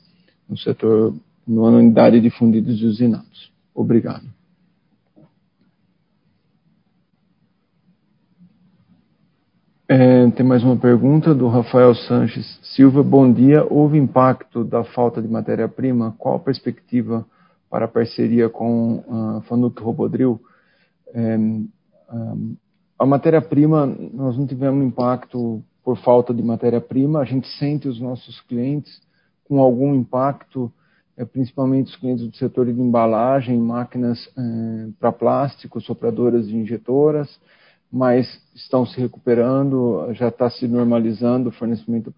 no 0.49 0.57
setor, 0.57 1.14
na 1.47 1.62
unidade 1.62 2.20
de 2.20 2.30
fundidos 2.30 2.80
e 2.80 2.87
usinados. 2.87 3.51
Obrigado. 3.74 4.36
É, 9.89 10.28
tem 10.32 10.45
mais 10.45 10.64
uma 10.64 10.76
pergunta 10.76 11.32
do 11.32 11.47
Rafael 11.47 11.95
Sanches 11.95 12.59
Silva. 12.74 13.05
Bom 13.05 13.32
dia. 13.32 13.64
Houve 13.70 13.97
impacto 13.97 14.64
da 14.64 14.82
falta 14.82 15.22
de 15.22 15.28
matéria-prima? 15.28 16.12
Qual 16.18 16.34
a 16.34 16.41
perspectiva 16.41 17.24
para 17.70 17.84
a 17.84 17.89
parceria 17.89 18.49
com 18.49 19.05
a 19.09 19.39
uh, 19.39 19.41
Fanuc 19.43 19.80
Robodril? 19.80 20.41
É, 21.14 21.39
um, 21.39 21.68
a 22.99 23.07
matéria-prima, 23.07 23.87
nós 23.87 24.37
não 24.37 24.45
tivemos 24.45 24.84
impacto 24.84 25.62
por 25.84 25.97
falta 25.99 26.34
de 26.34 26.43
matéria-prima, 26.43 27.20
a 27.20 27.24
gente 27.24 27.47
sente 27.57 27.87
os 27.87 28.01
nossos 28.01 28.41
clientes 28.41 29.01
com 29.45 29.61
algum 29.61 29.95
impacto, 29.95 30.72
é, 31.16 31.24
principalmente 31.24 31.93
os 31.93 31.97
clientes 31.97 32.26
do 32.26 32.34
setor 32.34 32.66
de 32.66 32.72
embalagem, 32.72 33.57
máquinas 33.57 34.28
é, 34.37 34.89
para 34.99 35.12
plástico, 35.12 35.80
sopradoras 35.80 36.49
e 36.49 36.57
injetoras, 36.57 37.39
mas 37.91 38.26
estão 38.55 38.84
se 38.84 39.01
recuperando, 39.01 40.09
já 40.12 40.28
está 40.28 40.51
se 40.51 40.66
normalizando 40.66 41.49
o 41.49 41.53
fornecimento 41.53 42.12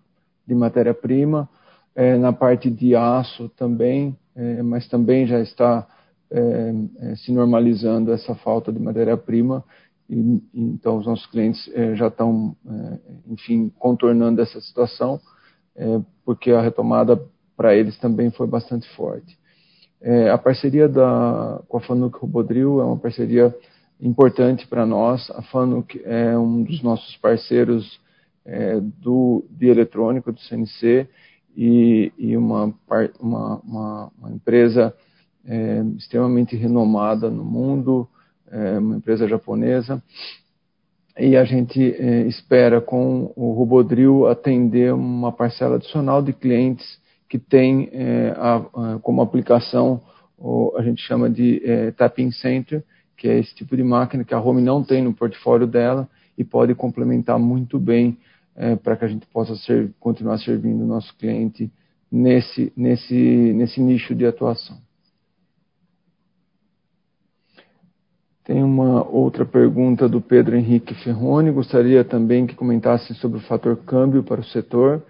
de 0.46 0.54
matéria-prima. 0.54 1.48
É, 1.94 2.16
na 2.16 2.32
parte 2.32 2.70
de 2.70 2.94
aço 2.94 3.48
também, 3.50 4.16
é, 4.34 4.62
mas 4.62 4.88
também 4.88 5.26
já 5.26 5.40
está 5.40 5.86
é, 6.30 6.74
é, 7.00 7.16
se 7.16 7.32
normalizando 7.32 8.12
essa 8.12 8.34
falta 8.36 8.72
de 8.72 8.78
matéria-prima. 8.78 9.64
E, 10.08 10.42
então, 10.54 10.98
os 10.98 11.06
nossos 11.06 11.26
clientes 11.26 11.68
é, 11.74 11.94
já 11.94 12.08
estão, 12.08 12.54
é, 12.66 12.98
enfim, 13.28 13.72
contornando 13.78 14.40
essa 14.40 14.60
situação, 14.60 15.20
porque 16.24 16.50
a 16.50 16.60
retomada 16.60 17.22
para 17.56 17.72
eles 17.72 17.96
também 17.98 18.32
foi 18.32 18.48
bastante 18.48 18.88
forte. 18.96 19.38
a 20.32 20.36
parceria 20.36 20.88
da, 20.88 21.62
com 21.68 21.76
a 21.76 21.80
Fanuc 21.80 22.18
Robodril 22.18 22.80
é 22.80 22.84
uma 22.84 22.96
parceria 22.96 23.54
importante 24.01 24.66
para 24.66 24.86
nós. 24.86 25.30
A 25.30 25.42
Fanuc 25.42 26.01
é 26.05 26.36
um 26.38 26.62
dos 26.62 26.82
nossos 26.82 27.16
parceiros 27.16 28.01
do, 29.03 29.44
de 29.51 29.66
eletrônico 29.66 30.32
do 30.32 30.40
CNC 30.40 31.07
e, 31.59 32.12
e 32.16 32.36
uma, 32.36 32.72
uma, 33.18 33.61
uma, 33.64 34.12
uma, 34.16 34.30
empresa 34.30 34.94
é, 35.44 35.82
extremamente 35.96 36.55
renomada 36.55 37.28
no 37.28 37.44
mundo, 37.44 38.09
é, 38.49 38.78
uma 38.78 38.96
empresa 38.96 39.26
japonesa. 39.26 40.01
E 41.18 41.36
a 41.36 41.44
gente 41.44 41.82
é, 41.82 42.28
espera 42.28 42.80
com 42.80 43.32
o 43.34 43.51
Robodril 43.53 44.28
atender 44.28 44.94
uma 44.94 45.32
parcela 45.32 45.74
adicional 45.74 46.22
de 46.22 46.32
clientes 46.32 46.86
que 47.28 47.40
tem 47.40 47.88
é, 47.92 48.32
a, 48.36 48.57
a, 48.57 48.99
como 49.01 49.20
aplicação, 49.20 50.01
o, 50.38 50.72
a 50.76 50.82
gente 50.82 51.03
chama 51.03 51.28
de 51.28 51.61
é, 51.64 51.90
Tapping 51.90 52.30
Center, 52.30 52.84
que 53.18 53.28
é 53.28 53.38
esse 53.38 53.54
tipo 53.54 53.76
de 53.76 53.82
máquina 53.82 54.24
que 54.24 54.32
a 54.32 54.40
Home 54.40 54.62
não 54.62 54.82
tem 54.82 55.02
no 55.02 55.12
portfólio 55.12 55.66
dela 55.66 56.08
e 56.38 56.44
pode 56.44 56.74
complementar 56.74 57.38
muito 57.38 57.78
bem 57.78 58.16
é, 58.56 58.76
para 58.76 58.96
que 58.96 59.04
a 59.04 59.08
gente 59.08 59.26
possa 59.26 59.56
ser, 59.56 59.92
continuar 59.98 60.38
servindo 60.38 60.84
o 60.84 60.86
nosso 60.86 61.14
cliente 61.16 61.70
nesse, 62.10 62.72
nesse, 62.76 63.14
nesse 63.14 63.80
nicho 63.80 64.14
de 64.14 64.24
atuação. 64.24 64.78
Tem 68.44 68.62
uma 68.62 69.06
outra 69.06 69.44
pergunta 69.44 70.08
do 70.08 70.22
Pedro 70.22 70.56
Henrique 70.56 70.94
Ferroni. 70.94 71.50
Gostaria 71.50 72.02
também 72.02 72.46
que 72.46 72.54
comentasse 72.54 73.14
sobre 73.16 73.38
o 73.38 73.42
fator 73.42 73.76
câmbio 73.84 74.22
para 74.22 74.40
o 74.40 74.44
setor 74.44 75.02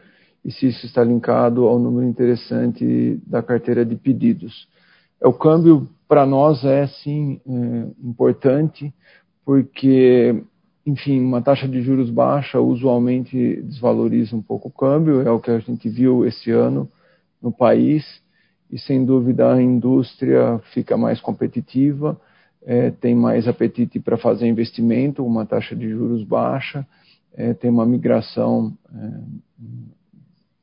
e 0.44 0.50
se 0.50 0.66
isso 0.66 0.86
está 0.86 1.04
linkado 1.04 1.66
ao 1.66 1.78
número 1.78 2.06
interessante 2.06 3.20
da 3.26 3.42
carteira 3.42 3.84
de 3.84 3.94
pedidos. 3.94 4.66
É, 5.20 5.28
o 5.28 5.32
câmbio 5.32 5.88
para 6.08 6.26
nós 6.26 6.64
é 6.64 6.86
sim 6.86 7.40
é, 7.46 8.06
importante 8.06 8.92
porque 9.44 10.42
enfim, 10.88 11.20
uma 11.20 11.42
taxa 11.42 11.68
de 11.68 11.82
juros 11.82 12.08
baixa 12.08 12.58
usualmente 12.58 13.60
desvaloriza 13.62 14.34
um 14.34 14.40
pouco 14.40 14.68
o 14.68 14.72
câmbio, 14.72 15.20
é 15.20 15.30
o 15.30 15.38
que 15.38 15.50
a 15.50 15.58
gente 15.58 15.86
viu 15.86 16.24
esse 16.24 16.50
ano 16.50 16.88
no 17.42 17.52
país, 17.52 18.22
e 18.70 18.78
sem 18.78 19.04
dúvida 19.04 19.52
a 19.52 19.62
indústria 19.62 20.58
fica 20.72 20.96
mais 20.96 21.20
competitiva, 21.20 22.18
é, 22.62 22.90
tem 22.90 23.14
mais 23.14 23.46
apetite 23.46 24.00
para 24.00 24.16
fazer 24.16 24.46
investimento, 24.46 25.24
uma 25.24 25.44
taxa 25.44 25.76
de 25.76 25.90
juros 25.90 26.24
baixa, 26.24 26.86
é, 27.34 27.52
tem 27.52 27.70
uma 27.70 27.84
migração 27.84 28.72
é, 28.90 29.20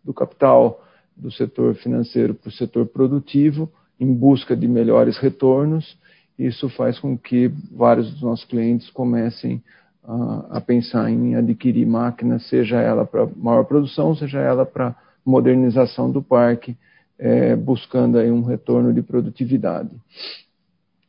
do 0.04 0.14
capital 0.14 0.84
do 1.16 1.32
setor 1.32 1.76
financeiro 1.76 2.34
para 2.34 2.50
o 2.50 2.52
setor 2.52 2.88
produtivo, 2.88 3.72
em 4.00 4.14
busca 4.14 4.56
de 4.56 4.68
melhores 4.68 5.18
retornos. 5.18 5.98
Isso 6.38 6.68
faz 6.70 7.00
com 7.00 7.18
que 7.18 7.52
vários 7.72 8.12
dos 8.12 8.22
nossos 8.22 8.46
clientes 8.46 8.90
comecem 8.90 9.64
a, 10.04 10.58
a 10.58 10.62
pensar 10.62 11.10
em 11.10 11.36
adquirir 11.36 11.86
máquinas, 11.86 12.48
seja 12.48 12.82
ela 12.82 13.06
para 13.06 13.28
maior 13.36 13.64
produção, 13.64 14.16
seja 14.16 14.40
ela 14.40 14.66
para 14.66 14.96
modernização 15.26 16.12
do 16.12 16.22
parque, 16.22 16.78
é, 17.18 17.56
buscando 17.56 18.18
aí 18.18 18.30
um 18.30 18.44
retorno 18.44 18.94
de 18.94 19.02
produtividade. 19.02 19.90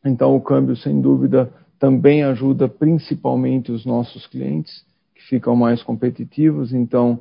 Então, 0.03 0.35
o 0.35 0.41
câmbio, 0.41 0.75
sem 0.75 0.99
dúvida, 1.01 1.51
também 1.77 2.23
ajuda 2.23 2.67
principalmente 2.67 3.71
os 3.71 3.85
nossos 3.85 4.25
clientes, 4.25 4.85
que 5.13 5.21
ficam 5.23 5.55
mais 5.55 5.83
competitivos. 5.83 6.73
Então, 6.73 7.19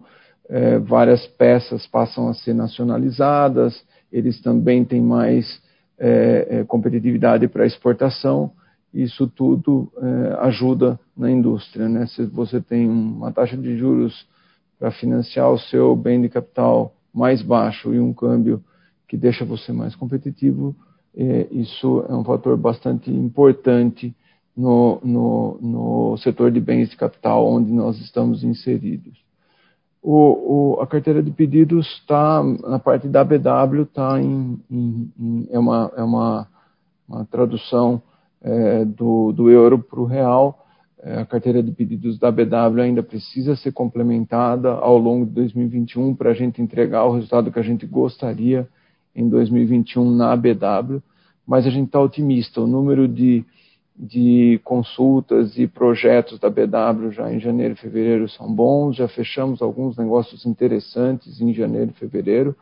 é, 0.48 0.78
várias 0.78 1.26
peças 1.26 1.86
passam 1.86 2.28
a 2.28 2.34
ser 2.34 2.54
nacionalizadas, 2.54 3.84
eles 4.12 4.40
também 4.40 4.84
têm 4.84 5.00
mais 5.00 5.60
é, 5.98 6.46
é 6.60 6.64
competitividade 6.64 7.48
para 7.48 7.66
exportação 7.66 8.52
isso 8.96 9.26
tudo 9.26 9.92
é, 9.98 10.36
ajuda 10.46 10.98
na 11.14 11.30
indústria. 11.30 11.86
Né? 11.88 12.06
Se 12.06 12.24
você 12.24 12.60
tem 12.60 12.88
uma 12.88 13.30
taxa 13.30 13.56
de 13.56 13.76
juros 13.76 14.26
para 14.78 14.90
financiar 14.90 15.50
o 15.50 15.58
seu 15.58 15.94
bem 15.94 16.20
de 16.22 16.30
capital 16.30 16.94
mais 17.12 17.42
baixo 17.42 17.92
e 17.92 18.00
um 18.00 18.12
câmbio 18.12 18.62
que 19.06 19.16
deixa 19.16 19.44
você 19.44 19.70
mais 19.70 19.94
competitivo, 19.94 20.74
é, 21.14 21.46
isso 21.50 22.04
é 22.08 22.14
um 22.14 22.24
fator 22.24 22.56
bastante 22.56 23.10
importante 23.10 24.14
no, 24.56 24.98
no, 25.04 25.58
no, 25.60 26.16
setor 26.18 26.50
de 26.50 26.60
bens 26.60 26.88
de 26.88 26.96
capital 26.96 27.46
onde 27.46 27.70
nós 27.70 27.98
estamos 28.00 28.42
inseridos. 28.42 29.18
O, 30.08 30.76
o, 30.76 30.80
a 30.80 30.86
carteira 30.86 31.20
de 31.20 31.32
pedidos 31.32 31.84
está 31.98 32.40
na 32.40 32.78
parte 32.78 33.08
da 33.08 33.24
BW, 33.24 33.82
está 33.82 34.22
em, 34.22 34.56
em, 34.70 35.10
em, 35.18 35.48
é 35.50 35.58
uma, 35.58 35.90
é 35.96 36.02
uma, 36.04 36.46
uma 37.08 37.24
tradução 37.24 38.00
é, 38.40 38.84
do, 38.84 39.32
do, 39.32 39.50
euro 39.50 39.80
para 39.80 39.98
o 39.98 40.04
real. 40.04 40.64
É, 41.02 41.18
a 41.22 41.26
carteira 41.26 41.60
de 41.60 41.72
pedidos 41.72 42.20
da 42.20 42.30
BW 42.30 42.82
ainda 42.82 43.02
precisa 43.02 43.56
ser 43.56 43.72
complementada 43.72 44.74
ao 44.74 44.96
longo 44.96 45.26
de 45.26 45.32
2021 45.32 46.14
para 46.14 46.30
a 46.30 46.34
gente 46.34 46.62
entregar 46.62 47.04
o 47.04 47.14
resultado 47.14 47.50
que 47.50 47.58
a 47.58 47.64
gente 47.64 47.84
gostaria 47.84 48.68
em 49.12 49.28
2021 49.28 50.08
na 50.08 50.36
BW, 50.36 51.02
mas 51.44 51.66
a 51.66 51.70
gente 51.70 51.86
está 51.86 52.00
otimista. 52.00 52.60
O 52.60 52.66
número 52.68 53.08
de, 53.08 53.44
de 53.98 54.60
consultas 54.62 55.56
e 55.56 55.66
projetos 55.66 56.38
da 56.38 56.50
BW 56.50 57.10
já 57.12 57.32
em 57.32 57.40
janeiro 57.40 57.74
e 57.74 57.76
fevereiro 57.76 58.28
são 58.28 58.52
bons, 58.52 58.96
já 58.96 59.08
fechamos 59.08 59.62
alguns 59.62 59.96
negócios 59.96 60.44
interessantes 60.44 61.40
em 61.40 61.52
janeiro 61.54 61.90
e 61.90 61.98
fevereiro, 61.98 62.54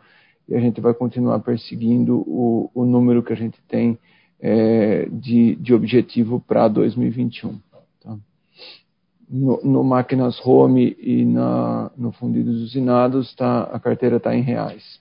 e 0.48 0.54
a 0.54 0.60
gente 0.60 0.80
vai 0.80 0.94
continuar 0.94 1.40
perseguindo 1.40 2.18
o, 2.18 2.70
o 2.74 2.84
número 2.84 3.22
que 3.22 3.32
a 3.32 3.36
gente 3.36 3.58
tem 3.66 3.98
é, 4.40 5.08
de, 5.10 5.56
de 5.56 5.74
objetivo 5.74 6.38
para 6.38 6.68
2021. 6.68 7.58
Tá? 8.02 8.16
No, 9.28 9.60
no, 9.64 9.82
máquinas 9.82 10.38
home 10.44 10.96
e 11.00 11.24
na, 11.24 11.90
no 11.96 12.12
fundidos 12.12 12.62
usinados, 12.62 13.34
tá, 13.34 13.62
a 13.64 13.80
carteira 13.80 14.18
está 14.18 14.36
em 14.36 14.42
reais. 14.42 15.00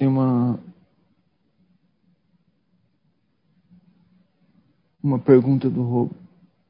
Tem 0.00 0.08
uma, 0.08 0.58
uma 5.04 5.18
pergunta 5.18 5.68
do 5.68 6.08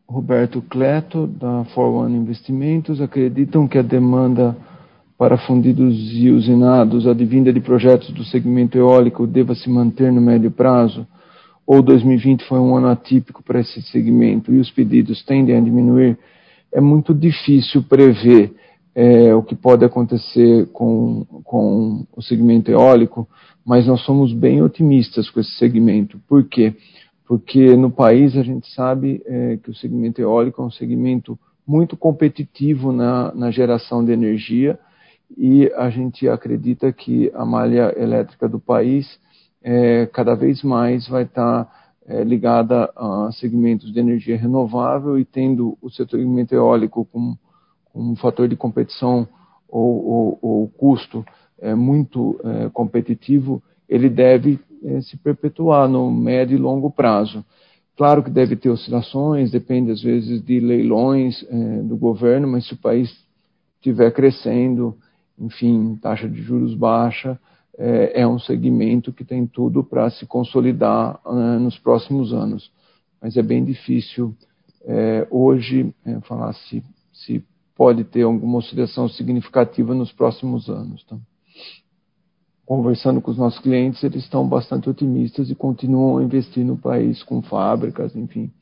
Roberto 0.04 0.60
Cleto, 0.62 1.28
da 1.28 1.64
For 1.66 1.94
One 1.94 2.16
Investimentos. 2.16 3.00
Acreditam 3.00 3.68
que 3.68 3.78
a 3.78 3.82
demanda 3.82 4.56
para 5.16 5.38
fundidos 5.38 5.94
e 6.12 6.28
usinados 6.28 7.06
advinda 7.06 7.52
de 7.52 7.60
projetos 7.60 8.10
do 8.10 8.24
segmento 8.24 8.76
eólico 8.76 9.28
deva 9.28 9.54
se 9.54 9.70
manter 9.70 10.10
no 10.10 10.20
médio 10.20 10.50
prazo? 10.50 11.06
Ou 11.64 11.80
2020 11.82 12.42
foi 12.48 12.58
um 12.58 12.76
ano 12.76 12.88
atípico 12.88 13.44
para 13.44 13.60
esse 13.60 13.80
segmento 13.92 14.52
e 14.52 14.58
os 14.58 14.72
pedidos 14.72 15.24
tendem 15.24 15.56
a 15.56 15.60
diminuir? 15.60 16.18
É 16.72 16.80
muito 16.80 17.14
difícil 17.14 17.84
prever 17.84 18.52
é, 18.94 19.34
o 19.34 19.42
que 19.42 19.54
pode 19.54 19.84
acontecer 19.84 20.66
com, 20.72 21.24
com 21.44 22.06
o 22.14 22.22
segmento 22.22 22.70
eólico, 22.70 23.28
mas 23.64 23.86
nós 23.86 24.00
somos 24.04 24.32
bem 24.32 24.62
otimistas 24.62 25.30
com 25.30 25.40
esse 25.40 25.52
segmento. 25.52 26.20
Por 26.28 26.44
quê? 26.44 26.74
Porque 27.26 27.76
no 27.76 27.90
país 27.90 28.36
a 28.36 28.42
gente 28.42 28.66
sabe 28.74 29.22
é, 29.24 29.58
que 29.62 29.70
o 29.70 29.74
segmento 29.74 30.20
eólico 30.20 30.60
é 30.62 30.64
um 30.64 30.70
segmento 30.70 31.38
muito 31.66 31.96
competitivo 31.96 32.90
na, 32.90 33.32
na 33.32 33.50
geração 33.50 34.04
de 34.04 34.10
energia 34.10 34.78
e 35.38 35.70
a 35.76 35.88
gente 35.88 36.28
acredita 36.28 36.92
que 36.92 37.30
a 37.34 37.44
malha 37.44 37.94
elétrica 37.96 38.48
do 38.48 38.58
país 38.58 39.06
é, 39.62 40.06
cada 40.06 40.34
vez 40.34 40.62
mais 40.62 41.06
vai 41.06 41.22
estar 41.22 41.64
tá, 41.64 41.72
é, 42.06 42.24
ligada 42.24 42.90
a 42.96 43.30
segmentos 43.32 43.92
de 43.92 44.00
energia 44.00 44.36
renovável 44.36 45.18
e 45.18 45.24
tendo 45.24 45.78
o 45.80 45.88
segmento 45.88 46.54
eólico 46.54 47.04
como 47.04 47.38
um 47.94 48.16
fator 48.16 48.48
de 48.48 48.56
competição 48.56 49.28
ou, 49.68 50.06
ou, 50.06 50.38
ou 50.42 50.68
custo 50.68 51.24
é, 51.60 51.74
muito 51.74 52.40
é, 52.42 52.68
competitivo, 52.70 53.62
ele 53.88 54.08
deve 54.08 54.58
é, 54.84 55.00
se 55.00 55.16
perpetuar 55.16 55.88
no 55.88 56.10
médio 56.10 56.56
e 56.56 56.60
longo 56.60 56.90
prazo. 56.90 57.44
Claro 57.96 58.22
que 58.22 58.30
deve 58.30 58.56
ter 58.56 58.70
oscilações, 58.70 59.50
depende 59.50 59.90
às 59.90 60.02
vezes 60.02 60.42
de 60.42 60.58
leilões 60.58 61.44
é, 61.48 61.82
do 61.82 61.96
governo, 61.96 62.48
mas 62.48 62.66
se 62.66 62.74
o 62.74 62.78
país 62.78 63.14
estiver 63.76 64.10
crescendo, 64.12 64.96
enfim, 65.38 65.98
taxa 66.00 66.28
de 66.28 66.40
juros 66.42 66.74
baixa, 66.74 67.38
é, 67.78 68.22
é 68.22 68.26
um 68.26 68.38
segmento 68.38 69.12
que 69.12 69.24
tem 69.24 69.46
tudo 69.46 69.84
para 69.84 70.08
se 70.10 70.26
consolidar 70.26 71.20
é, 71.26 71.58
nos 71.58 71.78
próximos 71.78 72.32
anos. 72.32 72.70
Mas 73.20 73.36
é 73.36 73.42
bem 73.42 73.64
difícil 73.64 74.34
é, 74.84 75.26
hoje 75.30 75.94
falar 76.22 76.54
se, 76.54 76.82
se 77.12 77.44
pode 77.80 78.04
ter 78.04 78.24
alguma 78.24 78.58
oscilação 78.58 79.08
significativa 79.08 79.94
nos 79.94 80.12
próximos 80.12 80.68
anos. 80.68 81.02
Tá? 81.04 81.16
conversando 82.66 83.22
com 83.22 83.30
os 83.30 83.38
nossos 83.38 83.58
clientes, 83.58 84.04
eles 84.04 84.22
estão 84.22 84.46
bastante 84.46 84.88
otimistas 84.90 85.48
e 85.50 85.54
continuam 85.54 86.18
a 86.18 86.22
investir 86.22 86.62
no 86.62 86.76
país 86.76 87.22
com 87.22 87.40
fábricas, 87.40 88.14
enfim, 88.14 88.52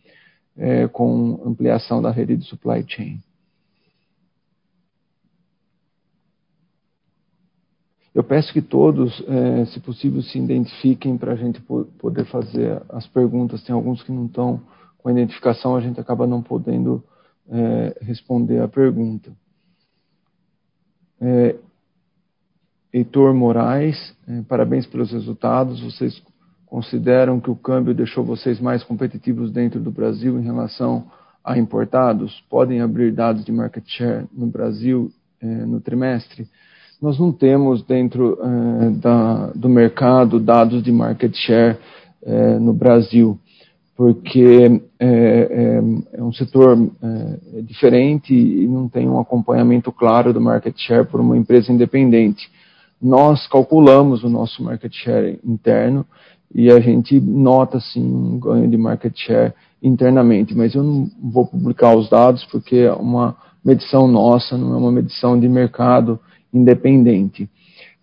é, 0.56 0.86
com 0.86 1.42
ampliação 1.44 2.00
da 2.00 2.12
rede 2.12 2.36
de 2.36 2.44
supply 2.44 2.84
chain. 2.86 3.20
Eu 8.14 8.22
peço 8.22 8.52
que 8.52 8.62
todos, 8.62 9.20
é, 9.26 9.64
se 9.66 9.80
possível, 9.80 10.22
se 10.22 10.38
identifiquem 10.38 11.18
para 11.18 11.32
a 11.32 11.36
gente 11.36 11.60
poder 11.60 12.24
fazer 12.26 12.80
as 12.90 13.06
perguntas. 13.08 13.64
Tem 13.64 13.74
alguns 13.74 14.00
que 14.00 14.12
não 14.12 14.26
estão 14.26 14.62
com 14.96 15.08
a 15.08 15.12
identificação, 15.12 15.74
a 15.74 15.80
gente 15.80 15.98
acaba 16.00 16.24
não 16.24 16.40
podendo 16.40 17.02
é, 17.50 17.96
responder 18.02 18.60
a 18.60 18.68
pergunta. 18.68 19.32
É, 21.20 21.56
Heitor 22.92 23.34
Moraes, 23.34 24.14
é, 24.26 24.42
parabéns 24.42 24.86
pelos 24.86 25.12
resultados. 25.12 25.80
Vocês 25.80 26.22
consideram 26.66 27.40
que 27.40 27.50
o 27.50 27.56
câmbio 27.56 27.94
deixou 27.94 28.24
vocês 28.24 28.60
mais 28.60 28.84
competitivos 28.84 29.50
dentro 29.50 29.80
do 29.80 29.90
Brasil 29.90 30.38
em 30.38 30.42
relação 30.42 31.06
a 31.42 31.58
importados? 31.58 32.40
Podem 32.48 32.80
abrir 32.80 33.12
dados 33.12 33.44
de 33.44 33.52
market 33.52 33.84
share 33.86 34.26
no 34.32 34.46
Brasil 34.46 35.10
é, 35.40 35.46
no 35.46 35.80
trimestre? 35.80 36.48
Nós 37.00 37.18
não 37.18 37.32
temos 37.32 37.82
dentro 37.84 38.38
é, 38.42 38.90
da, 38.90 39.46
do 39.48 39.68
mercado 39.68 40.40
dados 40.40 40.82
de 40.82 40.92
market 40.92 41.34
share 41.34 41.78
no 42.60 42.74
Brasil, 42.74 43.38
porque 43.98 44.80
é, 45.00 45.80
é, 46.14 46.22
um 46.22 46.32
setor 46.32 46.78
diferente 47.64 48.32
e 48.32 48.64
não 48.68 48.88
tem 48.88 49.08
um 49.08 49.18
acompanhamento 49.18 49.90
claro 49.90 50.32
do 50.32 50.40
market 50.40 50.74
share 50.78 51.04
por 51.04 51.20
uma 51.20 51.36
empresa 51.36 51.72
independente 51.72 52.48
nós 53.00 53.46
calculamos 53.46 54.24
o 54.24 54.28
nosso 54.28 54.62
market 54.62 54.92
share 54.92 55.38
interno 55.44 56.04
e 56.54 56.70
a 56.70 56.80
gente 56.80 57.20
nota 57.20 57.78
sim 57.78 58.02
um 58.02 58.38
ganho 58.38 58.68
de 58.68 58.76
market 58.76 59.16
share 59.16 59.54
internamente, 59.82 60.56
mas 60.56 60.74
eu 60.74 60.82
não 60.82 61.08
vou 61.22 61.46
publicar 61.46 61.94
os 61.96 62.08
dados 62.10 62.44
porque 62.46 62.76
é 62.76 62.92
uma 62.92 63.36
medição 63.64 64.08
nossa, 64.08 64.56
não 64.56 64.74
é 64.74 64.76
uma 64.76 64.90
medição 64.90 65.38
de 65.38 65.48
mercado 65.48 66.18
independente. 66.52 67.48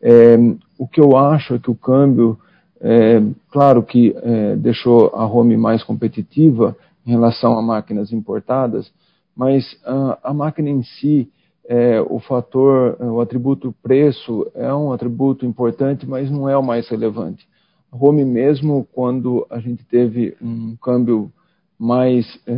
É, 0.02 0.38
o 0.78 0.88
que 0.88 1.02
eu 1.02 1.18
acho 1.18 1.56
é 1.56 1.60
que 1.60 1.72
o 1.72 1.76
câmbio, 1.76 2.38
é, 2.82 3.22
claro 3.52 3.84
que 3.84 4.16
é, 4.22 4.56
deixou 4.56 5.08
a 5.16 5.26
home 5.26 5.56
mais 5.58 5.84
competitiva 5.84 6.76
em 7.06 7.12
relação 7.12 7.58
a 7.58 7.62
máquinas 7.62 8.12
importadas, 8.12 8.92
mas 9.36 9.78
a, 9.86 10.30
a 10.30 10.34
máquina 10.34 10.70
em 10.70 10.84
si, 10.84 11.30
é, 11.68 12.00
o 12.02 12.20
fator, 12.20 12.98
o 13.02 13.22
atributo 13.22 13.74
preço 13.82 14.50
é 14.54 14.74
um 14.74 14.92
atributo 14.92 15.46
importante, 15.46 16.08
mas 16.08 16.30
não 16.30 16.48
é 16.48 16.58
o 16.58 16.64
mais 16.64 16.88
relevante. 16.88 17.48
A 17.92 17.98
home 17.98 18.26
mesmo, 18.26 18.88
quando 18.94 19.46
a 19.50 19.60
gente 19.60 19.84
teve 19.86 20.36
um 20.42 20.76
câmbio 20.76 21.32
mais 21.78 22.40
é, 22.46 22.54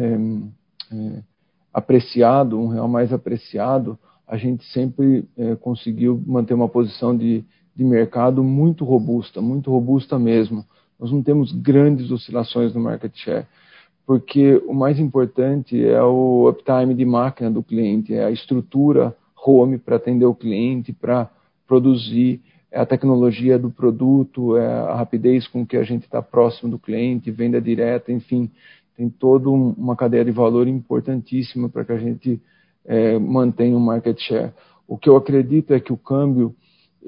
é, 0.94 1.24
apreciado, 1.74 2.60
um 2.60 2.68
real 2.68 2.88
mais 2.88 3.14
apreciado, 3.14 3.98
a 4.28 4.36
gente 4.36 4.66
sempre 4.74 5.26
é, 5.38 5.56
conseguiu 5.56 6.22
manter 6.26 6.54
uma 6.54 6.68
posição 6.68 7.16
de, 7.16 7.46
de 7.78 7.86
mercado 7.86 8.44
muito 8.44 8.84
robusta, 8.84 9.40
muito 9.40 9.72
robusta 9.72 10.20
mesmo. 10.20 10.66
Nós 11.00 11.12
não 11.12 11.22
temos 11.22 11.52
grandes 11.52 12.12
oscilações 12.12 12.74
no 12.74 12.82
market 12.82 13.16
share 13.16 13.46
porque 14.08 14.56
o 14.66 14.74
mais 14.74 14.98
importante 15.02 15.86
é 15.86 16.02
o 16.02 16.48
uptime 16.50 16.96
de 16.96 17.04
máquina 17.04 17.52
do 17.52 17.62
cliente, 17.62 18.14
é 18.14 18.24
a 18.24 18.32
estrutura 18.32 19.14
home 19.46 19.78
para 19.78 19.98
atender 19.98 20.26
o 20.26 20.34
cliente, 20.34 20.94
para 20.94 21.30
produzir, 21.68 22.40
é 22.72 22.80
a 22.80 22.86
tecnologia 22.86 23.60
do 23.60 23.70
produto, 23.70 24.56
é 24.56 24.66
a 24.66 24.96
rapidez 24.96 25.46
com 25.46 25.66
que 25.66 25.76
a 25.76 25.84
gente 25.84 26.04
está 26.04 26.22
próximo 26.22 26.72
do 26.72 26.80
cliente, 26.80 27.30
venda 27.30 27.60
direta, 27.60 28.10
enfim, 28.10 28.50
tem 28.96 29.10
toda 29.10 29.50
uma 29.50 29.96
cadeia 29.96 30.24
de 30.24 30.32
valor 30.32 30.70
importantíssima 30.70 31.68
para 31.68 31.84
que 31.84 31.92
a 31.92 31.98
gente 31.98 32.42
é, 32.86 33.20
mantenha 33.20 33.76
um 33.76 33.82
market 33.82 34.18
share. 34.20 34.54
O 34.88 34.98
que 34.98 35.10
eu 35.10 35.18
acredito 35.18 35.74
é 35.74 35.82
que 35.82 35.92
o 35.92 35.98
câmbio 35.98 36.56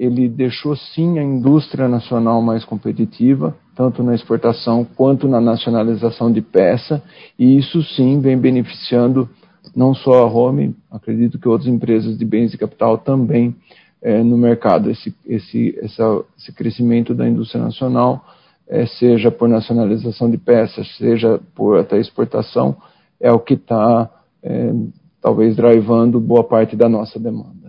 ele 0.00 0.30
deixou 0.30 0.74
sim 0.74 1.18
a 1.18 1.22
indústria 1.22 1.86
nacional 1.86 2.40
mais 2.40 2.64
competitiva, 2.64 3.54
tanto 3.76 4.02
na 4.02 4.14
exportação 4.14 4.82
quanto 4.82 5.28
na 5.28 5.42
nacionalização 5.42 6.32
de 6.32 6.40
peça, 6.40 7.02
e 7.38 7.58
isso 7.58 7.82
sim 7.82 8.18
vem 8.18 8.38
beneficiando 8.38 9.28
não 9.76 9.94
só 9.94 10.22
a 10.22 10.26
Home, 10.26 10.74
acredito 10.90 11.38
que 11.38 11.46
outras 11.46 11.68
empresas 11.68 12.16
de 12.16 12.24
bens 12.24 12.50
de 12.50 12.56
capital 12.56 12.96
também 12.96 13.54
é, 14.00 14.22
no 14.22 14.38
mercado. 14.38 14.90
Esse, 14.90 15.14
esse, 15.26 15.78
essa, 15.82 16.24
esse 16.38 16.50
crescimento 16.50 17.12
da 17.12 17.28
indústria 17.28 17.62
nacional, 17.62 18.24
é, 18.66 18.86
seja 18.86 19.30
por 19.30 19.50
nacionalização 19.50 20.30
de 20.30 20.38
peças, 20.38 20.96
seja 20.96 21.38
por 21.54 21.78
até 21.78 21.98
exportação, 21.98 22.74
é 23.20 23.30
o 23.30 23.38
que 23.38 23.52
está 23.52 24.08
é, 24.42 24.72
talvez 25.20 25.56
drivando 25.56 26.18
boa 26.18 26.42
parte 26.42 26.74
da 26.74 26.88
nossa 26.88 27.18
demanda. 27.18 27.59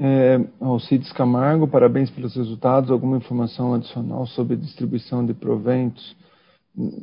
É, 0.00 0.40
Alcides 0.60 1.10
Camargo, 1.12 1.66
parabéns 1.66 2.08
pelos 2.08 2.36
resultados. 2.36 2.90
Alguma 2.90 3.16
informação 3.16 3.74
adicional 3.74 4.26
sobre 4.28 4.56
distribuição 4.56 5.26
de 5.26 5.34
proventos? 5.34 6.16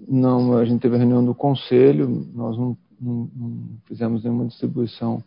Não, 0.08 0.58
a 0.58 0.64
gente 0.64 0.80
teve 0.80 0.96
a 0.96 1.00
reunião 1.00 1.24
do 1.24 1.36
conselho, 1.36 2.08
nós 2.34 2.58
não, 2.58 2.78
não, 3.00 3.30
não 3.36 3.64
fizemos 3.86 4.24
nenhuma 4.24 4.46
distribuição 4.46 5.22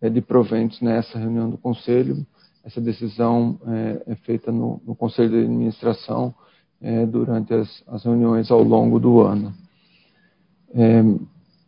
é, 0.00 0.08
de 0.08 0.20
proventos 0.20 0.80
nessa 0.80 1.18
reunião 1.18 1.50
do 1.50 1.58
conselho. 1.58 2.24
Essa 2.64 2.80
decisão 2.80 3.58
é, 3.66 4.12
é 4.12 4.14
feita 4.14 4.52
no, 4.52 4.80
no, 4.86 4.94
conselho 4.94 5.30
de 5.30 5.38
administração 5.38 6.32
é, 6.80 7.04
durante 7.04 7.52
as, 7.52 7.82
as, 7.88 8.04
reuniões 8.04 8.52
ao 8.52 8.62
longo 8.62 9.00
do 9.00 9.20
ano. 9.20 9.52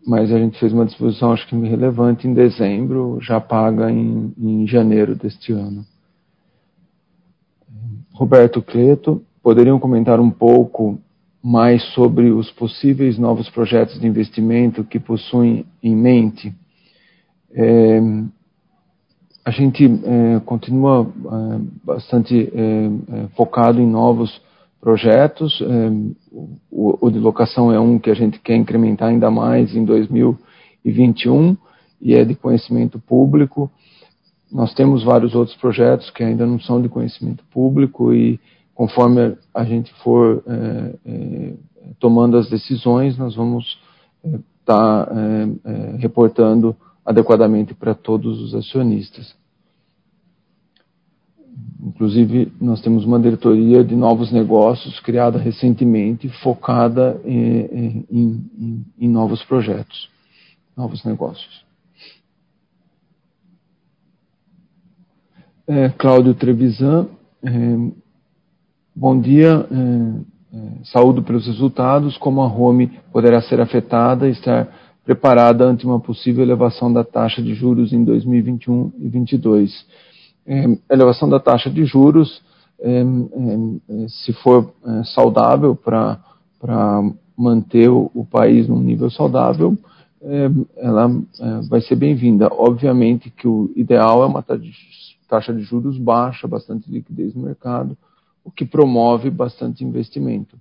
Mas 0.06 0.32
a 0.32 0.38
gente 0.38 0.58
fez 0.58 0.72
uma 0.72 0.84
disposição, 0.84 1.32
acho 1.32 1.46
que 1.46 1.56
relevante, 1.56 2.26
em 2.26 2.34
dezembro, 2.34 3.18
já 3.20 3.40
paga 3.40 3.90
em, 3.90 4.32
em 4.36 4.66
janeiro 4.66 5.14
deste 5.14 5.52
ano. 5.52 5.84
Roberto 8.12 8.60
Cleto, 8.60 9.22
poderiam 9.42 9.78
comentar 9.78 10.20
um 10.20 10.30
pouco 10.30 10.98
mais 11.42 11.82
sobre 11.92 12.30
os 12.30 12.50
possíveis 12.52 13.18
novos 13.18 13.50
projetos 13.50 13.98
de 13.98 14.06
investimento 14.06 14.84
que 14.84 15.00
possuem 15.00 15.66
em 15.82 15.96
mente? 15.96 16.54
É, 17.52 18.00
a 19.44 19.50
gente 19.50 19.84
é, 19.84 20.40
continua 20.40 21.04
é, 21.04 21.60
bastante 21.84 22.52
é, 22.54 22.54
é, 22.54 23.28
focado 23.36 23.80
em 23.80 23.86
novos 23.86 24.30
projetos. 24.30 24.51
É, 25.62 25.90
o, 26.70 27.06
o 27.06 27.10
de 27.10 27.18
locação 27.18 27.72
é 27.72 27.78
um 27.78 27.98
que 27.98 28.10
a 28.10 28.14
gente 28.14 28.38
quer 28.40 28.56
incrementar 28.56 29.08
ainda 29.08 29.30
mais 29.30 29.74
em 29.74 29.84
2021 29.84 31.56
e 32.00 32.14
é 32.14 32.24
de 32.24 32.34
conhecimento 32.34 32.98
público. 32.98 33.70
Nós 34.50 34.74
temos 34.74 35.04
vários 35.04 35.34
outros 35.34 35.56
projetos 35.56 36.10
que 36.10 36.24
ainda 36.24 36.44
não 36.44 36.58
são 36.60 36.82
de 36.82 36.88
conhecimento 36.88 37.44
público 37.52 38.12
e 38.12 38.40
conforme 38.74 39.36
a 39.54 39.64
gente 39.64 39.92
for 40.02 40.42
é, 40.46 40.94
é, 41.06 41.52
tomando 42.00 42.36
as 42.36 42.50
decisões, 42.50 43.16
nós 43.16 43.36
vamos 43.36 43.78
estar 44.24 44.42
está 44.62 45.08
é, 45.10 45.70
é, 45.70 45.96
reportando 45.98 46.74
adequadamente 47.04 47.74
para 47.74 47.94
todos 47.94 48.40
os 48.40 48.54
acionistas. 48.54 49.34
Inclusive, 51.94 52.50
nós 52.58 52.80
temos 52.80 53.04
uma 53.04 53.20
diretoria 53.20 53.84
de 53.84 53.94
novos 53.94 54.32
negócios 54.32 54.98
criada 55.00 55.38
recentemente, 55.38 56.26
focada 56.42 57.20
em, 57.22 57.60
em, 57.70 58.06
em, 58.10 58.84
em 58.98 59.08
novos 59.08 59.44
projetos, 59.44 60.08
novos 60.74 61.04
negócios. 61.04 61.62
É, 65.66 65.90
Cláudio 65.90 66.34
Trevisan, 66.34 67.08
é, 67.44 67.50
bom 68.96 69.20
dia. 69.20 69.66
É, 69.70 70.56
é 70.56 70.84
saúdo 70.84 71.22
pelos 71.22 71.46
resultados, 71.46 72.16
como 72.16 72.40
a 72.40 72.46
Home 72.46 72.90
poderá 73.12 73.42
ser 73.42 73.60
afetada 73.60 74.28
e 74.28 74.32
estar 74.32 74.66
preparada 75.04 75.66
ante 75.66 75.84
uma 75.84 76.00
possível 76.00 76.42
elevação 76.42 76.90
da 76.90 77.04
taxa 77.04 77.42
de 77.42 77.54
juros 77.54 77.92
em 77.92 78.02
2021 78.02 78.92
e 78.96 79.08
2022 79.08 79.72
é, 79.72 80.11
elevação 80.90 81.28
da 81.28 81.38
taxa 81.38 81.70
de 81.70 81.84
juros, 81.84 82.42
é, 82.82 83.00
é, 83.00 84.08
se 84.08 84.32
for 84.32 84.72
é, 84.84 85.04
saudável 85.04 85.76
para 85.76 86.18
manter 87.36 87.88
o, 87.88 88.26
país 88.28 88.68
num 88.68 88.80
nível 88.80 89.08
saudável, 89.08 89.78
é, 90.20 90.50
ela 90.76 91.10
é, 91.40 91.60
vai 91.68 91.80
ser 91.80 91.94
bem-vinda. 91.94 92.48
Obviamente 92.50 93.30
que 93.30 93.46
o 93.46 93.70
ideal 93.76 94.24
é 94.24 94.26
uma 94.26 94.44
taxa 95.28 95.54
de 95.54 95.62
juros 95.62 95.96
baixa, 95.96 96.48
bastante 96.48 96.90
liquidez 96.90 97.34
no 97.34 97.44
mercado, 97.44 97.96
o 98.44 98.50
que 98.50 98.64
promove 98.64 99.30
bastante 99.30 99.84
investimento. 99.84 100.56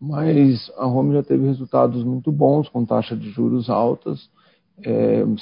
Mas 0.00 0.70
a 0.78 0.86
Home 0.86 1.12
já 1.12 1.22
teve 1.22 1.46
resultados 1.46 2.02
muito 2.02 2.32
bons 2.32 2.68
com 2.68 2.84
taxa 2.84 3.14
de 3.14 3.30
juros 3.30 3.68
altas, 3.68 4.30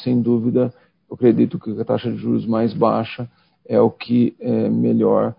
sem 0.02 0.20
dúvida, 0.22 0.72
eu 1.10 1.14
acredito 1.14 1.58
que 1.58 1.78
a 1.78 1.84
taxa 1.84 2.10
de 2.10 2.16
juros 2.16 2.46
mais 2.46 2.72
baixa 2.72 3.28
é 3.68 3.80
o 3.80 3.90
que 3.90 4.34
é, 4.40 4.68
melhor 4.68 5.34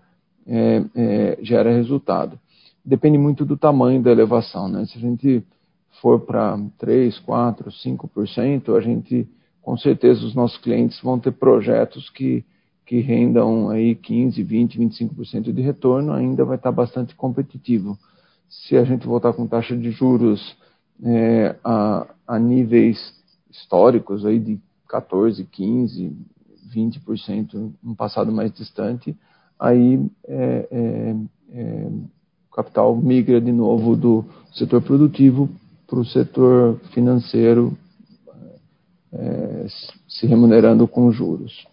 é, 0.46 0.82
é, 0.94 1.38
gera 1.42 1.70
resultado. 1.72 2.38
Depende 2.84 3.18
muito 3.18 3.44
do 3.44 3.56
tamanho 3.56 4.02
da 4.02 4.10
elevação. 4.10 4.68
Né? 4.68 4.86
Se 4.86 4.96
a 4.96 5.00
gente 5.00 5.44
for 6.00 6.20
para 6.20 6.58
3, 6.78 7.18
4, 7.20 7.70
5%, 7.70 8.76
a 8.76 8.80
gente, 8.80 9.28
com 9.60 9.76
certeza, 9.76 10.24
os 10.24 10.34
nossos 10.34 10.58
clientes 10.58 11.00
vão 11.02 11.18
ter 11.18 11.32
projetos 11.32 12.08
que, 12.10 12.44
que 12.86 13.00
rendam 13.00 13.68
aí 13.68 13.94
15, 13.94 14.42
20, 14.42 14.78
25% 14.78 15.52
de 15.52 15.60
retorno, 15.60 16.12
ainda 16.12 16.44
vai 16.44 16.56
estar 16.56 16.72
bastante 16.72 17.14
competitivo. 17.14 17.98
Se 18.48 18.76
a 18.76 18.84
gente 18.84 19.06
voltar 19.06 19.32
com 19.34 19.46
taxa 19.46 19.76
de 19.76 19.90
juros 19.90 20.56
é, 21.04 21.56
a, 21.62 22.06
a 22.26 22.38
níveis 22.38 22.98
históricos 23.50 24.24
aí 24.24 24.38
de 24.38 24.58
14, 24.88 25.44
15, 25.44 26.16
20% 26.74 27.72
no 27.82 27.94
passado 27.96 28.32
mais 28.32 28.52
distante, 28.52 29.16
aí 29.58 30.00
é, 30.26 30.68
é, 30.70 31.16
é, 31.52 31.88
o 32.50 32.54
capital 32.54 32.96
migra 32.96 33.40
de 33.40 33.52
novo 33.52 33.96
do 33.96 34.24
setor 34.52 34.82
produtivo 34.82 35.48
para 35.86 35.98
o 35.98 36.04
setor 36.04 36.78
financeiro, 36.92 37.76
é, 39.12 39.66
se 40.08 40.26
remunerando 40.26 40.86
com 40.86 41.10
juros. 41.10 41.66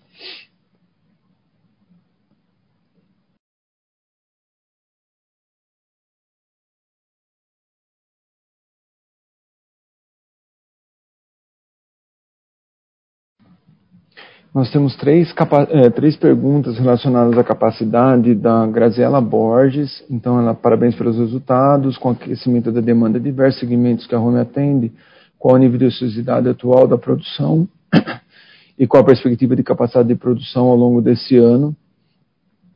Nós 14.55 14.71
temos 14.71 14.95
três, 14.95 15.35
é, 15.69 15.89
três 15.89 16.15
perguntas 16.15 16.77
relacionadas 16.77 17.37
à 17.37 17.43
capacidade 17.43 18.33
da 18.33 18.65
Graziela 18.65 19.19
Borges. 19.19 20.01
Então, 20.09 20.39
ela 20.39 20.53
parabéns 20.53 20.95
pelos 20.95 21.17
resultados, 21.17 21.97
com 21.97 22.07
o 22.07 22.11
aquecimento 22.13 22.71
da 22.71 22.79
demanda 22.79 23.19
de 23.19 23.25
diversos 23.25 23.59
segmentos 23.59 24.07
que 24.07 24.15
a 24.15 24.19
Home 24.19 24.39
atende, 24.39 24.93
qual 25.37 25.55
o 25.55 25.57
nível 25.57 25.77
de 25.77 25.83
ociosidade 25.87 26.47
atual 26.47 26.87
da 26.87 26.97
produção 26.97 27.67
e 28.79 28.87
qual 28.87 29.03
a 29.03 29.05
perspectiva 29.05 29.57
de 29.57 29.61
capacidade 29.61 30.07
de 30.07 30.15
produção 30.15 30.67
ao 30.67 30.75
longo 30.77 31.01
desse 31.01 31.35
ano 31.35 31.75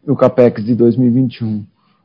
e 0.06 0.12
o 0.12 0.18
CAPEX 0.18 0.66
de 0.66 0.76
2021. 0.76 1.64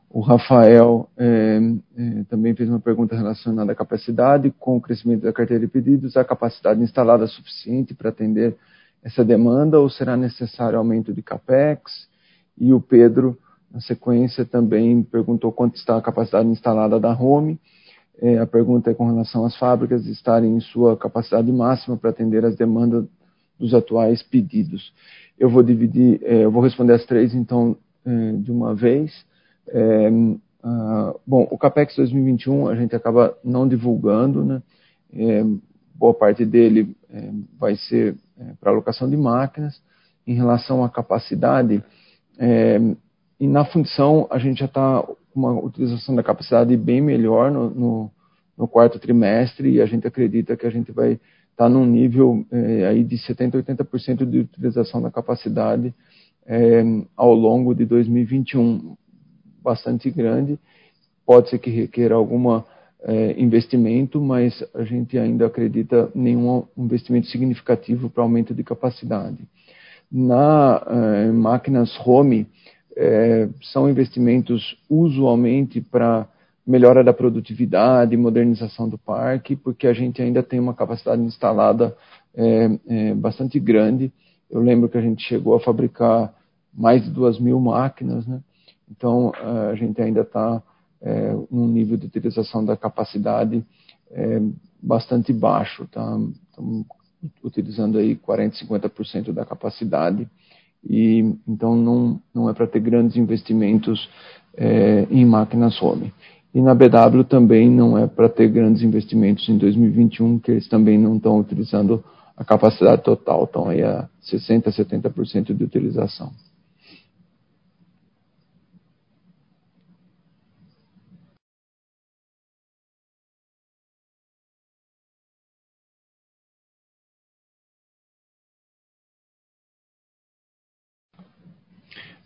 O 0.09 0.21
Rafael 0.21 1.09
é, 1.17 1.59
é, 1.97 2.23
também 2.29 2.55
fez 2.55 2.69
uma 2.69 2.79
pergunta 2.79 3.13
relacionada 3.13 3.73
à 3.73 3.75
capacidade, 3.75 4.53
com 4.57 4.77
o 4.77 4.81
crescimento 4.81 5.23
da 5.23 5.33
carteira 5.33 5.59
de 5.59 5.67
pedidos, 5.67 6.15
a 6.15 6.23
capacidade 6.23 6.81
instalada 6.81 7.27
suficiente 7.27 7.93
para 7.93 8.07
atender 8.07 8.55
essa 9.03 9.23
demanda 9.23 9.79
ou 9.79 9.89
será 9.89 10.17
necessário 10.17 10.77
aumento 10.77 11.13
de 11.13 11.21
capex? 11.21 12.07
E 12.57 12.73
o 12.73 12.81
Pedro, 12.81 13.37
na 13.71 13.81
sequência, 13.81 14.45
também 14.45 15.03
perguntou 15.03 15.51
quanto 15.51 15.75
está 15.75 15.97
a 15.97 16.01
capacidade 16.01 16.47
instalada 16.47 16.99
da 16.99 17.11
Home. 17.13 17.59
É, 18.21 18.39
a 18.39 18.47
pergunta 18.47 18.89
é 18.89 18.93
com 18.93 19.07
relação 19.07 19.45
às 19.45 19.57
fábricas 19.57 20.05
estarem 20.05 20.55
em 20.55 20.61
sua 20.61 20.95
capacidade 20.95 21.51
máxima 21.51 21.97
para 21.97 22.09
atender 22.09 22.45
as 22.45 22.55
demandas 22.55 23.05
dos 23.59 23.73
atuais 23.73 24.23
pedidos. 24.23 24.93
Eu 25.37 25.49
vou 25.49 25.61
dividir, 25.61 26.21
é, 26.23 26.45
eu 26.45 26.51
vou 26.51 26.63
responder 26.63 26.93
as 26.93 27.05
três 27.05 27.35
então 27.35 27.75
é, 28.05 28.31
de 28.33 28.51
uma 28.51 28.73
vez. 28.73 29.25
Ah, 30.67 31.13
bom, 31.27 31.47
o 31.51 31.59
capex 31.59 31.95
2021 31.95 32.67
a 32.67 32.75
gente 32.75 32.95
acaba 32.95 33.37
não 33.43 33.67
divulgando, 33.67 34.43
né? 34.43 34.63
É, 35.13 35.43
boa 35.93 36.11
parte 36.11 36.43
dele 36.43 36.97
é, 37.07 37.29
vai 37.59 37.75
ser 37.75 38.15
é, 38.39 38.53
para 38.59 38.71
alocação 38.71 39.09
de 39.09 39.17
máquinas. 39.17 39.81
Em 40.27 40.33
relação 40.33 40.83
à 40.83 40.89
capacidade, 40.89 41.83
é, 42.39 42.79
e 43.39 43.47
na 43.47 43.63
função 43.63 44.27
a 44.31 44.39
gente 44.39 44.59
já 44.59 44.65
está 44.65 45.03
com 45.03 45.39
uma 45.39 45.53
utilização 45.53 46.15
da 46.15 46.23
capacidade 46.23 46.75
bem 46.75 46.99
melhor 46.99 47.51
no, 47.51 47.69
no, 47.69 48.11
no, 48.57 48.67
quarto 48.67 48.97
trimestre 48.97 49.73
e 49.73 49.81
a 49.81 49.85
gente 49.85 50.07
acredita 50.07 50.57
que 50.57 50.65
a 50.65 50.69
gente 50.71 50.91
vai 50.91 51.11
estar 51.11 51.21
tá 51.55 51.69
num 51.69 51.85
nível 51.85 52.43
é, 52.51 52.87
aí 52.87 53.03
de 53.03 53.17
70%, 53.17 53.63
80% 53.63 54.25
de 54.25 54.39
utilização 54.39 54.99
da 55.01 55.11
capacidade 55.11 55.93
ao 57.17 57.33
longo 57.33 57.73
de 57.73 57.85
2021, 57.85 58.95
bastante 59.63 60.11
grande. 60.11 60.59
Pode 61.25 61.49
ser 61.49 61.57
que 61.57 61.71
requer 61.71 62.11
alguma 62.11 62.63
é, 63.05 63.39
investimento, 63.39 64.19
mas 64.19 64.63
a 64.73 64.83
gente 64.83 65.17
ainda 65.17 65.45
acredita 65.45 66.09
nenhum 66.15 66.63
investimento 66.75 67.27
significativo 67.27 68.09
para 68.09 68.23
aumento 68.23 68.53
de 68.53 68.63
capacidade. 68.63 69.47
Na 70.11 70.83
é, 70.87 71.31
máquinas 71.31 71.95
home, 72.03 72.47
é, 72.97 73.47
são 73.61 73.87
investimentos 73.87 74.75
usualmente 74.89 75.79
para 75.81 76.27
melhora 76.65 77.03
da 77.03 77.13
produtividade, 77.13 78.17
modernização 78.17 78.89
do 78.89 78.97
parque, 78.97 79.55
porque 79.55 79.85
a 79.85 79.93
gente 79.93 80.19
ainda 80.19 80.41
tem 80.41 80.59
uma 80.59 80.73
capacidade 80.73 81.21
instalada 81.21 81.95
é, 82.33 82.79
é, 82.87 83.13
bastante 83.13 83.59
grande. 83.59 84.11
Eu 84.49 84.61
lembro 84.61 84.89
que 84.89 84.97
a 84.97 85.01
gente 85.01 85.23
chegou 85.23 85.53
a 85.53 85.59
fabricar 85.59 86.33
mais 86.73 87.03
de 87.03 87.11
duas 87.11 87.39
mil 87.39 87.59
máquinas, 87.59 88.25
né? 88.25 88.41
Então 88.89 89.31
a 89.69 89.75
gente 89.75 90.01
ainda 90.01 90.21
está 90.21 90.61
é, 91.05 91.35
um 91.51 91.67
nível 91.67 91.95
de 91.95 92.07
utilização 92.07 92.65
da 92.65 92.75
capacidade 92.75 93.63
é, 94.11 94.41
bastante 94.81 95.31
baixo. 95.31 95.87
Tá? 95.91 96.19
Utilizando 97.43 97.99
aí 97.99 98.15
40%, 98.15 98.67
50% 98.67 99.31
da 99.31 99.45
capacidade 99.45 100.27
e 100.87 101.35
então 101.47 101.75
não, 101.75 102.19
não 102.33 102.49
é 102.49 102.53
para 102.53 102.67
ter 102.67 102.79
grandes 102.79 103.17
investimentos 103.17 104.09
é, 104.57 105.07
em 105.09 105.25
máquinas 105.25 105.81
home. 105.81 106.13
E 106.53 106.61
na 106.61 106.73
BW 106.73 107.23
também 107.27 107.69
não 107.69 107.97
é 107.97 108.07
para 108.07 108.29
ter 108.29 108.47
grandes 108.49 108.81
investimentos 108.81 109.47
em 109.49 109.57
2021, 109.57 110.39
que 110.39 110.51
eles 110.51 110.67
também 110.67 110.97
não 110.97 111.17
estão 111.17 111.39
utilizando 111.39 112.03
a 112.37 112.43
capacidade 112.43 113.03
total, 113.03 113.43
estão 113.43 113.69
aí 113.69 113.83
a 113.83 114.07
60%, 114.23 114.63
70% 114.63 115.53
de 115.53 115.63
utilização. 115.63 116.31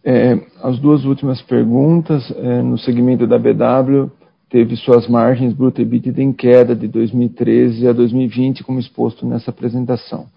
É, 0.03 0.39
as 0.63 0.79
duas 0.79 1.03
últimas 1.03 1.41
perguntas, 1.41 2.31
é, 2.37 2.61
no 2.61 2.77
segmento 2.77 3.27
da 3.27 3.37
BW, 3.37 4.09
teve 4.49 4.75
suas 4.77 5.07
margens 5.07 5.53
bruta 5.53 5.81
e 5.81 5.83
EBITDA 5.83 6.23
em 6.23 6.31
queda 6.31 6.75
de 6.75 6.87
2013 6.87 7.87
a 7.87 7.93
2020, 7.93 8.63
como 8.63 8.79
exposto 8.79 9.25
nessa 9.25 9.51
apresentação. 9.51 10.27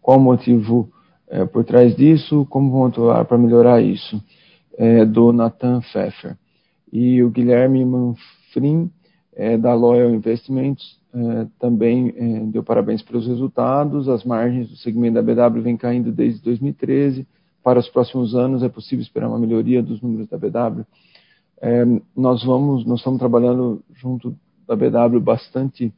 Qual 0.00 0.18
o 0.18 0.22
motivo 0.22 0.88
é, 1.28 1.44
por 1.44 1.64
trás 1.64 1.94
disso? 1.94 2.46
Como 2.48 2.70
vão 2.70 2.86
atuar 2.86 3.24
para 3.24 3.36
melhorar 3.36 3.82
isso? 3.82 4.22
É, 4.76 5.04
do 5.04 5.32
Nathan 5.32 5.80
Pfeffer. 5.80 6.36
E 6.92 7.22
o 7.22 7.30
Guilherme 7.30 7.84
Manfrim 7.84 8.90
é, 9.34 9.58
da 9.58 9.74
Loyal 9.74 10.10
Investments 10.10 10.96
é, 11.12 11.46
também 11.58 12.14
deu 12.50 12.62
parabéns 12.62 13.02
pelos 13.02 13.26
resultados. 13.26 14.08
As 14.08 14.24
margens 14.24 14.68
do 14.68 14.76
segmento 14.76 15.20
da 15.20 15.22
BW 15.22 15.60
vem 15.60 15.76
caindo 15.76 16.12
desde 16.12 16.40
2013. 16.42 17.26
Para 17.68 17.80
os 17.80 17.88
próximos 17.90 18.34
anos 18.34 18.62
é 18.62 18.68
possível 18.70 19.02
esperar 19.02 19.28
uma 19.28 19.38
melhoria 19.38 19.82
dos 19.82 20.00
números 20.00 20.26
da 20.26 20.38
BW. 20.38 20.86
É, 21.60 21.84
nós 22.16 22.42
vamos, 22.42 22.86
nós 22.86 23.00
estamos 23.00 23.18
trabalhando 23.18 23.82
junto 23.94 24.34
da 24.66 24.74
BW 24.74 25.20
bastante 25.20 25.92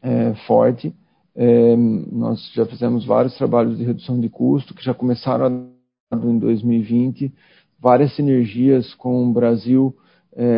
é, 0.00 0.32
forte. 0.46 0.94
É, 1.34 1.74
nós 1.74 2.52
já 2.54 2.64
fizemos 2.66 3.04
vários 3.04 3.36
trabalhos 3.36 3.78
de 3.78 3.82
redução 3.82 4.20
de 4.20 4.28
custo 4.28 4.72
que 4.72 4.84
já 4.84 4.94
começaram 4.94 5.70
em 6.12 6.38
2020. 6.38 7.34
Várias 7.76 8.14
sinergias 8.14 8.94
com 8.94 9.28
o 9.28 9.32
Brasil 9.32 9.92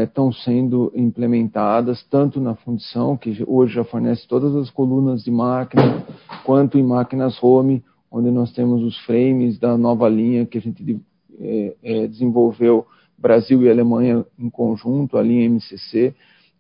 estão 0.04 0.28
é, 0.28 0.32
sendo 0.44 0.92
implementadas, 0.94 2.04
tanto 2.10 2.38
na 2.38 2.54
fundição, 2.54 3.16
que 3.16 3.42
hoje 3.46 3.76
já 3.76 3.84
fornece 3.84 4.28
todas 4.28 4.54
as 4.56 4.68
colunas 4.68 5.24
de 5.24 5.30
máquina, 5.30 6.04
quanto 6.44 6.76
em 6.76 6.82
máquinas 6.82 7.42
home, 7.42 7.82
onde 8.12 8.30
nós 8.30 8.52
temos 8.52 8.82
os 8.82 8.98
frames 9.06 9.58
da 9.58 9.76
nova 9.76 10.08
linha 10.08 10.44
que 10.44 10.58
a 10.58 10.60
gente 10.60 11.00
é, 11.40 11.74
é, 11.82 12.06
desenvolveu 12.06 12.86
Brasil 13.16 13.62
e 13.62 13.70
Alemanha 13.70 14.24
em 14.38 14.50
conjunto, 14.50 15.16
a 15.16 15.22
linha 15.22 15.46
MCC, 15.46 16.14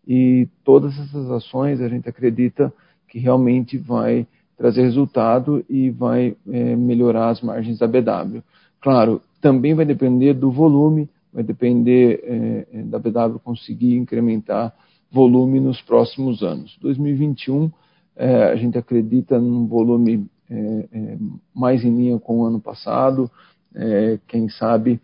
e 0.06 0.48
todas 0.64 0.98
essas 0.98 1.30
ações 1.30 1.80
a 1.80 1.88
gente 1.88 2.08
acredita 2.08 2.72
que 3.08 3.18
realmente 3.18 3.76
vai 3.76 4.26
trazer 4.56 4.82
resultado 4.82 5.64
e 5.68 5.90
vai 5.90 6.36
é, 6.50 6.76
melhorar 6.76 7.28
as 7.28 7.40
margens 7.42 7.78
da 7.78 7.86
BW. 7.86 8.38
Claro, 8.80 9.20
também 9.40 9.74
vai 9.74 9.84
depender 9.84 10.34
do 10.34 10.50
volume 10.50 11.08
vai 11.32 11.42
depender 11.42 12.20
é, 12.24 12.66
é 12.78 12.82
da 12.82 12.98
BW 12.98 13.38
conseguir 13.42 13.96
incrementar 13.96 14.74
volume 15.10 15.60
nos 15.60 15.80
próximos 15.80 16.42
anos. 16.42 16.76
2021, 16.80 17.70
é, 18.16 18.44
a 18.44 18.56
gente 18.56 18.76
acredita 18.76 19.40
num 19.40 19.66
volume 19.66 20.26
é, 20.52 20.88
é, 20.92 21.18
mais 21.54 21.84
em 21.84 21.96
linha 21.96 22.18
com 22.18 22.40
o 22.40 22.44
ano 22.44 22.60
passado, 22.60 23.30
é, 23.74 24.18
quem 24.28 24.48
sabe 24.48 25.00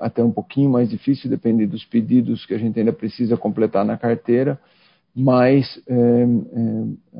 até 0.00 0.20
um 0.20 0.32
pouquinho 0.32 0.68
mais 0.68 0.90
difícil, 0.90 1.30
depende 1.30 1.64
dos 1.64 1.84
pedidos 1.84 2.44
que 2.44 2.54
a 2.54 2.58
gente 2.58 2.76
ainda 2.76 2.92
precisa 2.92 3.36
completar 3.36 3.84
na 3.84 3.96
carteira, 3.96 4.58
mas 5.14 5.80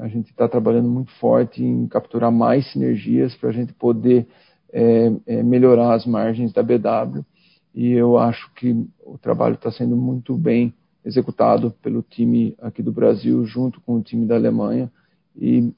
a 0.01 0.09
gente 0.09 0.31
está 0.31 0.49
trabalhando 0.49 0.89
muito 0.89 1.13
forte 1.21 1.63
em 1.63 1.87
capturar 1.87 2.33
mais 2.33 2.67
sinergias 2.73 3.37
para 3.37 3.51
a 3.51 3.53
gente 3.53 3.73
poder 3.75 4.27
melhorar 5.45 5.95
as 5.95 6.05
margens 6.05 6.53
da 6.53 6.61
BW 6.61 7.25
e 7.75 7.91
eu 7.91 8.17
acho 8.17 8.53
que 8.55 8.87
o 9.05 9.19
trabalho 9.19 9.57
está 9.57 9.71
sendo 9.71 9.97
muito 9.97 10.37
bem 10.37 10.73
executado 11.05 11.73
pelo 11.83 12.03
time 12.03 12.55
aqui 12.63 12.83
do 12.83 12.93
Brasil, 12.93 13.45
junto 13.45 13.81
com 13.81 13.97
o 13.97 14.03
time 14.03 14.27
da 14.27 14.37
Alemanha, 14.37 14.91
e 15.37 15.73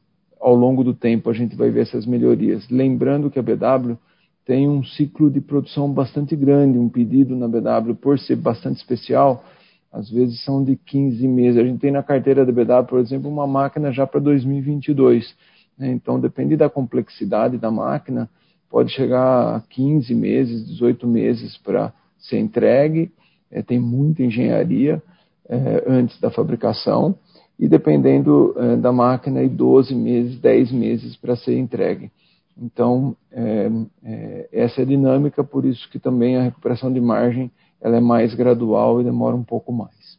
ao 0.46 0.54
longo 0.54 0.84
do 0.84 0.94
tempo 0.94 1.28
a 1.28 1.32
gente 1.32 1.56
vai 1.56 1.70
ver 1.70 1.80
essas 1.80 2.06
melhorias. 2.06 2.68
Lembrando 2.70 3.28
que 3.28 3.36
a 3.36 3.42
BW 3.42 3.96
tem 4.44 4.68
um 4.68 4.84
ciclo 4.84 5.28
de 5.28 5.40
produção 5.40 5.92
bastante 5.92 6.36
grande, 6.36 6.78
um 6.78 6.88
pedido 6.88 7.34
na 7.34 7.48
BW, 7.48 7.96
por 8.00 8.16
ser 8.16 8.36
bastante 8.36 8.76
especial, 8.76 9.44
às 9.92 10.08
vezes 10.08 10.44
são 10.44 10.62
de 10.62 10.76
15 10.76 11.26
meses. 11.26 11.58
A 11.58 11.64
gente 11.64 11.80
tem 11.80 11.90
na 11.90 12.00
carteira 12.00 12.46
da 12.46 12.52
BW, 12.52 12.86
por 12.88 13.00
exemplo, 13.00 13.28
uma 13.28 13.44
máquina 13.44 13.90
já 13.90 14.06
para 14.06 14.20
2022. 14.20 15.34
Né? 15.76 15.90
Então, 15.90 16.20
depende 16.20 16.56
da 16.56 16.70
complexidade 16.70 17.58
da 17.58 17.72
máquina, 17.72 18.30
pode 18.70 18.92
chegar 18.92 19.56
a 19.56 19.60
15 19.68 20.14
meses, 20.14 20.64
18 20.64 21.08
meses 21.08 21.56
para 21.56 21.92
ser 22.20 22.38
entregue, 22.38 23.10
é, 23.50 23.62
tem 23.62 23.80
muita 23.80 24.22
engenharia 24.22 25.02
é, 25.48 25.82
antes 25.88 26.20
da 26.20 26.30
fabricação, 26.30 27.16
e 27.58 27.68
dependendo 27.68 28.54
é, 28.56 28.76
da 28.76 28.92
máquina, 28.92 29.42
e 29.42 29.48
12 29.48 29.94
meses, 29.94 30.38
10 30.38 30.72
meses 30.72 31.16
para 31.16 31.36
ser 31.36 31.58
entregue. 31.58 32.10
Então, 32.56 33.16
é, 33.30 33.70
é, 34.04 34.48
essa 34.52 34.80
é 34.80 34.84
a 34.84 34.86
dinâmica, 34.86 35.44
por 35.44 35.64
isso 35.64 35.88
que 35.90 35.98
também 35.98 36.36
a 36.36 36.42
recuperação 36.42 36.92
de 36.92 37.00
margem 37.00 37.50
ela 37.80 37.96
é 37.96 38.00
mais 38.00 38.34
gradual 38.34 39.00
e 39.00 39.04
demora 39.04 39.36
um 39.36 39.44
pouco 39.44 39.72
mais. 39.72 40.18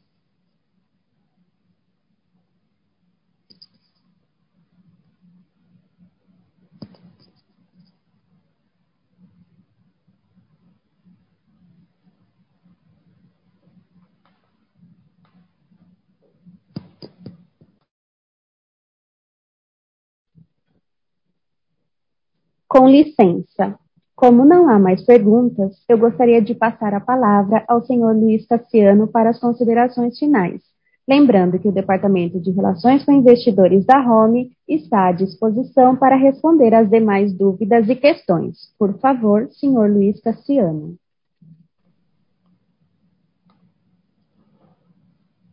Com 22.68 22.90
licença. 22.90 23.80
Como 24.14 24.44
não 24.44 24.68
há 24.68 24.78
mais 24.78 25.02
perguntas, 25.06 25.74
eu 25.88 25.98
gostaria 25.98 26.42
de 26.42 26.54
passar 26.54 26.94
a 26.94 27.00
palavra 27.00 27.64
ao 27.68 27.86
senhor 27.86 28.14
Luiz 28.14 28.46
Cassiano 28.46 29.08
para 29.08 29.30
as 29.30 29.40
considerações 29.40 30.20
finais. 30.20 30.62
Lembrando 31.08 31.58
que 31.58 31.70
o 31.70 31.72
Departamento 31.72 32.38
de 32.42 32.52
Relações 32.52 33.06
com 33.06 33.14
Investidores 33.14 33.86
da 33.86 34.00
Home 34.02 34.52
está 34.68 35.08
à 35.08 35.12
disposição 35.14 35.96
para 35.96 36.18
responder 36.18 36.74
às 36.74 36.90
demais 36.90 37.32
dúvidas 37.32 37.88
e 37.88 37.96
questões. 37.96 38.58
Por 38.78 39.00
favor, 39.00 39.48
senhor 39.52 39.90
Luiz 39.90 40.20
Cassiano. 40.20 40.98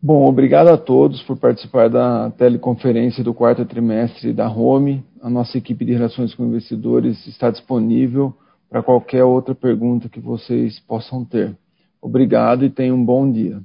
Bom, 0.07 0.29
obrigado 0.29 0.69
a 0.69 0.77
todos 0.77 1.23
por 1.23 1.39
participar 1.39 1.89
da 1.89 2.31
teleconferência 2.33 3.25
do 3.25 3.33
quarto 3.33 3.65
trimestre 3.65 4.35
da 4.35 4.47
Home. 4.51 5.03
A 5.23 5.31
nossa 5.31 5.57
equipe 5.57 5.83
de 5.83 5.95
relações 5.95 6.35
com 6.35 6.45
investidores 6.45 7.27
está 7.27 7.51
disponível 7.51 8.35
para 8.69 8.83
qualquer 8.83 9.25
outra 9.25 9.55
pergunta 9.55 10.11
que 10.11 10.21
vocês 10.21 10.79
possam 10.81 11.25
ter. 11.25 11.57
Obrigado 12.03 12.67
e 12.67 12.71
tenham 12.71 12.99
um 12.99 13.03
bom 13.03 13.33
dia. 13.33 13.63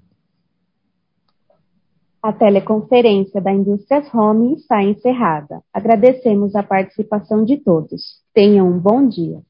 A 2.24 2.32
teleconferência 2.32 3.42
da 3.42 3.52
Indústrias 3.52 4.08
Home 4.14 4.54
está 4.54 4.82
encerrada. 4.82 5.62
Agradecemos 5.74 6.56
a 6.56 6.64
participação 6.64 7.44
de 7.44 7.58
todos. 7.58 8.22
Tenham 8.34 8.66
um 8.66 8.80
bom 8.80 9.06
dia. 9.06 9.42